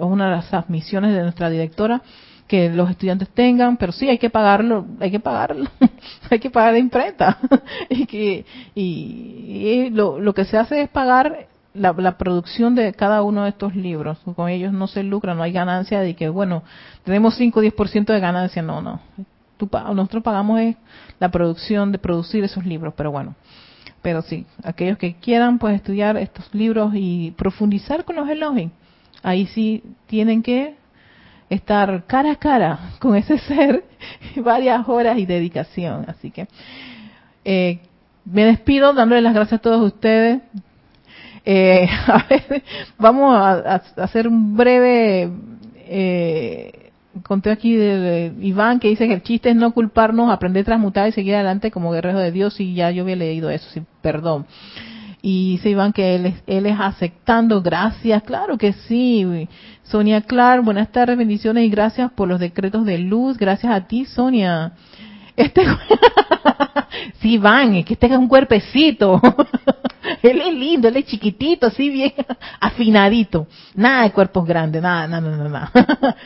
una 0.00 0.30
de 0.30 0.42
las 0.50 0.70
misiones 0.70 1.14
de 1.14 1.22
nuestra 1.22 1.50
directora 1.50 2.00
que 2.46 2.70
los 2.70 2.90
estudiantes 2.90 3.28
tengan, 3.30 3.76
pero 3.76 3.92
sí 3.92 4.08
hay 4.08 4.18
que 4.18 4.30
pagarlo, 4.30 4.86
hay 5.00 5.10
que 5.10 5.20
pagarlo, 5.20 5.68
hay 6.30 6.38
que 6.38 6.50
pagar 6.50 6.74
la 6.74 6.78
imprenta. 6.78 7.38
y 7.90 8.06
que 8.06 8.44
y, 8.74 9.90
lo, 9.90 10.20
lo 10.20 10.34
que 10.34 10.44
se 10.44 10.56
hace 10.56 10.82
es 10.82 10.88
pagar 10.88 11.48
la, 11.74 12.18
producción 12.18 12.74
de 12.74 12.92
cada 12.94 13.22
uno 13.22 13.44
de 13.44 13.50
estos 13.50 13.74
libros. 13.74 14.18
Con 14.34 14.48
ellos 14.48 14.72
no 14.72 14.86
se 14.86 15.02
lucra, 15.02 15.34
no 15.34 15.42
hay 15.42 15.52
ganancia 15.52 16.00
de 16.00 16.14
que, 16.14 16.28
bueno, 16.28 16.62
tenemos 17.04 17.34
5 17.36 17.60
o 17.60 17.62
10% 17.62 18.06
de 18.06 18.20
ganancia. 18.20 18.62
No, 18.62 18.80
no. 18.80 19.00
Tú, 19.56 19.68
nosotros 19.72 20.22
pagamos 20.22 20.60
es 20.60 20.76
la 21.18 21.30
producción 21.30 21.92
de 21.92 21.98
producir 21.98 22.44
esos 22.44 22.64
libros, 22.64 22.94
pero 22.96 23.10
bueno. 23.10 23.34
Pero 24.02 24.22
sí, 24.22 24.46
aquellos 24.62 24.98
que 24.98 25.16
quieran 25.16 25.58
pues 25.58 25.74
estudiar 25.74 26.16
estos 26.16 26.54
libros 26.54 26.92
y 26.94 27.32
profundizar 27.32 28.04
con 28.04 28.16
los 28.16 28.28
elogios, 28.28 28.70
ahí 29.22 29.46
sí 29.46 29.82
tienen 30.06 30.42
que 30.42 30.76
estar 31.48 32.04
cara 32.06 32.32
a 32.32 32.36
cara 32.36 32.78
con 32.98 33.16
ese 33.16 33.38
ser 33.48 33.84
varias 34.36 34.88
horas 34.88 35.18
y 35.18 35.26
dedicación. 35.26 36.04
Así 36.08 36.30
que 36.30 36.48
eh, 37.44 37.80
me 38.24 38.44
despido 38.44 38.92
dándole 38.92 39.20
las 39.20 39.34
gracias 39.34 39.60
a 39.60 39.62
todos 39.62 39.92
ustedes. 39.92 40.40
Eh, 41.44 41.88
a 42.06 42.26
ver, 42.28 42.62
vamos 42.98 43.36
a, 43.36 43.82
hacer 43.96 44.26
un 44.26 44.56
breve 44.56 45.30
eh, 45.76 46.90
conteo 47.22 47.52
aquí 47.52 47.76
de, 47.76 48.32
Iván 48.40 48.80
que 48.80 48.88
dice 48.88 49.06
que 49.06 49.14
el 49.14 49.22
chiste 49.22 49.50
es 49.50 49.56
no 49.56 49.72
culparnos, 49.72 50.30
aprender 50.30 50.62
a 50.62 50.66
transmutar 50.66 51.08
y 51.08 51.12
seguir 51.12 51.34
adelante 51.34 51.70
como 51.70 51.92
guerrero 51.92 52.18
de 52.18 52.32
Dios. 52.32 52.58
Y 52.60 52.74
ya 52.74 52.90
yo 52.90 53.04
había 53.04 53.16
leído 53.16 53.50
eso, 53.50 53.68
sí, 53.70 53.82
perdón 54.02 54.46
y 55.28 55.58
se 55.60 55.70
iban 55.70 55.92
que 55.92 56.14
él 56.14 56.26
es, 56.26 56.34
él 56.46 56.66
es 56.66 56.78
aceptando, 56.78 57.60
gracias, 57.60 58.22
claro 58.22 58.56
que 58.56 58.72
sí. 58.72 59.48
Sonia 59.82 60.20
Clark, 60.20 60.62
buenas 60.64 60.92
tardes, 60.92 61.18
bendiciones 61.18 61.64
y 61.64 61.68
gracias 61.68 62.12
por 62.12 62.28
los 62.28 62.38
decretos 62.38 62.86
de 62.86 62.98
luz, 62.98 63.36
gracias 63.36 63.74
a 63.74 63.88
ti, 63.88 64.04
Sonia. 64.04 64.74
Este, 65.34 65.62
sí, 67.20 67.38
Van, 67.38 67.74
es 67.74 67.84
que 67.84 67.94
este 67.94 68.06
es 68.06 68.12
un 68.12 68.28
cuerpecito. 68.28 69.20
él 70.22 70.40
es 70.42 70.54
lindo, 70.54 70.86
él 70.86 70.96
es 70.96 71.06
chiquitito, 71.06 71.66
así 71.66 71.90
bien 71.90 72.12
afinadito. 72.60 73.48
Nada 73.74 74.04
de 74.04 74.12
cuerpos 74.12 74.46
grandes, 74.46 74.80
nada, 74.80 75.08
nada, 75.08 75.28
nada, 75.28 75.48
nada. 75.48 76.16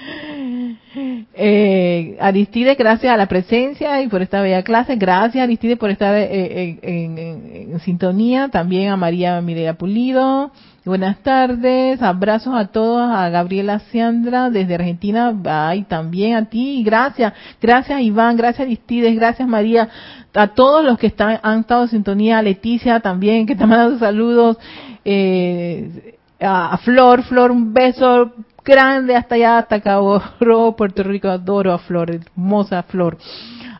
Eh, 1.34 2.16
Aristide, 2.20 2.74
gracias 2.74 3.12
a 3.12 3.16
la 3.16 3.26
presencia 3.26 4.02
y 4.02 4.08
por 4.08 4.22
esta 4.22 4.42
bella 4.42 4.62
clase. 4.62 4.96
Gracias, 4.96 5.42
Aristide, 5.42 5.76
por 5.76 5.90
estar 5.90 6.14
eh, 6.16 6.78
en, 6.82 7.78
sintonía. 7.80 8.48
También 8.48 8.90
a 8.90 8.96
María 8.96 9.40
Mireya 9.40 9.74
Pulido. 9.74 10.50
Buenas 10.84 11.18
tardes, 11.18 12.00
abrazos 12.00 12.54
a 12.56 12.68
todos, 12.68 13.02
a 13.10 13.28
Gabriela 13.28 13.80
Ciandra 13.90 14.48
desde 14.48 14.76
Argentina, 14.76 15.32
ay, 15.44 15.82
también 15.82 16.36
a 16.36 16.46
ti, 16.46 16.82
gracias, 16.82 17.34
gracias 17.60 18.00
Iván, 18.00 18.38
gracias 18.38 18.66
Aristides, 18.66 19.14
gracias 19.14 19.46
María, 19.46 19.90
a 20.32 20.48
todos 20.48 20.82
los 20.82 20.98
que 20.98 21.08
están, 21.08 21.38
han 21.42 21.60
estado 21.60 21.82
en 21.82 21.90
sintonía, 21.90 22.40
Leticia 22.40 22.98
también, 23.00 23.46
que 23.46 23.54
te 23.54 23.66
manda 23.66 23.90
sus 23.90 23.98
saludos, 23.98 24.56
eh, 25.04 26.16
a 26.40 26.78
Flor, 26.78 27.24
Flor, 27.24 27.50
un 27.50 27.74
beso 27.74 28.32
grande 28.64 29.16
hasta 29.16 29.34
allá, 29.34 29.58
hasta 29.58 29.80
Cabo 29.80 30.20
Rojo, 30.40 30.76
Puerto 30.76 31.02
Rico, 31.02 31.28
adoro 31.28 31.72
a 31.72 31.78
Flor, 31.78 32.10
hermosa 32.10 32.82
Flor. 32.84 33.18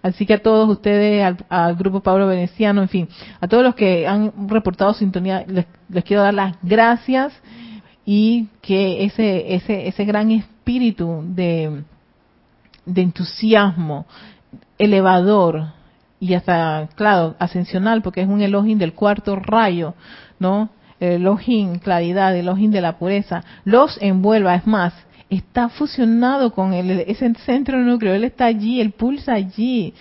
Así 0.03 0.25
que 0.25 0.35
a 0.35 0.43
todos 0.43 0.69
ustedes, 0.69 1.37
al, 1.49 1.77
grupo 1.77 2.01
Pablo 2.01 2.27
Veneciano, 2.27 2.81
en 2.83 2.89
fin, 2.89 3.09
a 3.41 3.49
todos 3.49 3.63
los 3.63 3.75
que 3.75 4.07
han 4.07 4.33
reportado 4.49 4.95
sintonía, 4.95 5.45
les, 5.47 5.67
quiero 6.05 6.23
dar 6.23 6.35
las 6.35 6.57
gracias 6.63 7.33
y 8.07 8.49
que 8.63 9.05
ese, 9.05 9.55
ese, 9.55 9.89
ese 9.89 10.05
gran 10.05 10.31
espíritu 10.31 11.23
de, 11.27 11.83
de 12.87 13.03
entusiasmo 13.03 14.07
elevador 14.79 15.73
y 16.19 16.35
hasta, 16.35 16.89
claro, 16.95 17.35
ascensional, 17.39 18.03
porque 18.03 18.21
es 18.21 18.29
un 18.29 18.43
elogio 18.43 18.77
del 18.77 18.95
cuarto 18.95 19.37
rayo, 19.37 19.95
¿no? 20.39 20.69
El 21.01 21.23
Elohim, 21.23 21.79
claridad, 21.79 22.35
el 22.35 22.43
Elohim 22.43 22.71
de 22.71 22.81
la 22.81 22.99
pureza, 22.99 23.43
los 23.65 23.99
envuelva. 24.01 24.55
Es 24.55 24.67
más, 24.67 24.93
está 25.31 25.69
fusionado 25.69 26.53
con 26.53 26.75
el, 26.75 26.91
ese 26.91 27.33
centro 27.47 27.79
núcleo, 27.79 28.15
él 28.15 28.25
está 28.25 28.47
allí, 28.47 28.81
él 28.81 28.91
pulsa 28.91 29.33
allí, 29.35 29.95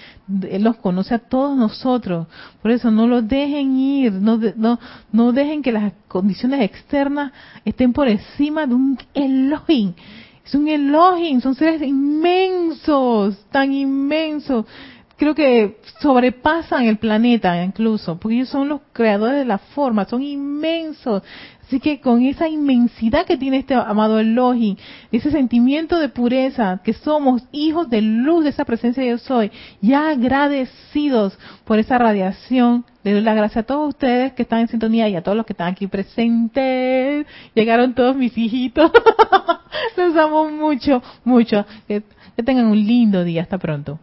él 0.49 0.63
los 0.63 0.77
conoce 0.77 1.13
a 1.15 1.19
todos 1.19 1.55
nosotros. 1.55 2.27
Por 2.61 2.71
eso 2.71 2.89
no 2.89 3.07
los 3.07 3.27
dejen 3.27 3.77
ir, 3.77 4.11
no, 4.11 4.39
no, 4.55 4.80
no 5.11 5.31
dejen 5.31 5.61
que 5.61 5.71
las 5.71 5.93
condiciones 6.07 6.61
externas 6.61 7.31
estén 7.63 7.93
por 7.93 8.07
encima 8.07 8.65
de 8.65 8.73
un 8.73 8.97
Elohim. 9.13 9.93
Es 10.43 10.55
un 10.55 10.67
Elohim, 10.67 11.41
son 11.41 11.53
seres 11.53 11.84
inmensos, 11.84 13.38
tan 13.51 13.71
inmensos 13.71 14.65
creo 15.19 15.35
que 15.35 15.77
sobrepasan 16.01 16.85
el 16.85 16.97
planeta 16.97 17.61
incluso, 17.61 18.17
porque 18.17 18.37
ellos 18.37 18.49
son 18.49 18.69
los 18.69 18.81
creadores 18.93 19.39
de 19.39 19.45
la 19.45 19.57
forma, 19.57 20.05
son 20.05 20.23
inmensos. 20.23 21.21
Así 21.61 21.79
que 21.79 21.99
con 21.99 22.23
esa 22.23 22.47
inmensidad 22.47 23.25
que 23.27 23.37
tiene 23.37 23.57
este 23.57 23.75
amado 23.75 24.17
Elohim, 24.17 24.77
ese 25.11 25.29
sentimiento 25.29 25.99
de 25.99 26.09
pureza, 26.09 26.79
que 26.83 26.93
somos 26.93 27.43
hijos 27.51 27.89
de 27.89 28.01
luz 28.01 28.45
de 28.45 28.49
esa 28.51 28.65
presencia 28.65 29.03
de 29.03 29.09
yo 29.09 29.17
soy, 29.19 29.51
ya 29.81 30.09
agradecidos 30.09 31.37
por 31.65 31.77
esa 31.77 31.97
radiación, 31.99 32.85
le 33.03 33.11
doy 33.11 33.21
la 33.21 33.35
gracia 33.35 33.61
a 33.61 33.65
todos 33.65 33.89
ustedes 33.89 34.33
que 34.33 34.43
están 34.43 34.61
en 34.61 34.67
sintonía 34.69 35.09
y 35.09 35.15
a 35.15 35.21
todos 35.21 35.37
los 35.37 35.45
que 35.45 35.53
están 35.53 35.67
aquí 35.67 35.85
presentes. 35.85 37.27
Llegaron 37.53 37.93
todos 37.93 38.15
mis 38.15 38.35
hijitos. 38.37 38.91
Los 39.97 40.15
amo 40.15 40.49
mucho, 40.49 41.03
mucho. 41.23 41.65
que 41.87 42.01
tengan 42.43 42.65
un 42.67 42.77
lindo 42.77 43.23
día. 43.23 43.43
Hasta 43.43 43.57
pronto. 43.57 43.99